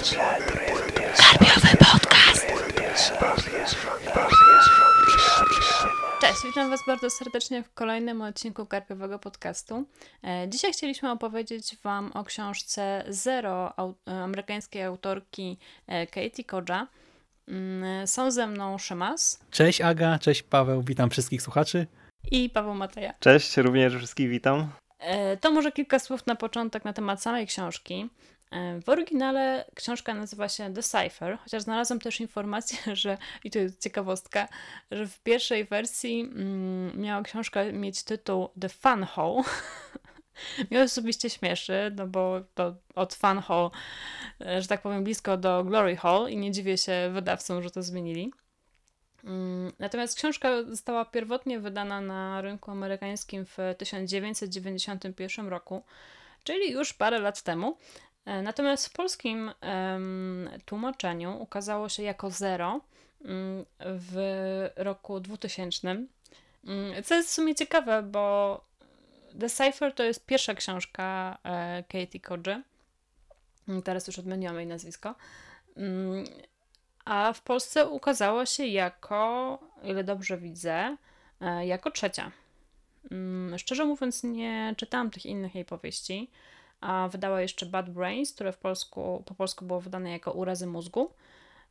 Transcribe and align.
Karpiowy 0.00 1.76
podcast. 1.76 2.46
Cześć, 6.20 6.38
witam 6.44 6.70
Was 6.70 6.80
bardzo 6.86 7.10
serdecznie 7.10 7.62
w 7.62 7.74
kolejnym 7.74 8.22
odcinku 8.22 8.66
Karpiowego 8.66 9.18
Podcastu. 9.18 9.84
E, 10.24 10.48
Dzisiaj 10.48 10.72
chcieliśmy 10.72 11.10
opowiedzieć 11.10 11.76
Wam 11.82 12.12
o 12.14 12.24
książce 12.24 13.04
Zero 13.08 13.74
e, 14.08 14.22
amerykańskiej 14.22 14.82
autorki 14.82 15.58
e, 15.86 16.06
Katie 16.06 16.44
Koja. 16.44 16.86
Mm, 17.48 18.06
Są 18.06 18.30
ze 18.30 18.46
mną 18.46 18.78
Szymas 18.78 19.40
Cześć 19.50 19.80
Aga, 19.80 20.18
cześć 20.18 20.42
Paweł, 20.42 20.82
witam 20.82 21.10
wszystkich 21.10 21.42
słuchaczy. 21.42 21.86
i 22.30 22.50
Paweł 22.50 22.74
Mateja. 22.74 23.14
Cześć, 23.20 23.56
również 23.56 23.94
wszystkich 23.96 24.28
witam. 24.28 24.70
E, 24.98 25.36
To 25.36 25.50
może 25.50 25.72
kilka 25.72 25.98
słów 25.98 26.26
na 26.26 26.34
początek 26.36 26.84
na 26.84 26.92
temat 26.92 27.22
samej 27.22 27.46
książki. 27.46 28.10
E, 28.50 28.80
W 28.80 28.88
oryginale 28.88 29.64
książka 29.74 30.14
nazywa 30.14 30.48
się 30.48 30.74
The 30.74 30.82
Cipher, 30.82 31.38
chociaż 31.38 31.62
znalazłam 31.62 31.98
też 32.00 32.20
informację, 32.20 32.96
że, 32.96 33.18
i 33.44 33.50
to 33.50 33.58
jest 33.58 33.82
ciekawostka, 33.82 34.48
że 34.90 35.06
w 35.06 35.20
pierwszej 35.20 35.64
wersji 35.64 36.20
mm, 36.20 37.00
miała 37.00 37.22
książka 37.22 37.64
mieć 37.64 38.02
tytuł 38.02 38.48
The 38.60 38.68
Fun 38.68 39.02
Hole. 39.04 39.42
Mnie 40.70 40.82
osobiście 40.82 41.30
śmieszy, 41.30 41.92
no 41.96 42.06
bo 42.06 42.40
to 42.54 42.74
od 42.94 43.14
Fun 43.14 43.38
Hole, 43.38 43.70
e, 44.40 44.62
że 44.62 44.68
tak 44.68 44.82
powiem, 44.82 45.04
blisko 45.04 45.36
do 45.36 45.64
Glory 45.64 45.96
Hole 45.96 46.30
i 46.30 46.36
nie 46.36 46.50
dziwię 46.52 46.78
się 46.78 47.10
wydawcom, 47.12 47.62
że 47.62 47.70
to 47.70 47.82
zmienili. 47.82 48.32
Mm, 49.24 49.72
Natomiast 49.78 50.16
książka 50.16 50.62
została 50.62 51.04
pierwotnie 51.04 51.60
wydana 51.60 52.00
na 52.00 52.40
rynku 52.40 52.70
amerykańskim 52.70 53.46
w 53.46 53.56
1991 53.78 55.48
roku, 55.48 55.82
czyli 56.44 56.70
już 56.72 56.92
parę 56.92 57.18
lat 57.18 57.42
temu. 57.42 57.76
E, 58.26 58.42
Natomiast 58.42 58.86
w 58.86 58.92
polskim 58.92 59.50
tłumaczeniu 60.64 61.42
ukazało 61.42 61.88
się 61.88 62.02
jako 62.02 62.30
zero 62.30 62.80
mm, 63.24 63.64
w 63.78 64.16
roku 64.76 65.20
2000. 65.20 65.88
Mm, 65.90 66.06
Co 67.04 67.14
jest 67.14 67.28
w 67.28 67.32
sumie 67.32 67.54
ciekawe, 67.54 68.02
bo 68.02 68.60
The 69.40 69.50
Cipher 69.50 69.94
to 69.94 70.02
jest 70.02 70.26
pierwsza 70.26 70.54
książka 70.54 71.38
e, 71.44 71.82
Katie 71.82 72.20
Koji. 72.20 72.62
Mm, 73.68 73.82
Teraz 73.82 74.06
już 74.06 74.18
odmieniłam 74.18 74.56
jej 74.56 74.66
nazwisko. 74.66 75.14
A 77.04 77.32
w 77.32 77.42
Polsce 77.42 77.88
ukazało 77.88 78.46
się 78.46 78.66
jako, 78.66 79.58
ile 79.82 80.04
dobrze 80.04 80.38
widzę, 80.38 80.96
e, 81.40 81.66
jako 81.66 81.90
trzecia. 81.90 82.30
Szczerze 83.56 83.84
mówiąc, 83.84 84.22
nie 84.24 84.74
czytałam 84.76 85.10
tych 85.10 85.26
innych 85.26 85.54
jej 85.54 85.64
powieści, 85.64 86.30
a 86.80 87.08
wydała 87.12 87.40
jeszcze 87.40 87.66
Bad 87.66 87.90
Brains, 87.90 88.32
które 88.32 88.52
w 88.52 88.58
polsku, 88.58 89.22
po 89.26 89.34
polsku 89.34 89.64
było 89.64 89.80
wydane 89.80 90.10
jako 90.10 90.32
Urazy 90.32 90.66
mózgu. 90.66 91.10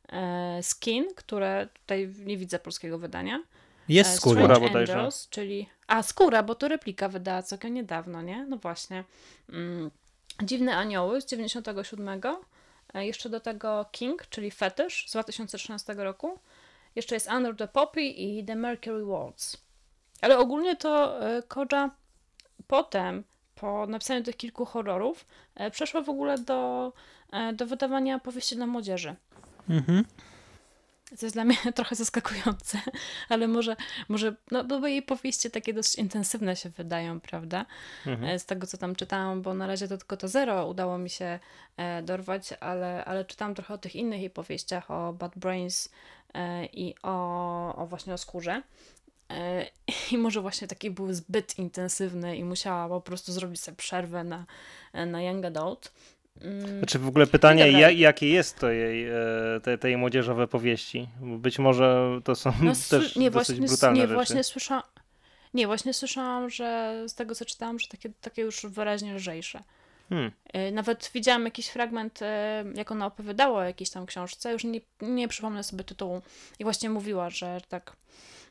E, 0.08 0.58
Skin, 0.62 1.14
które 1.16 1.68
tutaj 1.72 2.14
nie 2.24 2.36
widzę 2.36 2.58
polskiego 2.58 2.98
wydania. 2.98 3.42
Jest 3.88 4.10
E, 4.10 4.16
skóra. 4.16 4.44
Strange 4.44 4.68
bodajże. 4.68 4.92
Angels, 4.92 5.28
czyli... 5.28 5.68
A, 5.86 6.02
Skóra, 6.02 6.42
bo 6.42 6.54
to 6.54 6.68
replika 6.68 7.08
wydała 7.08 7.42
całkiem 7.42 7.74
niedawno, 7.74 8.22
nie? 8.22 8.46
No 8.48 8.56
właśnie. 8.56 9.04
Mm. 9.48 9.90
Dziwne 10.42 10.76
Anioły 10.76 11.20
z 11.20 11.26
97. 11.26 12.20
E, 12.94 13.06
Jeszcze 13.06 13.28
do 13.28 13.40
tego 13.40 13.86
King, 13.92 14.26
czyli 14.30 14.50
Fetysz 14.50 15.08
z 15.08 15.12
2013 15.12 15.94
roku. 15.94 16.38
Jeszcze 16.94 17.14
jest 17.14 17.30
Under 17.30 17.56
the 17.56 17.68
Poppy 17.68 18.02
i 18.02 18.44
The 18.44 18.56
Mercury 18.56 19.04
Waltz. 19.04 19.56
Ale 20.20 20.38
ogólnie 20.38 20.76
to 20.76 21.20
Koja 21.48 21.90
potem, 22.66 23.24
po 23.60 23.86
napisaniu 23.86 24.22
tych 24.22 24.36
kilku 24.36 24.64
horrorów, 24.64 25.26
e, 25.54 25.70
przeszła 25.70 26.00
w 26.02 26.08
ogóle 26.08 26.38
do, 26.38 26.92
e, 27.32 27.52
do 27.52 27.66
wydawania 27.66 28.18
powieści 28.18 28.56
dla 28.56 28.66
młodzieży. 28.66 29.16
Mhm. 29.68 30.04
Co 31.16 31.26
jest 31.26 31.36
dla 31.36 31.44
mnie 31.44 31.56
trochę 31.74 31.94
zaskakujące, 31.94 32.78
ale 33.28 33.48
może, 33.48 33.76
może 34.08 34.34
no 34.50 34.64
bo 34.64 34.86
jej 34.86 35.02
powieści 35.02 35.50
takie 35.50 35.74
dosyć 35.74 35.94
intensywne 35.94 36.56
się 36.56 36.70
wydają, 36.70 37.20
prawda? 37.20 37.66
Mhm. 38.06 38.30
E, 38.30 38.38
Z 38.38 38.46
tego, 38.46 38.66
co 38.66 38.78
tam 38.78 38.96
czytałam, 38.96 39.42
bo 39.42 39.54
na 39.54 39.66
razie 39.66 39.88
to 39.88 39.98
tylko 39.98 40.16
to 40.16 40.28
zero 40.28 40.66
udało 40.66 40.98
mi 40.98 41.10
się 41.10 41.38
dorwać, 42.02 42.54
ale, 42.60 43.04
ale 43.04 43.24
czytałam 43.24 43.54
trochę 43.54 43.74
o 43.74 43.78
tych 43.78 43.96
innych 43.96 44.20
jej 44.20 44.30
powieściach, 44.30 44.90
o 44.90 45.12
Bad 45.12 45.38
Brains 45.38 45.88
i 46.72 46.94
o, 47.02 47.74
o 47.76 47.86
właśnie 47.86 48.14
o 48.14 48.18
skórze. 48.18 48.62
E, 49.30 49.66
I 50.12 50.18
może 50.18 50.40
właśnie 50.40 50.68
takie 50.68 50.90
były 50.90 51.14
zbyt 51.14 51.58
intensywne 51.58 52.36
i 52.36 52.44
musiała 52.44 52.88
po 52.88 53.00
prostu 53.00 53.32
zrobić 53.32 53.60
sobie 53.60 53.76
przerwę 53.76 54.24
na, 54.24 54.46
na 55.06 55.22
Young 55.22 55.44
Adult. 55.44 55.92
Mm, 56.40 56.78
Znaczy 56.78 56.98
w 56.98 57.08
ogóle 57.08 57.26
pytanie, 57.26 57.64
Dobra. 57.66 57.80
ja, 57.80 57.90
jakie 57.90 58.28
jest 58.28 58.58
to 58.58 58.70
jej, 58.70 59.08
e, 59.08 59.14
te, 59.62 59.78
te 59.78 59.88
jej 59.88 59.96
młodzieżowe 59.96 60.48
powieści? 60.48 61.08
Być 61.20 61.58
może 61.58 62.20
to 62.24 62.34
są 62.34 62.52
No, 62.62 62.72
też 62.90 63.16
nie, 63.16 63.30
dosyć 63.30 63.56
właśnie, 63.56 63.66
brutalne 63.68 63.96
nie, 63.96 64.02
rzeczy. 64.02 64.14
właśnie 64.14 64.44
słyszałam. 64.44 64.82
Nie, 65.54 65.66
właśnie 65.66 65.94
słyszałam, 65.94 66.50
że 66.50 66.96
z 67.08 67.14
tego 67.14 67.34
co 67.34 67.44
czytałam, 67.44 67.78
że 67.78 67.88
takie, 67.88 68.10
takie 68.20 68.42
już 68.42 68.66
wyraźnie 68.66 69.14
lżejsze. 69.14 69.62
Hmm. 70.08 70.30
Y, 70.56 70.72
Nawet 70.72 71.10
widziałam 71.14 71.44
jakiś 71.44 71.68
fragment, 71.68 72.20
jak 72.74 72.90
ona 72.90 73.06
opowiadała 73.06 73.58
o 73.58 73.64
jakiejś 73.64 73.90
tam 73.90 74.06
książce, 74.06 74.52
już 74.52 74.64
nie, 74.64 74.80
nie 75.00 75.28
przypomnę 75.28 75.64
sobie 75.64 75.84
tytułu. 75.84 76.22
I 76.58 76.64
właśnie 76.64 76.90
mówiła, 76.90 77.30
że 77.30 77.60
tak, 77.68 77.96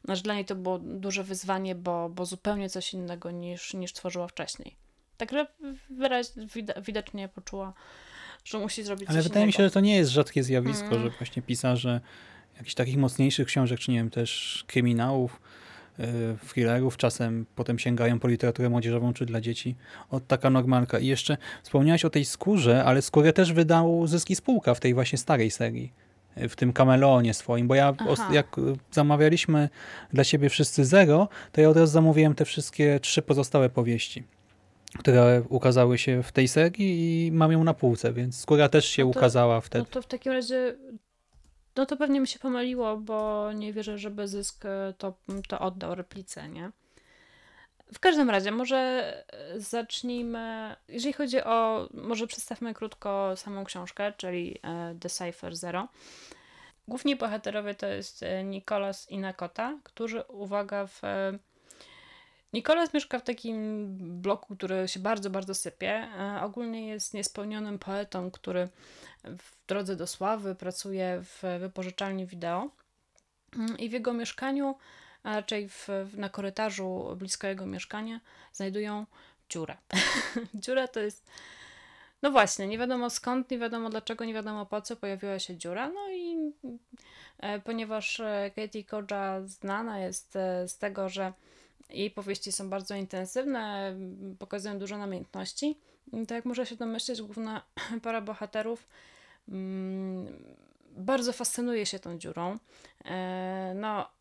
że 0.07 0.21
dla 0.21 0.33
niej 0.33 0.45
to 0.45 0.55
było 0.55 0.79
duże 0.79 1.23
wyzwanie, 1.23 1.75
bo, 1.75 2.09
bo 2.09 2.25
zupełnie 2.25 2.69
coś 2.69 2.93
innego 2.93 3.31
niż, 3.31 3.73
niż 3.73 3.93
tworzyła 3.93 4.27
wcześniej. 4.27 4.75
Także 5.17 5.47
wyraź, 5.89 6.25
wida- 6.37 6.81
widocznie 6.81 7.27
poczuła, 7.29 7.73
że 8.45 8.59
musi 8.59 8.83
zrobić 8.83 9.09
Ale 9.09 9.21
wydaje 9.21 9.45
mi 9.45 9.49
innego. 9.49 9.57
się, 9.57 9.63
że 9.63 9.71
to 9.71 9.79
nie 9.79 9.95
jest 9.95 10.11
rzadkie 10.11 10.43
zjawisko, 10.43 10.83
Mhm. 10.85 11.01
że 11.03 11.09
właśnie 11.09 11.41
pisarze 11.41 12.01
jakichś 12.57 12.73
takich 12.75 12.97
mocniejszych 12.97 13.47
książek, 13.47 13.79
czy 13.79 13.91
nie 13.91 13.97
wiem, 13.97 14.09
też 14.09 14.63
kryminałów, 14.67 15.41
yy, 15.97 16.05
thrillerów 16.49 16.97
czasem 16.97 17.45
potem 17.55 17.79
sięgają 17.79 18.19
po 18.19 18.27
literaturę 18.27 18.69
młodzieżową 18.69 19.13
czy 19.13 19.25
dla 19.25 19.41
dzieci. 19.41 19.75
Od 20.09 20.27
taka 20.27 20.49
normalka. 20.49 20.99
I 20.99 21.07
jeszcze 21.07 21.37
wspomniałeś 21.63 22.05
o 22.05 22.09
tej 22.09 22.25
skórze, 22.25 22.83
ale 22.85 23.01
skórę 23.01 23.33
też 23.33 23.53
wydał 23.53 24.07
Zyski 24.07 24.35
Spółka 24.35 24.73
w 24.73 24.79
tej 24.79 24.93
właśnie 24.93 25.17
starej 25.17 25.51
serii. 25.51 25.93
W 26.49 26.55
tym 26.55 26.73
kameleonie 26.73 27.33
swoim, 27.33 27.67
bo 27.67 27.75
ja 27.75 27.93
Aha. 27.97 28.29
jak 28.33 28.57
yy, 28.57 28.75
zamawialiśmy 28.91 29.69
dla 30.13 30.23
siebie 30.23 30.49
wszyscy 30.49 30.85
zero, 30.85 31.27
to 31.51 31.61
ja 31.61 31.69
od 31.69 31.77
razu 31.77 31.91
zamówiłem 31.93 32.35
te 32.35 32.45
wszystkie 32.45 32.99
trzy 32.99 33.21
pozostałe 33.21 33.69
powieści, 33.69 34.23
które 34.99 35.43
ukazały 35.49 35.97
się 35.97 36.23
w 36.23 36.31
tej 36.31 36.47
serii 36.47 37.25
i 37.27 37.31
mam 37.31 37.51
ją 37.51 37.63
na 37.63 37.73
półce, 37.73 38.13
więc 38.13 38.39
skóra 38.39 38.69
też 38.69 38.85
się 38.85 39.05
No 39.05 39.13
to- 39.13 39.19
ukazała 39.19 39.61
wtedy. 39.61 39.79
No 39.79 39.91
to 39.91 40.01
w 40.01 40.07
takim 40.07 40.31
razie, 40.31 40.75
no 41.75 41.85
to 41.85 41.97
pewnie 41.97 42.19
mi 42.19 42.27
się 42.27 42.39
pomyliło, 42.39 42.97
bo 42.97 43.49
nie 43.53 43.73
wierzę, 43.73 43.97
żeby 43.97 44.27
zysk 44.27 44.65
e, 44.65 44.93
to, 44.97 45.13
to 45.47 45.59
oddał 45.59 45.95
replice, 45.95 46.49
nie? 46.49 46.71
W 47.93 47.99
każdym 47.99 48.29
razie, 48.29 48.51
może 48.51 48.77
e, 49.33 49.59
zacznijmy, 49.59 50.75
jeżeli 50.87 51.13
chodzi 51.13 51.43
o, 51.43 51.89
może 51.93 52.27
przedstawmy 52.27 52.73
krótko 52.73 53.35
samą 53.35 53.65
książkę, 53.65 54.13
czyli 54.17 54.59
e, 54.63 54.95
The 54.99 55.09
Cipher 55.09 55.55
Zero. 55.55 55.87
Główni 56.87 57.15
bohaterowie 57.15 57.75
to 57.75 57.87
jest 57.87 58.23
e, 58.23 58.43
Nicholas 58.43 59.09
i 59.11 59.17
Nakota, 59.17 59.77
którzy, 59.83 60.23
uwaga, 60.23 60.87
w... 60.87 61.01
Nicholas 62.53 62.93
mieszka 62.93 63.19
w 63.19 63.23
takim 63.23 63.87
bloku, 64.21 64.55
który 64.55 64.87
się 64.87 64.99
bardzo, 64.99 65.29
bardzo 65.29 65.55
sypie. 65.55 66.07
Ogólnie 66.41 66.87
jest 66.87 67.13
niespełnionym 67.13 67.79
poetą, 67.79 68.31
który 68.31 68.69
w 69.23 69.67
drodze 69.67 69.95
do 69.95 70.07
sławy 70.07 70.55
pracuje 70.55 71.21
w 71.23 71.43
wypożyczalni 71.59 72.25
wideo. 72.25 72.69
I 73.77 73.89
w 73.89 73.91
jego 73.91 74.13
mieszkaniu, 74.13 74.75
a 75.23 75.35
raczej 75.35 75.69
w, 75.69 75.87
na 76.13 76.29
korytarzu 76.29 77.15
blisko 77.15 77.47
jego 77.47 77.65
mieszkania, 77.65 78.19
znajdują 78.53 79.05
dziurę. 79.49 79.77
Dziura 80.53 80.87
to 80.87 80.99
jest. 80.99 81.29
No 82.21 82.31
właśnie, 82.31 82.67
nie 82.67 82.77
wiadomo 82.77 83.09
skąd, 83.09 83.51
nie 83.51 83.59
wiadomo 83.59 83.89
dlaczego, 83.89 84.25
nie 84.25 84.33
wiadomo 84.33 84.65
po 84.65 84.81
co 84.81 84.95
pojawiła 84.95 85.39
się 85.39 85.57
dziura. 85.57 85.89
No 85.89 86.09
i 86.11 86.53
e, 87.39 87.59
ponieważ 87.59 88.19
e, 88.19 88.51
Katie 88.55 88.83
Koja 88.83 89.41
znana 89.45 89.99
jest 89.99 90.35
e, 90.35 90.67
z 90.67 90.77
tego, 90.77 91.09
że 91.09 91.33
jej 91.89 92.11
powieści 92.11 92.51
są 92.51 92.69
bardzo 92.69 92.95
intensywne, 92.95 93.95
pokazują 94.39 94.79
dużo 94.79 94.97
namiętności, 94.97 95.77
to 96.27 96.35
jak 96.35 96.45
można 96.45 96.65
się 96.65 96.75
domyśleć, 96.75 97.21
główna 97.21 97.61
para 98.03 98.21
bohaterów 98.21 98.87
mm, 99.49 100.27
bardzo 100.91 101.33
fascynuje 101.33 101.85
się 101.85 101.99
tą 101.99 102.17
dziurą. 102.17 102.57
E, 103.05 103.73
No, 103.75 104.18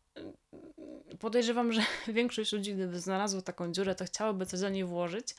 podejrzewam, 1.19 1.73
że 1.73 1.81
większość 2.07 2.53
ludzi, 2.53 2.73
gdyby 2.73 2.99
znalazło 2.99 3.41
taką 3.41 3.71
dziurę, 3.71 3.95
to 3.95 4.05
chciałoby 4.05 4.45
coś 4.45 4.59
do 4.59 4.69
niej 4.69 4.83
włożyć. 4.85 5.35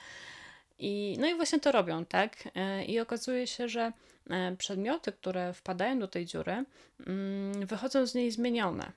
I, 0.79 1.17
no 1.21 1.27
i 1.27 1.35
właśnie 1.35 1.61
to 1.61 1.73
robią, 1.73 2.05
tak? 2.05 2.49
E, 2.55 2.85
I 2.85 3.01
okazuje 3.01 3.47
się, 3.47 3.69
że 3.69 3.93
e, 4.31 4.57
przedmioty, 4.57 5.13
które 5.13 5.53
wpadają 5.53 5.99
do 5.99 6.09
tej 6.09 6.27
dziury, 6.27 6.65
mm, 7.07 7.67
wychodzą 7.67 8.07
z 8.07 8.15
niej 8.15 8.31
zmienione. 8.31 8.93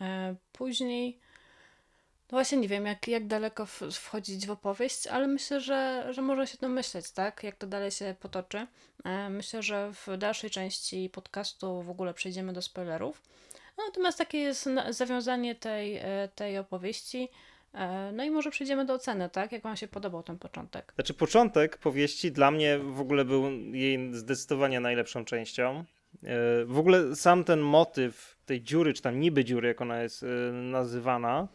E, 0.00 0.34
Później 0.52 1.18
No 2.32 2.36
właśnie 2.36 2.58
nie 2.58 2.68
wiem, 2.68 2.86
jak, 2.86 3.08
jak 3.08 3.26
daleko 3.26 3.66
wchodzić 3.92 4.46
w 4.46 4.50
opowieść, 4.50 5.06
ale 5.06 5.26
myślę, 5.26 5.60
że, 5.60 6.08
że 6.10 6.22
można 6.22 6.46
się 6.46 6.58
domyśleć, 6.58 7.10
tak? 7.10 7.42
Jak 7.42 7.56
to 7.56 7.66
dalej 7.66 7.90
się 7.90 8.14
potoczy. 8.20 8.66
E, 9.04 9.30
myślę, 9.30 9.62
że 9.62 9.92
w 9.92 10.16
dalszej 10.16 10.50
części 10.50 11.10
podcastu 11.12 11.82
w 11.82 11.90
ogóle 11.90 12.14
przejdziemy 12.14 12.52
do 12.52 12.62
spoilerów. 12.62 13.22
No, 13.78 13.84
natomiast 13.86 14.18
takie 14.18 14.38
jest 14.38 14.68
zawiązanie 14.90 15.54
tej, 15.54 15.96
e, 15.96 16.28
tej 16.34 16.58
opowieści. 16.58 17.28
E, 17.74 18.12
No 18.12 18.24
i 18.24 18.30
może 18.30 18.50
przejdziemy 18.50 18.84
do 18.84 18.94
oceny, 18.94 19.30
tak? 19.30 19.52
Jak 19.52 19.62
Wam 19.62 19.76
się 19.76 19.88
podobał 19.88 20.22
ten 20.22 20.38
początek? 20.38 20.92
Znaczy, 20.94 21.14
początek 21.14 21.78
powieści 21.78 22.32
dla 22.32 22.50
mnie 22.50 22.78
w 22.78 23.00
ogóle 23.00 23.24
był 23.24 23.50
jej 23.72 24.14
zdecydowanie 24.14 24.80
najlepszą 24.80 25.24
częścią. 25.24 25.84
W 26.66 26.78
ogóle 26.78 27.16
sam 27.16 27.44
ten 27.44 27.60
motyw 27.60 28.36
tej 28.46 28.62
dziury, 28.62 28.92
czy 28.94 29.02
tam 29.02 29.20
niby 29.20 29.44
dziury, 29.44 29.68
jak 29.68 29.80
ona 29.80 30.02
jest 30.02 30.24
nazywana, 30.52 31.48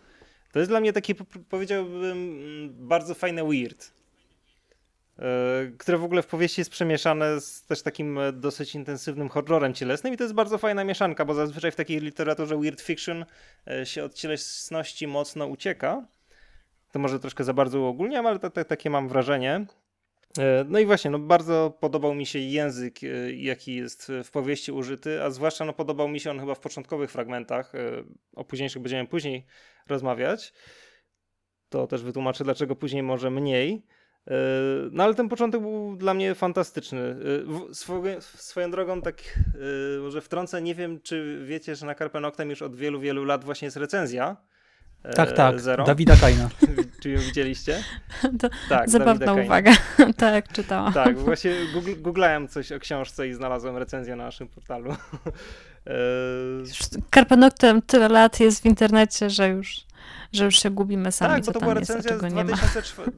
to 0.54 0.60
jest 0.60 0.72
dla 0.72 0.80
mnie 0.80 0.94
taki, 0.94 1.16
po- 1.16 1.26
powiedziałbym, 1.50 2.12
mm, 2.12 2.88
bardzo 2.88 3.14
fajne 3.14 3.44
weird. 3.44 3.92
e, 5.20 5.24
Które 5.78 5.98
w 5.98 6.04
ogóle 6.04 6.22
w 6.22 6.28
powieści 6.28 6.62
jest 6.62 6.72
przemieszane 6.72 7.42
z 7.42 7.64
też 7.64 7.82
takim 7.82 8.18
e, 8.18 8.34
dosyć 8.34 8.76
intensywnym 8.76 9.30
horrorem 9.30 9.74
cielesnym 9.74 10.14
i 10.14 10.18
to 10.18 10.24
jest 10.24 10.34
bardzo 10.34 10.58
fajna 10.58 10.84
mieszanka, 10.84 11.26
bo 11.26 11.34
zazwyczaj 11.34 11.72
w 11.72 11.76
takiej 11.76 12.00
literaturze 12.00 12.58
weird 12.58 12.82
fiction 12.82 13.26
e, 13.68 13.86
się 13.86 14.04
od 14.04 14.14
cielesności 14.14 15.08
mocno 15.08 15.48
ucieka. 15.48 16.08
To 16.92 17.00
może 17.00 17.20
troszkę 17.20 17.44
za 17.44 17.54
bardzo 17.54 17.80
uogólniam, 17.80 18.26
ale 18.26 18.40
ta, 18.40 18.50
ta, 18.50 18.64
takie 18.64 18.90
mam 18.90 19.08
wrażenie. 19.08 19.66
No 20.66 20.80
i 20.80 20.86
właśnie, 20.86 21.12
no 21.12 21.20
bardzo 21.20 21.78
podobał 21.80 22.16
mi 22.16 22.26
się 22.26 22.40
język, 22.40 23.00
jaki 23.36 23.76
jest 23.76 24.12
w 24.24 24.32
powieści 24.32 24.72
użyty, 24.72 25.24
a 25.24 25.30
zwłaszcza 25.30 25.66
no, 25.66 25.74
podobał 25.74 26.08
mi 26.08 26.20
się 26.20 26.32
on 26.32 26.40
chyba 26.40 26.56
w 26.56 26.60
początkowych 26.60 27.12
fragmentach. 27.12 27.74
O 28.36 28.44
późniejszych 28.44 28.82
będziemy 28.82 29.08
później 29.08 29.46
rozmawiać. 29.90 30.54
To 31.70 31.88
też 31.88 32.04
wytłumaczę, 32.04 32.44
dlaczego 32.44 32.76
później 32.76 33.04
może 33.04 33.30
mniej. 33.30 33.86
E, 34.28 34.34
No 34.92 35.04
ale 35.04 35.16
ten 35.16 35.30
początek 35.30 35.62
był 35.62 35.96
dla 35.98 36.14
mnie 36.14 36.36
fantastyczny. 36.36 37.16
E, 37.70 37.74
Swoją, 38.24 38.72
drogą, 38.72 39.02
tak 39.02 39.16
e, 39.98 40.02
może 40.02 40.22
wtrącę, 40.22 40.62
nie 40.62 40.76
wiem, 40.76 41.02
czy 41.02 41.42
wiecie, 41.46 41.76
że 41.76 41.86
na 41.86 41.96
Carpe 41.96 42.20
Noctem 42.20 42.50
już 42.50 42.62
od 42.62 42.76
wielu, 42.76 43.00
wielu 43.00 43.26
lat 43.26 43.44
właśnie 43.44 43.66
jest 43.66 43.78
recenzja. 43.78 44.38
Tak, 45.16 45.32
tak. 45.32 45.60
Zero. 45.60 45.84
Dawida 45.84 46.16
Kaina. 46.16 46.50
Czy 47.02 47.10
ją 47.10 47.20
widzieliście? 47.20 47.84
To 48.42 48.50
Tak, 48.70 48.90
Zabawna 48.90 49.34
uwaga. 49.34 49.72
tak, 50.18 50.54
czytałam. 50.54 50.94
Tak, 50.94 51.18
właśnie 51.18 51.52
googl- 51.76 52.02
googlałem 52.02 52.48
coś 52.48 52.72
o 52.72 52.80
książce 52.80 53.28
i 53.28 53.34
znalazłem 53.34 53.78
recenzję 53.78 54.16
na 54.16 54.24
naszym 54.24 54.48
portalu. 54.48 54.96
E, 55.88 55.92
Już 56.60 56.80
Carpe 57.14 57.38
Noctem 57.38 57.82
tyle 57.82 58.10
lat 58.10 58.40
jest 58.40 58.62
w 58.62 58.66
internecie, 58.66 59.30
że 59.30 59.50
już, 59.50 59.86
że 60.34 60.46
już 60.46 60.60
się 60.60 60.70
gubimy 60.70 61.12
sami, 61.12 61.34
tak, 61.36 61.46
bo 61.46 61.52
to 61.52 61.60
była 61.60 61.74
recenzja 61.74 62.18
z 62.18 62.22
nie 62.22 62.30
ma. 62.30 62.44
2004. 62.44 63.12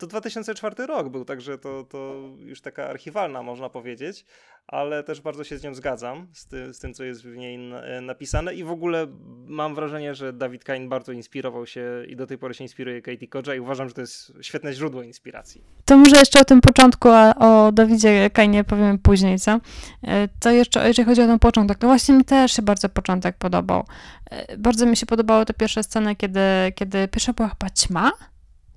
To 0.00 0.06
2004 0.06 0.86
rok 0.86 1.08
był, 1.08 1.24
także 1.24 1.58
to, 1.58 1.84
to 1.84 2.14
już 2.38 2.60
taka 2.60 2.88
archiwalna, 2.88 3.42
można 3.42 3.68
powiedzieć, 3.68 4.26
ale 4.66 5.04
też 5.04 5.20
bardzo 5.20 5.44
się 5.44 5.58
z 5.58 5.62
nią 5.62 5.74
zgadzam, 5.74 6.26
z, 6.32 6.46
ty, 6.46 6.74
z 6.74 6.78
tym, 6.78 6.94
co 6.94 7.04
jest 7.04 7.22
w 7.22 7.36
niej 7.36 7.72
e, 7.72 8.00
napisane 8.00 8.54
i 8.54 8.64
w 8.64 8.70
ogóle 8.70 9.06
mam 9.46 9.74
wrażenie, 9.74 10.14
że 10.14 10.32
Dawid 10.32 10.64
Kain 10.64 10.88
bardzo 10.88 11.12
inspirował 11.12 11.66
się 11.66 12.04
i 12.08 12.16
do 12.16 12.26
tej 12.26 12.38
pory 12.38 12.54
się 12.54 12.64
inspiruje 12.64 13.02
Katie 13.02 13.28
Koja 13.28 13.54
i 13.54 13.60
uważam, 13.60 13.88
że 13.88 13.94
to 13.94 14.00
jest 14.00 14.32
świetne 14.40 14.72
źródło 14.72 15.02
inspiracji. 15.02 15.64
To 15.84 15.96
może 15.96 16.16
jeszcze 16.16 16.40
o 16.40 16.44
tym 16.44 16.60
początku, 16.60 17.08
a 17.08 17.34
o 17.34 17.72
Dawidzie 17.72 18.30
Kajnie 18.30 18.64
powiemy 18.64 18.98
później, 18.98 19.38
co? 19.38 19.60
E, 20.02 20.28
To 20.40 20.50
jeszcze, 20.50 20.88
jeżeli 20.88 21.08
chodzi 21.08 21.22
o 21.22 21.26
ten 21.26 21.38
początek, 21.38 21.78
to 21.78 21.86
właśnie 21.86 22.14
mi 22.14 22.24
też 22.24 22.52
się 22.52 22.62
bardzo 22.62 22.88
początek 22.88 23.36
podobał. 23.36 23.86
E, 24.30 24.56
Bardzo 24.58 24.86
mi 24.86 24.96
się 24.96 25.06
podobały 25.06 25.44
te 25.44 25.54
pierwsze 25.54 25.82
sceny, 25.82 26.16
kiedy, 26.16 26.40
kiedy 26.74 27.08
pierwsza 27.08 27.32
była 27.32 27.48
chyba 27.48 27.70
ćma, 27.70 28.12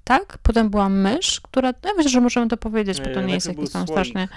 tak? 0.03 0.37
Potem 0.43 0.69
była 0.69 0.89
mysz, 0.89 1.41
która, 1.41 1.67
ja 1.69 1.93
myślę, 1.97 2.11
że 2.11 2.21
możemy 2.21 2.47
to 2.47 2.57
powiedzieć, 2.57 3.01
bo 3.01 3.05
to 3.13 3.21
Nie, 3.21 3.27
nie 3.27 3.33
jest 3.33 3.47
jakiś 3.47 3.71
tam 3.71 3.87
słoik. 3.87 3.89
strasznie... 3.89 4.27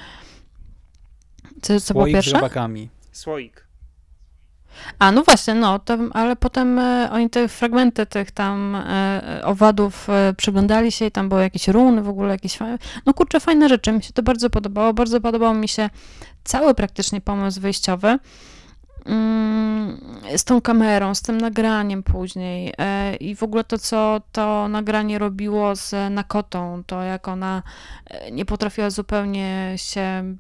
Co, 1.63 1.81
co 1.81 1.95
było 1.95 2.07
pierwsze? 2.07 2.33
robakami. 2.33 2.89
Słoik. 3.13 3.67
A, 4.99 5.13
no 5.13 5.23
właśnie, 5.23 5.55
no, 5.55 5.79
to, 5.79 5.99
ale 6.13 6.37
potem 6.37 6.79
e, 6.79 7.09
oni 7.13 7.31
te 7.31 7.49
fragmenty 7.49 8.07
tych 8.07 8.31
tam 8.31 8.75
e, 8.75 9.41
owadów 9.45 10.11
e, 10.11 10.35
przyglądali 10.37 10.93
się 10.93 11.07
i 11.07 11.11
tam 11.11 11.29
były 11.29 11.43
jakieś 11.43 11.69
runy, 11.69 12.03
w 12.03 12.09
ogóle 12.09 12.31
jakieś 12.31 12.57
fajne, 12.57 12.79
no 13.07 13.15
kurczę, 13.15 13.41
fajne 13.41 13.69
rzeczy, 13.69 13.93
mi 13.93 14.03
się 14.03 14.13
to 14.13 14.23
bardzo 14.23 14.51
podobało, 14.51 14.95
bardzo 14.95 15.21
podobał 15.21 15.55
mi 15.55 15.69
się 15.69 15.91
cały 16.45 16.75
praktycznie 16.75 17.21
pomysł 17.21 17.61
wyjściowy, 17.61 18.19
z 20.37 20.45
tą 20.45 20.61
kamerą, 20.61 21.15
z 21.15 21.23
tym 21.23 21.39
nagraniem 21.39 22.03
później 22.03 22.75
e, 22.79 23.17
i 23.17 23.37
w 23.37 23.43
ogóle 23.43 23.65
to, 23.65 23.79
co 23.79 24.21
to 24.33 24.69
nagranie 24.69 25.19
robiło 25.19 25.77
z 25.77 26.13
Nakotą, 26.13 26.83
to 26.87 27.03
jak 27.03 27.29
ona 27.29 27.63
e, 28.07 28.31
nie 28.31 28.45
potrafiła 28.45 28.91
zupełnie 28.91 29.73
się 29.77 30.37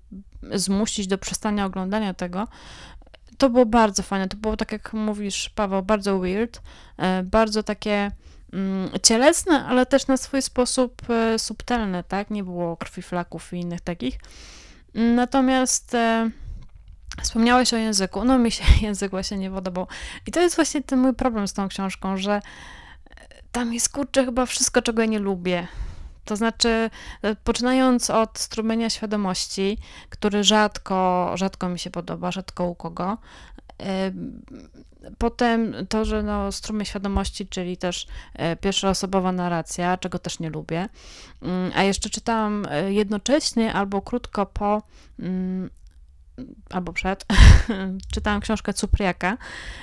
zmusić 0.53 1.07
do 1.07 1.19
przestania 1.19 1.65
oglądania 1.65 2.15
tego, 2.15 2.49
to 3.39 3.51
było 3.51 3.67
bardzo 3.67 4.03
fajne. 4.03 4.29
To 4.29 4.37
było 4.37 4.57
tak, 4.57 4.73
jak 4.73 4.93
mówisz, 4.93 5.49
Paweł, 5.49 5.83
bardzo 5.83 6.19
weird, 6.19 6.63
e, 6.97 7.23
bardzo 7.23 7.63
takie 7.63 8.11
mm, 8.53 8.91
cielesne, 9.03 9.65
ale 9.65 9.87
też 9.87 10.07
na 10.07 10.17
swój 10.17 10.43
sposób 10.43 11.03
subtelne, 11.39 12.05
tak? 12.05 12.31
Nie 12.31 12.45
było 12.45 12.77
krwi 12.77 13.03
flaków 13.03 13.53
i 13.53 13.61
innych 13.61 13.81
takich. 13.81 14.19
Natomiast 14.95 15.97
wspomniałeś 17.23 17.75
o 17.75 17.77
języku. 17.77 18.25
No 18.25 18.39
mi 18.39 18.51
się 18.51 18.65
język 18.87 19.11
właśnie 19.11 19.39
nie 19.39 19.51
podobał. 19.51 19.87
I 20.27 20.31
to 20.33 20.41
jest 20.41 20.57
właśnie 20.57 20.83
ten 20.83 20.99
mój 20.99 21.15
problem 21.15 21.49
z 21.49 21.53
tą 21.53 21.69
książką, 21.69 22.17
że 22.17 22.33
e, 22.33 22.43
tam 23.53 23.75
jest 23.75 23.89
kurczę 23.89 24.25
chyba 24.25 24.47
wszystko, 24.47 24.83
czego 24.83 25.03
ja 25.03 25.09
nie 25.09 25.19
lubię. 25.19 25.69
To 26.25 26.37
znaczy, 26.37 26.91
e, 27.23 27.37
poczynając 27.37 28.11
od 28.11 28.39
strumienia 28.39 28.91
świadomości, 28.91 29.79
który 30.11 30.45
rzadko, 30.45 31.31
rzadko 31.35 31.69
mi 31.69 31.79
się 31.79 31.91
podoba, 31.91 32.31
rzadko 32.31 32.65
u 32.65 32.75
kogo. 32.75 33.19
Em, 33.79 34.43
Potem 35.19 35.75
to, 35.89 36.05
że 36.05 36.23
no, 36.23 36.53
strumień 36.53 36.85
świadomości, 36.85 37.47
czyli 37.47 37.77
też 37.77 38.07
e, 38.35 38.57
pierwszoosobowa 38.57 39.33
narracja, 39.33 39.97
czego 39.97 40.19
też 40.19 40.41
nie 40.41 40.51
lubię. 40.51 40.89
Mm, 41.43 41.73
A 41.75 41.83
jeszcze 41.83 42.11
czytałam 42.11 42.67
e, 42.71 42.93
jednocześnie 42.93 43.73
albo 43.73 44.03
krótko 44.03 44.47
po, 44.47 44.83
mm, 45.19 45.71
albo 46.71 46.93
przed, 46.93 47.27
czytałam 48.15 48.41
książkę 48.41 48.75
Cupriaka 48.75 49.39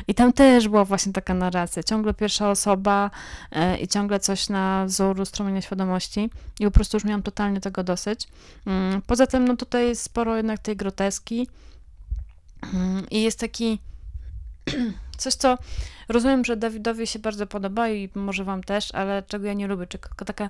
i 0.07 0.15
tam 0.15 0.33
też 0.33 0.67
była 0.67 0.85
właśnie 0.85 1.13
taka 1.13 1.33
narracja, 1.33 1.83
ciągle 1.83 2.13
pierwsza 2.13 2.49
osoba 2.49 3.11
e, 3.51 3.77
i 3.77 3.87
ciągle 3.87 4.19
coś 4.19 4.49
na 4.49 4.85
wzór 4.85 5.25
strumienia 5.25 5.61
świadomości. 5.61 6.29
I 6.59 6.65
po 6.65 6.71
prostu 6.71 6.97
już 6.97 7.03
miałam 7.03 7.23
totalnie 7.23 7.61
tego 7.61 7.83
dosyć. 7.83 8.27
Mm, 8.65 9.01
Poza 9.01 9.27
tym, 9.27 9.47
no 9.47 9.57
tutaj 9.57 9.95
sporo 9.95 10.37
jednak 10.37 10.59
tej 10.59 10.75
groteski. 10.75 11.47
Mm, 12.73 13.09
i 13.09 13.21
jest 13.21 13.39
taki 13.39 13.79
coś, 15.17 15.33
co 15.33 15.57
rozumiem, 16.09 16.45
że 16.45 16.57
Dawidowi 16.57 17.07
się 17.07 17.19
bardzo 17.19 17.47
podoba 17.47 17.89
i 17.89 18.09
może 18.15 18.43
wam 18.43 18.63
też, 18.63 18.95
ale 18.95 19.23
czego 19.27 19.47
ja 19.47 19.53
nie 19.53 19.67
lubię, 19.67 19.87
tylko 19.87 20.25
taka, 20.25 20.49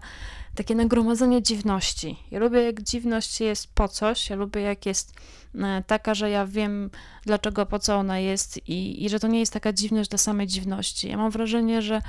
takie 0.55 0.75
nagromadzenie 0.75 1.41
dziwności. 1.41 2.19
Ja 2.31 2.39
lubię, 2.39 2.63
jak 2.63 2.81
dziwność 2.81 3.41
jest 3.41 3.73
po 3.75 3.87
coś, 3.87 4.29
ja 4.29 4.35
lubię, 4.35 4.61
jak 4.61 4.85
jest 4.85 5.13
e, 5.55 5.83
taka, 5.87 6.13
że 6.13 6.29
ja 6.29 6.45
wiem, 6.47 6.89
dlaczego, 7.25 7.65
po 7.65 7.79
co 7.79 7.95
ona 7.95 8.19
jest 8.19 8.69
i, 8.69 9.05
i 9.05 9.09
że 9.09 9.19
to 9.19 9.27
nie 9.27 9.39
jest 9.39 9.53
taka 9.53 9.73
dziwność 9.73 10.09
dla 10.09 10.17
samej 10.17 10.47
dziwności. 10.47 11.09
Ja 11.09 11.17
mam 11.17 11.31
wrażenie, 11.31 11.81
że 11.81 12.01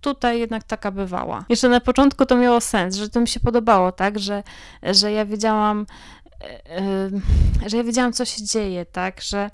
tutaj 0.00 0.38
jednak 0.38 0.64
taka 0.64 0.90
bywała. 0.90 1.44
Jeszcze 1.48 1.68
na 1.68 1.80
początku 1.80 2.26
to 2.26 2.36
miało 2.36 2.60
sens, 2.60 2.96
że 2.96 3.08
to 3.08 3.20
mi 3.20 3.28
się 3.28 3.40
podobało, 3.40 3.92
tak, 3.92 4.18
że, 4.18 4.42
że 4.82 5.12
ja 5.12 5.26
wiedziałam, 5.26 5.86
e, 6.40 6.76
e, 6.76 7.10
że 7.66 7.76
ja 7.76 7.84
wiedziałam, 7.84 8.12
co 8.12 8.24
się 8.24 8.44
dzieje, 8.44 8.86
tak, 8.86 9.20
że 9.20 9.50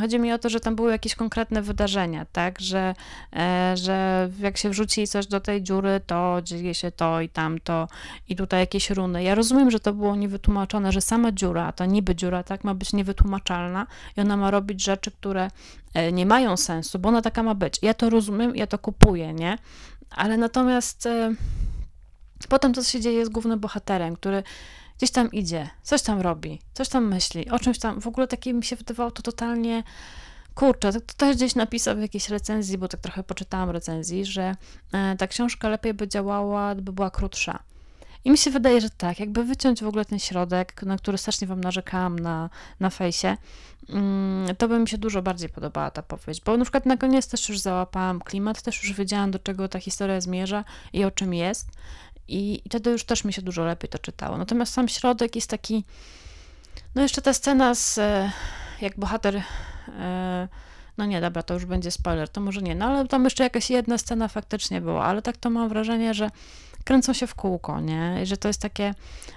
chodzi 0.00 0.18
mi 0.18 0.32
o 0.32 0.38
to, 0.38 0.48
że 0.48 0.60
tam 0.60 0.76
były 0.76 0.90
jakieś 0.90 1.14
konkretne 1.14 1.62
wydarzenia, 1.62 2.26
tak, 2.32 2.60
że, 2.60 2.94
e, 3.36 3.74
że 3.76 4.28
jak 4.38 4.56
się 4.56 4.70
wrzuci 4.70 5.06
coś 5.06 5.26
do 5.26 5.40
tej 5.40 5.62
dziury, 5.62 6.00
to 6.06 6.38
dzieje 6.42 6.74
się 6.74 6.90
to 6.90 7.20
i 7.20 7.28
tamto 7.28 7.88
i 8.28 8.36
tutaj 8.36 8.60
jakieś 8.60 8.90
runy. 8.90 9.22
Ja 9.22 9.34
rozumiem, 9.34 9.70
że 9.70 9.80
to 9.80 9.92
było 9.92 10.16
niewytłumaczone, 10.16 10.92
że 10.92 11.00
sama 11.00 11.32
dziura, 11.32 11.72
ta 11.72 11.86
niby 11.86 12.14
dziura, 12.14 12.42
tak, 12.42 12.64
ma 12.64 12.74
być 12.74 12.92
niewytłumaczalna 12.92 13.86
i 14.16 14.20
ona 14.20 14.36
ma 14.36 14.50
robić 14.50 14.84
rzeczy, 14.84 15.10
które 15.10 15.50
e, 15.94 16.12
nie 16.12 16.26
mają 16.26 16.56
sensu, 16.56 16.98
bo 16.98 17.08
ona 17.08 17.22
taka 17.22 17.42
ma 17.42 17.54
być. 17.54 17.78
Ja 17.82 17.94
to 17.94 18.10
rozumiem, 18.10 18.56
ja 18.56 18.66
to 18.66 18.78
kupuję, 18.78 19.32
nie? 19.32 19.58
Ale 20.10 20.36
natomiast 20.36 21.06
e, 21.06 21.34
potem 22.48 22.72
to, 22.72 22.82
co 22.82 22.90
się 22.90 23.00
dzieje 23.00 23.26
z 23.26 23.28
głównym 23.28 23.60
bohaterem, 23.60 24.16
który 24.16 24.42
gdzieś 24.98 25.10
tam 25.10 25.32
idzie, 25.32 25.70
coś 25.82 26.02
tam 26.02 26.20
robi, 26.20 26.60
coś 26.74 26.88
tam 26.88 27.08
myśli, 27.08 27.50
o 27.50 27.58
czymś 27.58 27.78
tam, 27.78 28.00
w 28.00 28.06
ogóle 28.06 28.28
takie 28.28 28.54
mi 28.54 28.64
się 28.64 28.76
wydawało 28.76 29.10
to 29.10 29.22
totalnie, 29.22 29.82
kurczę, 30.54 30.92
to, 30.92 31.00
to 31.00 31.14
też 31.16 31.36
gdzieś 31.36 31.54
napisał 31.54 31.96
w 31.96 32.00
jakiejś 32.00 32.28
recenzji, 32.28 32.78
bo 32.78 32.88
tak 32.88 33.00
trochę 33.00 33.22
poczytałam 33.22 33.70
recenzji, 33.70 34.24
że 34.24 34.54
e, 34.92 35.16
ta 35.16 35.26
książka 35.26 35.68
lepiej 35.68 35.94
by 35.94 36.08
działała, 36.08 36.74
gdyby 36.74 36.92
była 36.92 37.10
krótsza. 37.10 37.62
I 38.24 38.30
mi 38.30 38.38
się 38.38 38.50
wydaje, 38.50 38.80
że 38.80 38.90
tak, 38.90 39.20
jakby 39.20 39.44
wyciąć 39.44 39.82
w 39.82 39.86
ogóle 39.86 40.04
ten 40.04 40.18
środek, 40.18 40.82
na 40.82 40.96
który 40.96 41.18
strasznie 41.18 41.46
wam 41.46 41.60
narzekałam 41.60 42.18
na, 42.18 42.50
na 42.80 42.90
fejsie, 42.90 43.36
mm, 43.88 44.56
to 44.56 44.68
by 44.68 44.78
mi 44.78 44.88
się 44.88 44.98
dużo 44.98 45.22
bardziej 45.22 45.48
podobała 45.48 45.90
ta 45.90 46.02
powieść, 46.02 46.42
bo 46.44 46.56
na 46.56 46.64
przykład 46.64 46.86
na 46.86 46.96
koniec 46.96 47.28
też 47.28 47.48
już 47.48 47.58
załapałam 47.58 48.20
klimat, 48.20 48.62
też 48.62 48.82
już 48.82 48.92
wiedziałam, 48.92 49.30
do 49.30 49.38
czego 49.38 49.68
ta 49.68 49.78
historia 49.78 50.20
zmierza 50.20 50.64
i 50.92 51.04
o 51.04 51.10
czym 51.10 51.34
jest 51.34 51.68
i, 52.28 52.62
i 52.64 52.68
wtedy 52.68 52.90
już 52.90 53.04
też 53.04 53.24
mi 53.24 53.32
się 53.32 53.42
dużo 53.42 53.64
lepiej 53.64 53.90
to 53.90 53.98
czytało. 53.98 54.38
Natomiast 54.38 54.72
sam 54.72 54.88
środek 54.88 55.36
jest 55.36 55.50
taki, 55.50 55.84
no 56.94 57.02
jeszcze 57.02 57.22
ta 57.22 57.32
scena 57.32 57.74
z, 57.74 57.98
e, 57.98 58.32
jak 58.80 58.98
bohater 58.98 59.42
e, 59.88 60.48
no 60.98 61.06
nie, 61.06 61.20
dobra, 61.20 61.42
to 61.42 61.54
już 61.54 61.64
będzie 61.64 61.90
spoiler, 61.90 62.28
to 62.28 62.40
może 62.40 62.62
nie, 62.62 62.74
no 62.74 62.84
ale 62.86 63.08
tam 63.08 63.24
jeszcze 63.24 63.44
jakaś 63.44 63.70
jedna 63.70 63.98
scena 63.98 64.28
faktycznie 64.28 64.80
była, 64.80 65.04
ale 65.04 65.22
tak 65.22 65.36
to 65.36 65.50
mam 65.50 65.68
wrażenie, 65.68 66.14
że 66.14 66.30
kręcą 66.84 67.12
się 67.12 67.26
w 67.26 67.34
kółko, 67.34 67.80
nie? 67.80 68.18
I 68.22 68.26
że 68.26 68.36
to 68.36 68.48
jest 68.48 68.60
takie, 68.60 68.94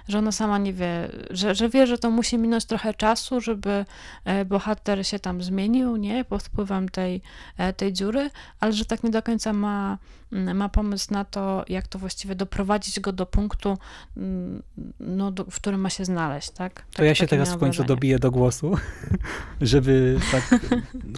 że 0.08 0.18
ona 0.18 0.32
sama 0.32 0.58
nie 0.58 0.72
wie, 0.72 1.08
że, 1.30 1.54
że 1.54 1.68
wie, 1.68 1.86
że 1.86 1.98
to 1.98 2.10
musi 2.10 2.38
minąć 2.38 2.64
trochę 2.64 2.94
czasu, 2.94 3.40
żeby 3.40 3.84
e, 4.24 4.44
bohater 4.44 5.06
się 5.06 5.18
tam 5.18 5.42
zmienił, 5.42 5.96
nie? 5.96 6.24
Pod 6.24 6.42
wpływem 6.42 6.88
tej, 6.88 7.22
e, 7.58 7.72
tej 7.72 7.92
dziury, 7.92 8.30
ale 8.60 8.72
że 8.72 8.84
tak 8.84 9.02
nie 9.02 9.10
do 9.10 9.22
końca 9.22 9.52
ma, 9.52 9.98
mm, 10.32 10.56
ma 10.56 10.68
pomysł 10.68 11.06
na 11.10 11.24
to, 11.24 11.64
jak 11.68 11.86
to 11.86 11.98
właściwie 11.98 12.34
doprowadzić 12.34 13.00
go 13.00 13.12
do 13.12 13.26
punktu, 13.26 13.78
mm, 14.16 14.62
no, 15.00 15.30
do, 15.30 15.44
w 15.44 15.56
którym 15.56 15.80
ma 15.80 15.90
się 15.90 16.04
znaleźć, 16.04 16.50
tak? 16.50 16.80
To 16.80 16.96
tak 16.96 17.06
ja 17.06 17.14
się 17.14 17.26
teraz 17.26 17.52
w 17.52 17.58
końcu 17.58 17.84
dobiję 17.84 18.18
do 18.18 18.30
głosu, 18.30 18.76
żeby 19.60 20.20
tak 20.32 20.60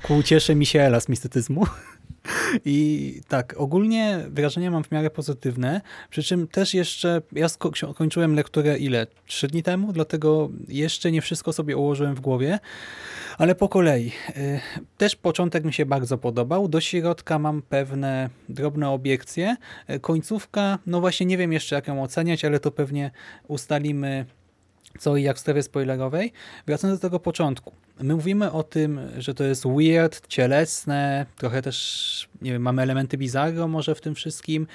ku 0.03 0.17
uciesze 0.17 0.55
Misiela 0.55 1.01
z 1.01 1.09
mistycyzmu. 1.09 1.67
I 2.65 3.21
tak, 3.29 3.55
ogólnie 3.57 4.25
wrażenia 4.31 4.71
mam 4.71 4.85
w 4.85 4.91
miarę 4.91 5.11
pozytywne, 5.11 5.81
przy 6.11 6.23
czym 6.23 6.49
też 6.49 6.75
jeszcze, 6.75 7.23
ja 7.33 7.47
kończyłem 7.97 8.35
lekturę 8.35 8.79
ile? 8.79 9.07
Trzy 9.27 9.49
dni 9.49 9.63
temu, 9.63 9.93
dlatego 9.93 10.51
jeszcze 10.69 11.13
nie 11.13 11.23
wszystko 11.23 11.53
sobie 11.53 11.77
ułożyłem 11.77 12.15
w 12.15 12.21
głowie, 12.21 12.59
ale 13.39 13.55
po 13.55 13.69
kolei. 13.69 14.13
Y, 14.37 14.61
też 14.97 15.17
początek 15.17 15.65
mi 15.65 15.73
się 15.73 15.87
bardzo 15.87 16.19
podobał, 16.19 16.69
do 16.69 16.81
środka 16.81 17.39
mam 17.39 17.63
pewne 17.63 18.31
drobne 18.49 18.91
obiekcje, 18.91 19.57
y, 19.91 20.01
końcówka, 20.01 20.79
no 20.87 21.01
właśnie 21.01 21.27
nie 21.27 21.39
wiem 21.39 21.53
jeszcze 21.53 21.75
jak 21.77 21.89
ją 21.89 22.03
oceniać, 22.03 22.45
ale 22.45 22.61
to 22.61 22.71
pewnie 22.71 23.11
ustalimy 23.49 24.27
co 24.99 25.17
i 25.17 25.23
jak 25.23 25.37
w 25.37 25.41
strefie 25.41 25.63
spoilerowej. 25.63 26.33
Wracając 26.67 27.01
do 27.01 27.09
tego 27.09 27.21
początku. 27.21 27.73
My 28.01 28.15
mówimy 28.15 28.53
o 28.53 28.63
tym, 28.63 29.01
że 29.19 29.35
to 29.35 29.45
jest 29.45 29.65
weird, 29.67 30.29
cielesne, 30.29 31.27
trochę 31.37 31.63
też, 31.63 32.29
nie 32.43 32.53
wiem, 32.53 32.63
mamy 32.63 32.83
elementy 32.83 33.19
bizarro 33.19 33.69
może 33.69 33.95
w 33.95 34.01
tym 34.01 34.15
wszystkim. 34.15 34.67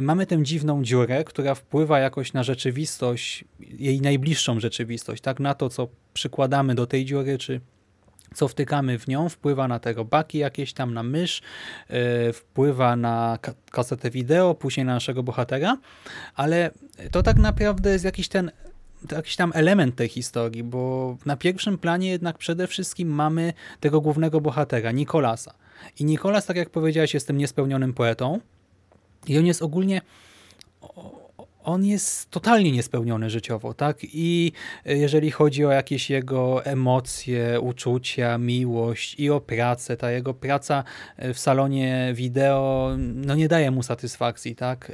Mamy 0.00 0.26
tę 0.26 0.42
dziwną 0.42 0.84
dziurę, 0.84 1.24
która 1.24 1.54
wpływa 1.54 1.98
jakoś 1.98 2.32
na 2.32 2.42
rzeczywistość, 2.42 3.44
jej 3.60 4.00
najbliższą 4.00 4.60
rzeczywistość, 4.60 5.22
tak, 5.22 5.40
na 5.40 5.54
to, 5.54 5.68
co 5.68 5.88
przykładamy 6.14 6.74
do 6.74 6.86
tej 6.86 7.04
dziury, 7.04 7.38
czy 7.38 7.60
co 8.34 8.48
wtykamy 8.48 8.98
w 8.98 9.08
nią, 9.08 9.28
wpływa 9.28 9.68
na 9.68 9.78
te 9.78 9.92
robaki 9.92 10.38
jakieś 10.38 10.72
tam, 10.72 10.94
na 10.94 11.02
mysz, 11.02 11.42
yy, 11.90 12.32
wpływa 12.32 12.96
na 12.96 13.38
kasetę 13.70 14.10
wideo, 14.10 14.54
później 14.54 14.86
na 14.86 14.94
naszego 14.94 15.22
bohatera, 15.22 15.76
ale 16.34 16.70
to 17.10 17.22
tak 17.22 17.36
naprawdę 17.36 17.90
jest 17.90 18.04
jakiś 18.04 18.28
ten 18.28 18.50
jakiś 19.12 19.36
tam 19.36 19.52
element 19.54 19.96
tej 19.96 20.08
historii, 20.08 20.62
bo 20.62 21.16
na 21.26 21.36
pierwszym 21.36 21.78
planie 21.78 22.08
jednak 22.08 22.38
przede 22.38 22.66
wszystkim 22.66 23.08
mamy 23.08 23.52
tego 23.80 24.00
głównego 24.00 24.40
bohatera, 24.40 24.92
Nikolasa. 24.92 25.54
I 25.98 26.04
Nikolas, 26.04 26.46
tak 26.46 26.56
jak 26.56 26.70
powiedziałeś, 26.70 27.14
jest 27.14 27.26
tym 27.26 27.36
niespełnionym 27.36 27.94
poetą 27.94 28.40
i 29.26 29.38
on 29.38 29.46
jest 29.46 29.62
ogólnie 29.62 30.00
on 31.66 31.84
jest 31.84 32.30
totalnie 32.30 32.72
niespełniony 32.72 33.30
życiowo, 33.30 33.74
tak? 33.74 33.98
I 34.02 34.52
jeżeli 34.84 35.30
chodzi 35.30 35.64
o 35.64 35.70
jakieś 35.70 36.10
jego 36.10 36.64
emocje, 36.64 37.60
uczucia, 37.60 38.38
miłość 38.38 39.20
i 39.20 39.30
o 39.30 39.40
pracę, 39.40 39.96
ta 39.96 40.10
jego 40.10 40.34
praca 40.34 40.84
w 41.18 41.38
salonie 41.38 42.12
wideo 42.14 42.90
no 42.98 43.34
nie 43.34 43.48
daje 43.48 43.70
mu 43.70 43.82
satysfakcji, 43.82 44.56
tak? 44.56 44.92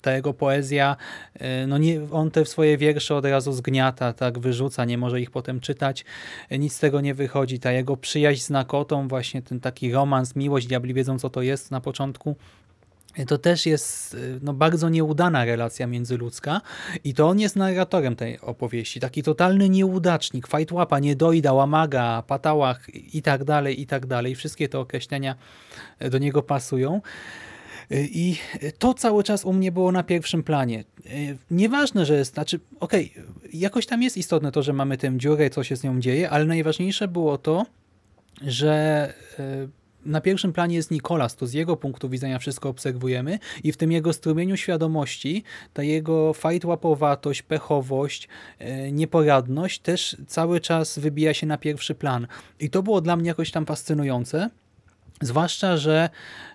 Ta 0.00 0.12
jego 0.12 0.34
poezja, 0.34 0.96
e, 1.34 1.66
no 1.66 1.78
nie, 1.78 2.00
on 2.12 2.30
te 2.30 2.44
swoje 2.44 2.78
wiersze 2.78 3.14
od 3.14 3.24
razu 3.24 3.52
zgniata, 3.52 4.12
tak 4.12 4.38
wyrzuca, 4.38 4.84
nie 4.84 4.98
może 4.98 5.20
ich 5.20 5.30
potem 5.30 5.60
czytać, 5.60 6.04
e, 6.50 6.58
nic 6.58 6.72
z 6.72 6.78
tego 6.78 7.00
nie 7.00 7.14
wychodzi. 7.14 7.58
Ta 7.58 7.72
jego 7.72 7.96
przyjaźń 7.96 8.40
z 8.40 8.50
Nakotą, 8.50 9.08
właśnie 9.08 9.42
ten 9.42 9.60
taki 9.60 9.92
romans, 9.92 10.36
miłość, 10.36 10.66
diabli 10.66 10.94
wiedzą 10.94 11.18
co 11.18 11.30
to 11.30 11.42
jest 11.42 11.70
na 11.70 11.80
początku, 11.80 12.36
e, 13.16 13.26
to 13.26 13.38
też 13.38 13.66
jest 13.66 14.16
no, 14.42 14.52
bardzo 14.52 14.88
nieudana 14.88 15.44
relacja 15.44 15.86
międzyludzka 15.86 16.60
i 17.04 17.14
to 17.14 17.28
on 17.28 17.40
jest 17.40 17.56
narratorem 17.56 18.16
tej 18.16 18.40
opowieści. 18.40 19.00
Taki 19.00 19.22
totalny 19.22 19.68
nieudacznik, 19.68 20.46
fajtłapa, 20.46 20.98
niedojda, 20.98 21.52
łamaga, 21.52 22.22
patałach 22.26 22.94
i 22.94 23.22
tak 23.22 23.44
dalej, 23.44 23.80
i 23.80 23.86
tak 23.86 24.06
dalej. 24.06 24.34
Wszystkie 24.34 24.68
te 24.68 24.78
określenia 24.78 25.34
do 26.10 26.18
niego 26.18 26.42
pasują. 26.42 27.00
I 27.90 28.36
to 28.78 28.94
cały 28.94 29.24
czas 29.24 29.44
u 29.44 29.52
mnie 29.52 29.72
było 29.72 29.92
na 29.92 30.02
pierwszym 30.02 30.42
planie. 30.42 30.84
Nieważne, 31.50 32.06
że 32.06 32.16
jest, 32.16 32.34
znaczy, 32.34 32.60
okej, 32.80 33.12
okay, 33.16 33.50
jakoś 33.52 33.86
tam 33.86 34.02
jest 34.02 34.16
istotne 34.16 34.52
to, 34.52 34.62
że 34.62 34.72
mamy 34.72 34.98
tę 34.98 35.12
dziurę, 35.16 35.50
co 35.50 35.64
się 35.64 35.76
z 35.76 35.82
nią 35.82 36.00
dzieje, 36.00 36.30
ale 36.30 36.44
najważniejsze 36.44 37.08
było 37.08 37.38
to, 37.38 37.66
że 38.42 38.74
e, 39.38 39.68
na 40.06 40.20
pierwszym 40.20 40.52
planie 40.52 40.76
jest 40.76 40.90
Nikolas, 40.90 41.36
to 41.36 41.46
z 41.46 41.52
jego 41.52 41.76
punktu 41.76 42.08
widzenia 42.08 42.38
wszystko 42.38 42.68
obserwujemy 42.68 43.38
i 43.64 43.72
w 43.72 43.76
tym 43.76 43.92
jego 43.92 44.12
strumieniu 44.12 44.56
świadomości 44.56 45.44
ta 45.72 45.82
jego 45.82 46.32
fajtłapowatość, 46.32 47.42
pechowość, 47.42 48.28
nieporadność 48.92 49.78
też 49.78 50.16
cały 50.26 50.60
czas 50.60 50.98
wybija 50.98 51.34
się 51.34 51.46
na 51.46 51.58
pierwszy 51.58 51.94
plan. 51.94 52.26
I 52.60 52.70
to 52.70 52.82
było 52.82 53.00
dla 53.00 53.16
mnie 53.16 53.28
jakoś 53.28 53.50
tam 53.50 53.66
fascynujące, 53.66 54.50
Zwłaszcza, 55.20 55.76
że 55.76 56.10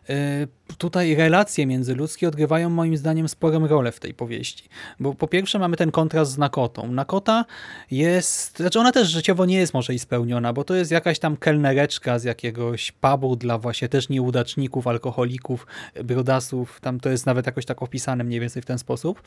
y, 0.09 0.47
tutaj 0.77 1.15
relacje 1.15 1.65
międzyludzkie 1.65 2.27
odgrywają 2.27 2.69
moim 2.69 2.97
zdaniem 2.97 3.29
sporą 3.29 3.67
rolę 3.67 3.91
w 3.91 3.99
tej 3.99 4.13
powieści. 4.13 4.69
Bo 4.99 5.13
po 5.13 5.27
pierwsze 5.27 5.59
mamy 5.59 5.77
ten 5.77 5.91
kontrast 5.91 6.31
z 6.31 6.37
Nakotą. 6.37 6.91
Nakota 6.91 7.45
jest, 7.91 8.57
znaczy 8.57 8.79
ona 8.79 8.91
też 8.91 9.07
życiowo 9.07 9.45
nie 9.45 9.57
jest 9.57 9.73
może 9.73 9.93
i 9.93 9.99
spełniona, 9.99 10.53
bo 10.53 10.63
to 10.63 10.75
jest 10.75 10.91
jakaś 10.91 11.19
tam 11.19 11.37
kelnereczka 11.37 12.19
z 12.19 12.23
jakiegoś 12.23 12.91
pubu 12.91 13.35
dla 13.35 13.57
właśnie 13.57 13.89
też 13.89 14.09
nieudaczników, 14.09 14.87
alkoholików, 14.87 15.67
brudasów. 16.03 16.79
Tam 16.81 16.99
to 16.99 17.09
jest 17.09 17.25
nawet 17.25 17.45
jakoś 17.45 17.65
tak 17.65 17.83
opisane 17.83 18.23
mniej 18.23 18.39
więcej 18.39 18.61
w 18.61 18.65
ten 18.65 18.79
sposób. 18.79 19.21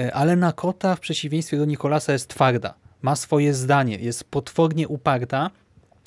Y, 0.00 0.14
ale 0.14 0.36
Nakota 0.36 0.96
w 0.96 1.00
przeciwieństwie 1.00 1.58
do 1.58 1.64
Nikolasa 1.64 2.12
jest 2.12 2.28
twarda. 2.28 2.74
Ma 3.02 3.16
swoje 3.16 3.54
zdanie, 3.54 3.96
jest 3.96 4.24
potwornie 4.24 4.88
uparta, 4.88 5.50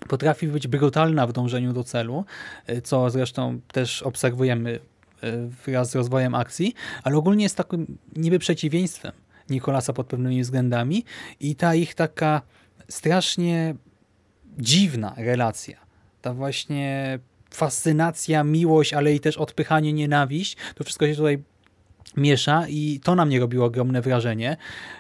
potrafi 0.08 0.48
być 0.48 0.68
brutalna 0.68 1.28
w 1.28 1.34
dążeniu 1.34 1.74
do 1.74 1.84
celu, 1.84 2.26
y, 2.70 2.82
co 2.82 3.10
zresztą 3.10 3.62
też 3.72 4.04
obserwujemy 4.04 4.80
y, 5.24 5.48
wraz 5.66 5.92
z 5.92 5.96
rozwojem 5.96 6.36
akcji, 6.36 6.74
ale 7.04 7.18
ogólnie 7.18 7.44
jest 7.44 7.58
takim 7.58 7.98
niby 8.16 8.40
przeciwieństwem 8.40 9.12
Nikolasa 9.50 9.94
pod 9.94 10.08
pewnymi 10.08 10.42
względami 10.42 11.06
i 11.40 11.56
ta 11.56 11.76
ich 11.76 11.96
taka 11.96 12.42
strasznie 12.90 13.76
dziwna 14.58 15.14
relacja, 15.18 15.78
ta 16.22 16.34
właśnie 16.34 17.20
fascynacja, 17.54 18.44
miłość, 18.44 18.94
ale 18.94 19.14
i 19.14 19.20
też 19.20 19.38
odpychanie, 19.38 19.94
nienawiść, 19.94 20.58
to 20.76 20.84
wszystko 20.84 21.08
się 21.08 21.16
tutaj 21.16 21.40
miesza 22.18 22.68
i 22.68 23.00
to 23.04 23.16
na 23.16 23.26
mnie 23.26 23.40
robiło 23.40 23.66
ogromne 23.66 24.02
wrażenie. 24.02 24.58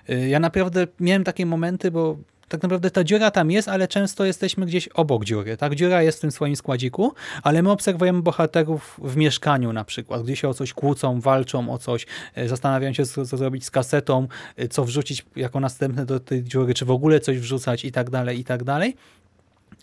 Y, 0.10 0.28
ja 0.28 0.40
naprawdę 0.40 0.88
miałem 1.00 1.24
takie 1.24 1.46
momenty, 1.46 1.92
bo 1.92 2.18
tak 2.52 2.64
naprawdę 2.64 2.92
ta 2.92 3.04
dziura 3.04 3.32
tam 3.32 3.52
jest, 3.52 3.68
ale 3.68 3.88
często 3.88 4.26
jesteśmy 4.26 4.66
gdzieś 4.66 4.88
obok 4.88 5.26
dziury. 5.26 5.58
Tak, 5.58 5.76
dziura 5.76 6.02
jest 6.02 6.18
w 6.18 6.22
tym 6.22 6.32
swoim 6.32 6.56
składziku, 6.56 7.14
ale 7.44 7.62
my 7.62 7.72
obserwujemy 7.72 8.22
bohaterów 8.22 9.00
w 9.04 9.16
mieszkaniu 9.16 9.74
na 9.74 9.84
przykład, 9.84 10.24
gdzie 10.24 10.36
się 10.36 10.50
o 10.50 10.54
coś 10.54 10.74
kłócą, 10.74 11.20
walczą 11.20 11.74
o 11.74 11.78
coś, 11.78 12.06
e, 12.36 12.48
zastanawiają 12.48 12.94
się, 12.94 13.06
co, 13.06 13.26
zrobić 13.26 13.66
z 13.66 13.72
kasetą, 13.72 14.28
e, 14.58 14.68
co 14.68 14.86
wrzucić 14.86 15.26
jako 15.36 15.60
następne 15.60 16.06
do 16.06 16.20
tej 16.20 16.44
dziury, 16.44 16.74
czy 16.74 16.86
w 16.86 16.92
ogóle 16.92 17.20
coś 17.20 17.40
wrzucać 17.40 17.86
i 17.86 17.92
tak 17.92 18.10
dalej, 18.10 18.40
i 18.40 18.44
tak 18.44 18.64
dalej. 18.64 18.96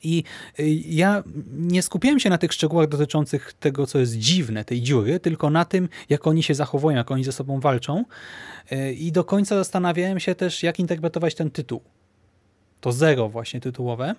I 0.03 0.25
e, 0.59 0.69
ja 0.69 1.23
nie 1.53 1.83
skupiałem 1.83 2.21
się 2.21 2.31
na 2.31 2.39
tych 2.39 2.53
szczegółach 2.53 2.89
dotyczących 2.89 3.53
tego, 3.53 3.87
co 3.87 3.99
jest 3.99 4.19
dziwne, 4.19 4.65
tej 4.65 4.83
dziury, 4.83 5.21
tylko 5.21 5.51
na 5.51 5.65
tym, 5.65 5.89
jak 6.09 6.27
oni 6.27 6.43
się 6.43 6.55
zachowują, 6.55 6.97
jak 6.97 7.11
oni 7.11 7.25
ze 7.25 7.33
sobą 7.33 7.61
walczą. 7.61 8.05
I 8.97 9.13
do 9.13 9.25
końca 9.25 9.57
zastanawiałem 9.57 10.21
się 10.21 10.35
też, 10.35 10.63
jak 10.63 10.79
interpretować 10.79 11.35
ten 11.35 11.51
tytuł 11.51 11.81
to 12.81 12.93
zero 12.93 13.29
właśnie 13.29 13.61
tytułowe. 13.61 14.15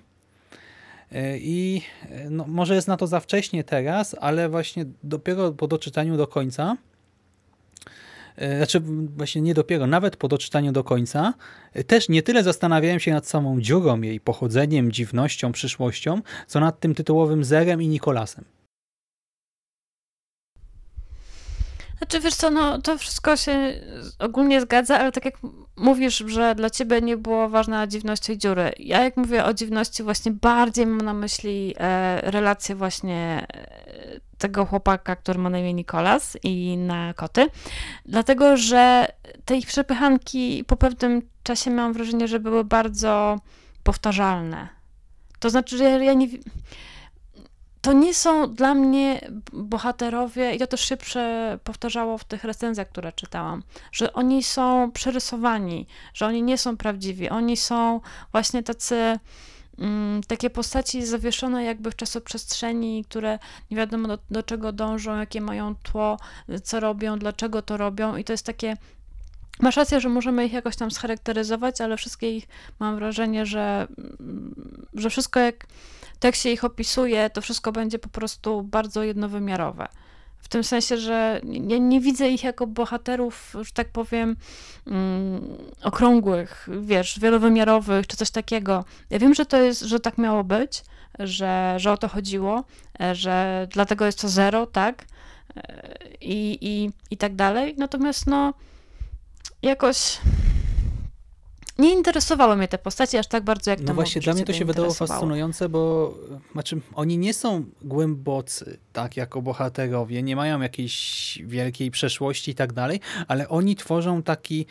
E, 1.11 1.37
I 1.37 1.81
e, 2.09 2.29
no, 2.29 2.45
może 2.47 2.75
jest 2.75 2.87
na 2.87 2.97
to 2.97 3.07
za 3.07 3.19
wcześnie 3.19 3.63
teraz, 3.63 4.15
ale 4.19 4.49
właśnie 4.49 4.85
dopiero 5.03 5.51
po 5.51 5.67
doczytaniu 5.67 6.17
do 6.17 6.27
końca, 6.27 6.77
e, 8.35 8.57
znaczy 8.57 8.79
właśnie 9.17 9.41
nie 9.41 9.53
dopiero, 9.53 9.87
nawet 9.87 10.15
po 10.17 10.27
doczytaniu 10.27 10.71
do 10.71 10.83
końca, 10.83 11.33
też 11.87 12.09
nie 12.09 12.23
tyle 12.23 12.43
zastanawiałem 12.43 12.99
się 12.99 13.11
nad 13.11 13.27
samą 13.27 13.61
dziurą, 13.61 14.01
jej 14.01 14.19
pochodzeniem, 14.19 14.91
dziwnością, 14.91 15.51
przyszłością, 15.51 16.21
co 16.47 16.59
nad 16.59 16.79
tym 16.79 16.95
tytułowym 16.95 17.43
Zerem 17.43 17.81
i 17.81 17.87
Nikolasem. 17.87 18.45
Znaczy, 21.99 22.19
wiesz 22.19 22.35
co, 22.35 22.49
no 22.49 22.81
to 22.81 22.97
wszystko 22.97 23.37
się 23.37 23.81
ogólnie 24.19 24.61
zgadza, 24.61 24.99
ale 24.99 25.11
tak 25.11 25.25
jak 25.25 25.33
mówisz, 25.75 26.23
że 26.27 26.55
dla 26.55 26.69
ciebie 26.69 27.01
nie 27.01 27.17
było 27.17 27.49
ważna 27.49 27.87
dziwność 27.87 28.25
tej 28.25 28.37
dziury. 28.37 28.71
Ja 28.79 29.03
jak 29.03 29.17
mówię 29.17 29.45
o 29.45 29.53
dziwności, 29.53 30.03
właśnie 30.03 30.31
bardziej 30.31 30.85
mam 30.85 31.01
na 31.01 31.13
myśli 31.13 31.75
e, 31.79 32.75
właśnie 32.75 33.47
e, 33.53 34.19
tego 34.37 34.65
chłopaka, 34.65 35.15
który 35.15 35.39
ma 35.39 35.49
na 35.49 35.59
imię 35.59 35.73
Nikolas 35.73 36.37
i 36.43 36.77
na 36.77 37.13
koty, 37.13 37.47
dlatego, 38.05 38.57
że 38.57 39.07
te 39.45 39.61
przepychanki 39.61 40.63
po 40.67 40.75
pewnym 40.77 41.21
czasie 41.43 41.71
mam 41.71 41.93
wrażenie, 41.93 42.27
że 42.27 42.39
były 42.39 42.63
bardzo 42.63 43.39
powtarzalne. 43.83 44.67
To 45.39 45.49
znaczy, 45.49 45.77
że 45.77 45.83
ja 45.83 46.13
nie 46.13 46.27
to 47.81 47.93
nie 47.93 48.13
są 48.13 48.53
dla 48.53 48.73
mnie 48.73 49.31
bohaterowie, 49.53 50.55
i 50.55 50.59
to 50.59 50.67
też 50.67 50.81
się 50.81 50.97
powtarzało 51.63 52.17
w 52.17 52.23
tych 52.23 52.43
recenzjach, 52.43 52.89
które 52.89 53.13
czytałam, 53.13 53.63
że 53.91 54.13
oni 54.13 54.43
są 54.43 54.91
przerysowani, 54.91 55.87
że 56.13 56.25
oni 56.25 56.43
nie 56.43 56.57
są 56.57 56.77
prawdziwi, 56.77 57.29
oni 57.29 57.57
są 57.57 58.01
właśnie 58.31 58.63
tacy 58.63 59.19
mm, 59.79 60.23
takie 60.23 60.49
postaci 60.49 61.05
zawieszone 61.05 61.63
jakby 61.63 61.91
w 61.91 61.95
czasoprzestrzeni, 61.95 63.05
które 63.05 63.39
nie 63.71 63.77
wiadomo 63.77 64.07
do, 64.07 64.17
do 64.31 64.43
czego 64.43 64.71
dążą, 64.71 65.17
jakie 65.17 65.41
mają 65.41 65.75
tło, 65.75 66.17
co 66.63 66.79
robią, 66.79 67.19
dlaczego 67.19 67.61
to 67.61 67.77
robią. 67.77 68.15
I 68.15 68.23
to 68.23 68.33
jest 68.33 68.45
takie 68.45 68.77
Masz 69.61 69.77
rację, 69.77 70.01
że 70.01 70.09
możemy 70.09 70.45
ich 70.45 70.53
jakoś 70.53 70.75
tam 70.75 70.91
scharakteryzować, 70.91 71.81
ale 71.81 71.97
wszystkie 71.97 72.37
ich 72.37 72.47
mam 72.79 72.95
wrażenie, 72.95 73.45
że, 73.45 73.87
mm, 74.19 74.85
że 74.93 75.09
wszystko 75.09 75.39
jak 75.39 75.67
tak 76.19 76.35
się 76.35 76.49
ich 76.49 76.63
opisuje, 76.63 77.29
to 77.29 77.41
wszystko 77.41 77.71
będzie 77.71 77.99
po 77.99 78.09
prostu 78.09 78.63
bardzo 78.63 79.03
jednowymiarowe. 79.03 79.87
W 80.37 80.47
tym 80.47 80.63
sensie, 80.63 80.97
że 80.97 81.41
nie, 81.43 81.79
nie 81.79 82.01
widzę 82.01 82.29
ich 82.29 82.43
jako 82.43 82.67
bohaterów, 82.67 83.55
że 83.61 83.71
tak 83.73 83.89
powiem, 83.89 84.35
mm, 84.87 85.57
okrągłych, 85.83 86.69
wiesz, 86.81 87.19
wielowymiarowych 87.19 88.07
czy 88.07 88.17
coś 88.17 88.31
takiego. 88.31 88.85
Ja 89.09 89.19
wiem, 89.19 89.33
że 89.33 89.45
to 89.45 89.57
jest, 89.57 89.81
że 89.81 89.99
tak 89.99 90.17
miało 90.17 90.43
być, 90.43 90.83
że, 91.19 91.73
że 91.77 91.91
o 91.91 91.97
to 91.97 92.07
chodziło, 92.07 92.63
że 93.11 93.67
dlatego 93.71 94.05
jest 94.05 94.21
to 94.21 94.29
zero, 94.29 94.65
tak? 94.65 95.05
I, 96.21 96.57
i, 96.61 96.91
i 97.11 97.17
tak 97.17 97.35
dalej. 97.35 97.75
Natomiast 97.77 98.27
no, 98.27 98.53
jakoś 99.61 100.17
nie 101.79 101.93
interesowały 101.93 102.57
mnie 102.57 102.67
te 102.67 102.77
postacie 102.77 103.19
aż 103.19 103.27
tak 103.27 103.43
bardzo, 103.43 103.71
jak 103.71 103.79
to 103.79 103.85
No 103.85 103.93
właśnie, 103.93 104.21
dla 104.21 104.33
mnie 104.33 104.45
to 104.45 104.53
się 104.53 104.65
wydało 104.65 104.93
fascynujące, 104.93 105.69
bo 105.69 106.13
znaczy, 106.51 106.81
oni 106.95 107.17
nie 107.17 107.33
są 107.33 107.65
głębocy, 107.81 108.77
tak, 108.93 109.17
jako 109.17 109.41
bohaterowie, 109.41 110.23
nie 110.23 110.35
mają 110.35 110.61
jakiejś 110.61 111.39
wielkiej 111.45 111.91
przeszłości 111.91 112.51
i 112.51 112.55
tak 112.55 112.73
dalej, 112.73 112.99
ale 113.27 113.49
oni 113.49 113.75
tworzą 113.75 114.23
taki, 114.23 114.65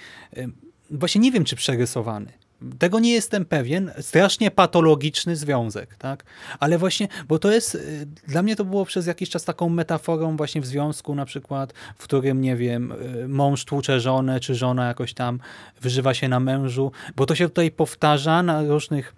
właśnie 0.91 1.21
nie 1.21 1.33
wiem, 1.33 1.45
czy 1.45 1.57
przerysowany, 1.57 2.33
tego 2.79 3.01
nie 3.01 3.13
jestem 3.13 3.45
pewien. 3.45 3.91
Strasznie 4.01 4.51
patologiczny 4.51 5.37
związek, 5.37 5.97
tak? 5.97 6.25
Ale 6.61 6.79
właśnie, 6.79 7.09
bo 7.29 7.39
to 7.39 7.53
jest, 7.53 7.75
y, 7.75 8.07
dla 8.29 8.43
mnie 8.43 8.57
to 8.57 8.65
było 8.65 8.85
przez 8.85 9.07
jakiś 9.07 9.31
czas 9.31 9.45
taką 9.45 9.69
metaforą 9.69 10.37
właśnie 10.37 10.61
w 10.61 10.67
związku 10.67 11.15
na 11.15 11.25
przykład, 11.25 11.73
w 11.97 12.05
którym, 12.05 12.41
nie 12.41 12.57
wiem, 12.57 12.93
y, 12.93 13.29
mąż 13.29 13.65
tłucze 13.65 14.01
żonę, 14.01 14.41
czy 14.41 14.55
żona 14.55 14.89
jakoś 14.89 15.15
tam 15.15 15.41
wyżywa 15.81 16.15
się 16.15 16.29
na 16.29 16.41
mężu, 16.41 16.93
bo 17.17 17.27
to 17.27 17.35
się 17.35 17.49
tutaj 17.49 17.71
powtarza 17.71 18.43
na 18.43 18.63
różnych 18.63 19.15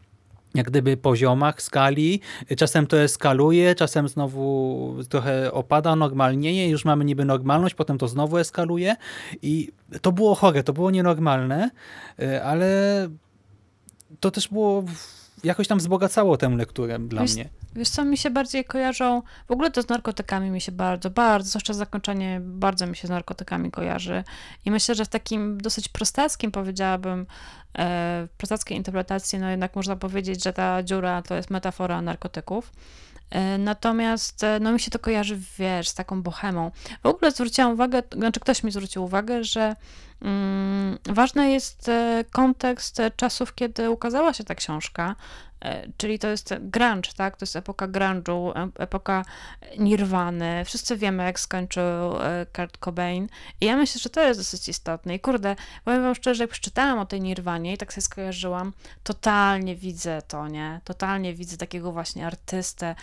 jak 0.54 0.66
gdyby 0.66 0.97
poziomach 0.97 1.62
skali. 1.62 2.20
Czasem 2.56 2.87
to 2.87 3.00
eskaluje, 3.00 3.75
czasem 3.75 4.09
znowu 4.09 4.97
trochę 5.09 5.52
opada, 5.52 5.97
normalnieje, 5.97 6.68
już 6.68 6.85
mamy 6.85 7.04
niby 7.04 7.25
normalność, 7.25 7.75
potem 7.75 7.99
to 7.99 8.09
znowu 8.09 8.38
eskaluje 8.38 8.97
i 9.42 9.73
to 10.02 10.12
było 10.12 10.35
chore, 10.35 10.62
to 10.62 10.73
było 10.73 10.90
nienormalne, 10.90 11.70
y, 12.20 12.42
ale 12.42 13.09
to 14.21 14.31
też 14.31 14.49
było 14.49 14.85
jakoś 15.45 15.69
tam 15.69 15.79
wzbogacało 15.79 16.37
tę 16.37 16.49
lekturę 16.49 16.99
dla 16.99 17.23
wiesz, 17.23 17.35
mnie. 17.35 17.49
Wiesz 17.75 17.88
co, 17.88 18.05
mi 18.05 18.19
się 18.19 18.31
bardziej 18.31 18.64
kojarzą, 18.64 19.23
w 19.49 19.50
ogóle 19.50 19.71
to 19.71 19.83
z 19.83 19.88
narkotykami 19.88 20.50
mi 20.50 20.61
się 20.61 20.73
bardzo, 20.73 21.11
bardzo, 21.11 21.49
zwłaszcza 21.49 21.73
zakończenie 21.73 22.40
bardzo 22.45 22.87
mi 22.87 22.97
się 22.97 23.07
z 23.07 23.11
narkotykami 23.11 23.71
kojarzy 23.71 24.25
i 24.64 24.71
myślę, 24.71 24.95
że 24.95 25.05
w 25.05 25.09
takim 25.09 25.61
dosyć 25.61 25.88
prostackim 25.88 26.50
powiedziałabym, 26.50 27.26
e, 27.79 28.29
prostackiej 28.37 28.76
interpretacji, 28.76 29.38
no 29.38 29.50
jednak 29.50 29.76
można 29.76 29.97
powiedzieć, 29.97 30.45
że 30.45 30.52
ta 30.52 30.83
dziura 30.83 31.23
to 31.23 31.35
jest 31.35 31.51
metafora 31.51 32.03
narkotyków. 32.03 32.73
E, 33.31 33.59
natomiast 33.59 34.44
e, 34.44 34.61
no 34.61 34.73
mi 34.73 34.81
się 34.81 34.90
to 34.90 34.99
kojarzy, 34.99 35.38
wiesz, 35.59 35.88
z 35.88 35.94
taką 35.94 36.23
bohemą. 36.23 36.70
W 37.03 37.07
ogóle 37.07 37.31
zwróciłam 37.31 37.73
uwagę, 37.73 38.03
znaczy 38.12 38.40
ktoś 38.40 38.62
mi 38.62 38.73
zwrócił 38.73 39.05
uwagę, 39.05 39.44
że 39.44 39.77
ważny 41.04 41.50
jest 41.50 41.88
e, 41.88 42.24
kontekst 42.30 42.98
czasów, 43.16 43.54
kiedy 43.54 43.90
ukazała 43.90 44.33
się 44.33 44.44
ta 44.44 44.54
książka, 44.54 45.16
E, 45.64 45.87
czyli 45.96 46.18
to 46.18 46.28
jest 46.28 46.54
grunge, 46.61 47.12
tak? 47.16 47.37
To 47.37 47.42
jest 47.42 47.56
epoka 47.56 47.88
grunge'u, 47.88 48.68
epoka 48.78 49.24
nirwany. 49.78 50.64
Wszyscy 50.64 50.96
wiemy, 50.96 51.24
jak 51.24 51.40
skończył 51.40 51.83
e, 51.83 52.46
Kurt 52.56 52.78
Cobain. 52.78 53.28
I 53.61 53.66
ja 53.66 53.76
myślę, 53.76 54.00
że 54.00 54.11
to 54.11 54.20
jest 54.20 54.40
dosyć 54.40 54.68
istotne. 54.68 55.14
I 55.14 55.20
kurde, 55.20 55.56
powiem 55.85 56.02
wam 56.02 56.14
szczerze, 56.14 56.44
jak 56.44 56.50
przeczytałam 56.50 56.98
o 56.98 57.06
tej 57.06 57.20
nirwanie 57.20 57.72
i 57.72 57.76
tak 57.76 57.92
sobie 57.92 58.02
skojarzyłam, 58.02 58.72
totalnie 59.02 59.76
widzę 59.76 60.22
to, 60.28 60.48
nie? 60.48 60.80
Totalnie 60.85 61.35
widzę 61.35 61.56
takiego 61.56 61.92
właśnie 61.92 62.26
artystę, 62.26 62.94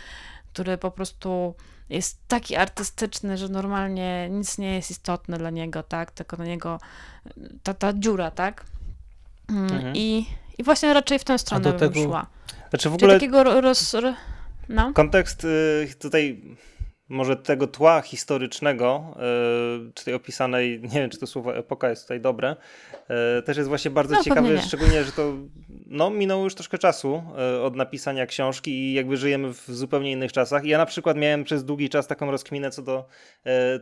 który 0.53 0.77
po 0.77 0.91
prostu 0.91 1.55
jest 1.89 2.17
taki 2.27 2.55
artystyczny, 2.55 3.37
że 3.37 3.49
normalnie 3.49 4.29
nic 4.29 4.57
nie 4.57 4.75
jest 4.75 4.91
istotne 4.91 5.37
dla 5.37 5.49
niego, 5.49 5.83
tak? 5.83 6.11
Tylko 6.11 6.35
dla 6.37 6.45
niego 6.45 6.79
ta, 7.63 7.73
ta 7.73 7.93
dziura, 7.93 8.31
tak? 8.31 8.65
Mm, 9.49 9.63
mhm. 9.63 9.93
I, 9.95 10.25
I 10.57 10.63
właśnie 10.63 10.93
raczej 10.93 11.19
w 11.19 11.23
tę 11.23 11.37
stronę 11.37 11.69
bym 11.69 11.79
tego... 11.79 12.03
szła. 12.03 12.27
Znaczy 12.69 12.89
w 12.89 12.93
ogóle... 12.93 13.19
Czyli 13.19 13.31
takiego 13.31 13.61
roz... 13.61 13.95
No. 14.69 14.93
Kontekst 14.93 15.43
y, 15.43 15.87
tutaj 15.99 16.41
może 17.09 17.35
tego 17.35 17.67
tła 17.67 18.01
historycznego, 18.01 19.15
yy, 19.83 19.91
czy 19.93 20.05
tej 20.05 20.13
opisanej, 20.13 20.79
nie 20.93 20.99
wiem, 20.99 21.09
czy 21.09 21.17
to 21.17 21.27
słowo 21.27 21.55
epoka 21.55 21.89
jest 21.89 22.01
tutaj 22.01 22.21
dobre, 22.21 22.55
yy, 23.09 23.41
też 23.41 23.57
jest 23.57 23.69
właśnie 23.69 23.91
bardzo 23.91 24.15
no, 24.15 24.23
ciekawe, 24.23 24.61
szczególnie, 24.61 25.03
że 25.03 25.11
to 25.11 25.33
no, 25.85 26.09
minęło 26.09 26.43
już 26.43 26.55
troszkę 26.55 26.77
czasu 26.77 27.23
yy, 27.53 27.61
od 27.61 27.75
napisania 27.75 28.25
książki 28.25 28.71
i 28.71 28.93
jakby 28.93 29.17
żyjemy 29.17 29.53
w 29.53 29.65
zupełnie 29.67 30.11
innych 30.11 30.33
czasach. 30.33 30.65
Ja 30.65 30.77
na 30.77 30.85
przykład 30.85 31.17
miałem 31.17 31.43
przez 31.43 31.65
długi 31.65 31.89
czas 31.89 32.07
taką 32.07 32.31
rozkminę 32.31 32.71
co 32.71 32.81
do 32.81 33.07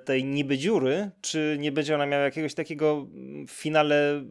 tej 0.05 0.23
niby 0.25 0.57
dziury, 0.57 1.11
czy 1.21 1.57
nie 1.59 1.71
będzie 1.71 1.95
ona 1.95 2.05
miała 2.05 2.23
jakiegoś 2.23 2.53
takiego 2.53 3.07
w 3.47 3.51
finale 3.51 4.23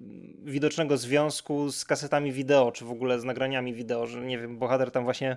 widocznego 0.44 0.96
związku 0.96 1.70
z 1.70 1.84
kasetami 1.84 2.32
wideo, 2.32 2.72
czy 2.72 2.84
w 2.84 2.90
ogóle 2.90 3.20
z 3.20 3.24
nagraniami 3.24 3.74
wideo, 3.74 4.06
że 4.06 4.20
nie 4.20 4.38
wiem, 4.38 4.58
bohater 4.58 4.90
tam 4.90 5.04
właśnie 5.04 5.36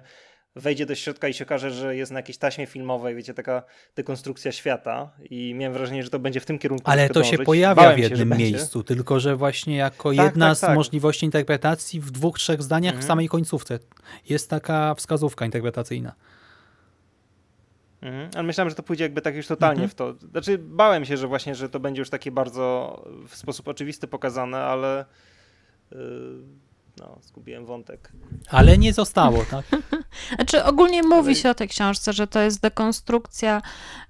wejdzie 0.57 0.85
do 0.85 0.95
środka 0.95 1.27
i 1.27 1.33
się 1.33 1.45
okaże, 1.45 1.71
że 1.71 1.95
jest 1.95 2.11
na 2.11 2.19
jakiejś 2.19 2.37
taśmie 2.37 2.65
filmowej, 2.65 3.15
wiecie, 3.15 3.33
taka 3.33 3.63
dekonstrukcja 3.95 4.51
świata 4.51 5.11
i 5.29 5.53
miałem 5.53 5.73
wrażenie, 5.73 6.03
że 6.03 6.09
to 6.09 6.19
będzie 6.19 6.39
w 6.39 6.45
tym 6.45 6.59
kierunku 6.59 6.91
Ale 6.91 7.07
to 7.07 7.13
dążyć. 7.13 7.31
się 7.31 7.37
pojawia 7.37 7.75
Bałem 7.75 7.95
w 7.95 7.99
jednym 7.99 8.31
się, 8.31 8.37
miejscu, 8.37 8.79
będzie. 8.79 8.87
tylko 8.87 9.19
że 9.19 9.35
właśnie 9.35 9.77
jako 9.77 10.09
tak, 10.09 10.25
jedna 10.25 10.49
tak, 10.49 10.59
tak. 10.59 10.71
z 10.71 10.75
możliwości 10.75 11.25
interpretacji 11.25 12.01
w 12.01 12.11
dwóch, 12.11 12.39
trzech 12.39 12.63
zdaniach 12.63 12.93
mhm. 12.93 13.03
w 13.03 13.07
samej 13.07 13.27
końcówce 13.27 13.79
jest 14.29 14.49
taka 14.49 14.95
wskazówka 14.95 15.45
interpretacyjna. 15.45 16.15
Mhm. 18.01 18.29
Ale 18.35 18.43
myślałem, 18.43 18.69
że 18.69 18.75
to 18.75 18.83
pójdzie 18.83 19.03
jakby 19.03 19.21
tak 19.21 19.35
już 19.35 19.47
totalnie 19.47 19.83
mhm. 19.83 19.89
w 19.89 19.95
to. 19.95 20.27
Znaczy 20.31 20.57
bałem 20.57 21.05
się, 21.05 21.17
że 21.17 21.27
właśnie, 21.27 21.55
że 21.55 21.69
to 21.69 21.79
będzie 21.79 22.01
już 22.01 22.09
takie 22.09 22.31
bardzo 22.31 23.03
w 23.27 23.35
sposób 23.35 23.67
oczywisty 23.67 24.07
pokazane, 24.07 24.57
ale 24.57 25.05
yy 25.91 25.97
no, 26.99 27.17
zgubiłem 27.21 27.65
wątek. 27.65 28.11
Ale 28.49 28.77
nie 28.77 28.93
zostało, 28.93 29.45
tak? 29.51 29.65
znaczy 30.35 30.63
ogólnie 30.63 31.03
mówi 31.03 31.35
się 31.35 31.49
o 31.49 31.53
tej 31.53 31.67
książce, 31.67 32.13
że 32.13 32.27
to 32.27 32.39
jest 32.39 32.61
dekonstrukcja, 32.61 33.61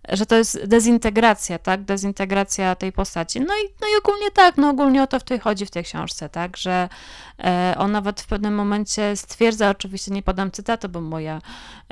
że 0.09 0.25
to 0.25 0.35
jest 0.35 0.65
dezintegracja, 0.65 1.59
tak? 1.59 1.83
Dezintegracja 1.83 2.75
tej 2.75 2.91
postaci. 2.91 3.39
No 3.39 3.53
i, 3.53 3.63
no 3.81 3.87
i 3.87 3.99
ogólnie 3.99 4.31
tak, 4.31 4.57
no 4.57 4.69
ogólnie 4.69 5.03
o 5.03 5.07
to 5.07 5.19
w 5.19 5.23
tej 5.23 5.39
chodzi 5.39 5.65
w 5.65 5.71
tej 5.71 5.83
książce, 5.83 6.29
tak? 6.29 6.57
Że 6.57 6.89
e, 7.39 7.75
on 7.77 7.91
nawet 7.91 8.21
w 8.21 8.27
pewnym 8.27 8.55
momencie 8.55 9.15
stwierdza, 9.15 9.69
oczywiście 9.69 10.11
nie 10.11 10.23
podam 10.23 10.51
cytatu, 10.51 10.89
bo 10.89 11.01
moja, 11.01 11.41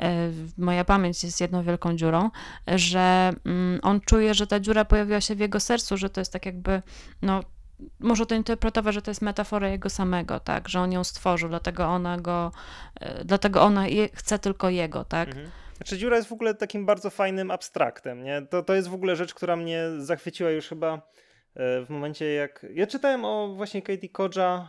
e, 0.00 0.30
moja 0.58 0.84
pamięć 0.84 1.24
jest 1.24 1.40
jedną 1.40 1.62
wielką 1.62 1.96
dziurą, 1.96 2.30
że 2.66 3.32
mm, 3.44 3.80
on 3.82 4.00
czuje, 4.00 4.34
że 4.34 4.46
ta 4.46 4.60
dziura 4.60 4.84
pojawiła 4.84 5.20
się 5.20 5.34
w 5.34 5.40
jego 5.40 5.60
sercu, 5.60 5.96
że 5.96 6.10
to 6.10 6.20
jest 6.20 6.32
tak 6.32 6.46
jakby, 6.46 6.82
no 7.22 7.42
może 8.00 8.26
to 8.26 8.34
interpretować, 8.34 8.94
że 8.94 9.02
to 9.02 9.10
jest 9.10 9.22
metafora 9.22 9.68
jego 9.68 9.90
samego, 9.90 10.40
tak, 10.40 10.68
że 10.68 10.80
on 10.80 10.92
ją 10.92 11.04
stworzył, 11.04 11.48
dlatego 11.48 11.84
ona 11.84 12.18
go, 12.18 12.52
e, 13.00 13.24
dlatego 13.24 13.62
ona 13.62 13.88
je, 13.88 14.08
chce 14.08 14.38
tylko 14.38 14.70
jego, 14.70 15.04
tak. 15.04 15.28
Mhm. 15.28 15.50
Znaczy 15.76 15.98
dziura 15.98 16.16
jest 16.16 16.28
w 16.28 16.32
ogóle 16.32 16.54
takim 16.54 16.86
bardzo 16.86 17.10
fajnym 17.10 17.50
abstraktem, 17.50 18.24
nie? 18.24 18.42
To, 18.42 18.62
to 18.62 18.74
jest 18.74 18.88
w 18.88 18.94
ogóle 18.94 19.16
rzecz, 19.16 19.34
która 19.34 19.56
mnie 19.56 19.82
zachwyciła 19.98 20.50
już 20.50 20.68
chyba 20.68 20.94
e, 21.54 21.84
w 21.84 21.90
momencie 21.90 22.32
jak... 22.32 22.66
Ja 22.74 22.86
czytałem 22.86 23.24
o 23.24 23.48
właśnie 23.48 23.82
Katie 23.82 24.08
yy, 24.08 24.66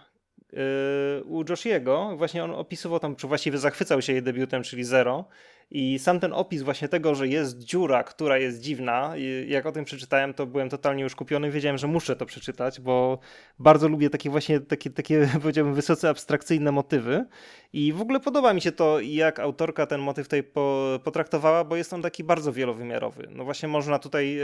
u 1.25 1.43
Joshiego, 1.49 2.13
właśnie 2.17 2.43
on 2.43 2.51
opisywał 2.51 2.99
tam, 2.99 3.15
czy 3.15 3.27
właściwie 3.27 3.57
zachwycał 3.57 4.01
się 4.01 4.13
jej 4.13 4.23
debiutem, 4.23 4.63
czyli 4.63 4.83
Zero. 4.83 5.25
I 5.71 5.99
sam 5.99 6.19
ten 6.19 6.33
opis 6.33 6.61
właśnie 6.61 6.87
tego, 6.87 7.15
że 7.15 7.27
jest 7.27 7.57
dziura, 7.57 8.03
która 8.03 8.37
jest 8.37 8.61
dziwna, 8.61 9.13
jak 9.47 9.65
o 9.65 9.71
tym 9.71 9.85
przeczytałem, 9.85 10.33
to 10.33 10.45
byłem 10.45 10.69
totalnie 10.69 11.03
już 11.03 11.15
kupiony. 11.15 11.51
Wiedziałem, 11.51 11.77
że 11.77 11.87
muszę 11.87 12.15
to 12.15 12.25
przeczytać, 12.25 12.79
bo 12.79 13.19
bardzo 13.59 13.87
lubię 13.87 14.09
takie 14.09 14.29
właśnie, 14.29 14.59
takie, 14.59 14.89
takie 14.89 15.29
powiedziałbym, 15.41 15.73
wysoce 15.73 16.09
abstrakcyjne 16.09 16.71
motywy. 16.71 17.25
I 17.73 17.93
w 17.93 18.01
ogóle 18.01 18.19
podoba 18.19 18.53
mi 18.53 18.61
się 18.61 18.71
to, 18.71 18.99
jak 18.99 19.39
autorka 19.39 19.85
ten 19.85 20.01
motyw 20.01 20.27
tutaj 20.27 20.43
po, 20.43 20.99
potraktowała, 21.03 21.63
bo 21.63 21.75
jest 21.75 21.93
on 21.93 22.01
taki 22.01 22.23
bardzo 22.23 22.53
wielowymiarowy. 22.53 23.27
No 23.31 23.43
właśnie 23.43 23.69
można 23.69 23.99
tutaj 23.99 24.35
yy, 24.35 24.43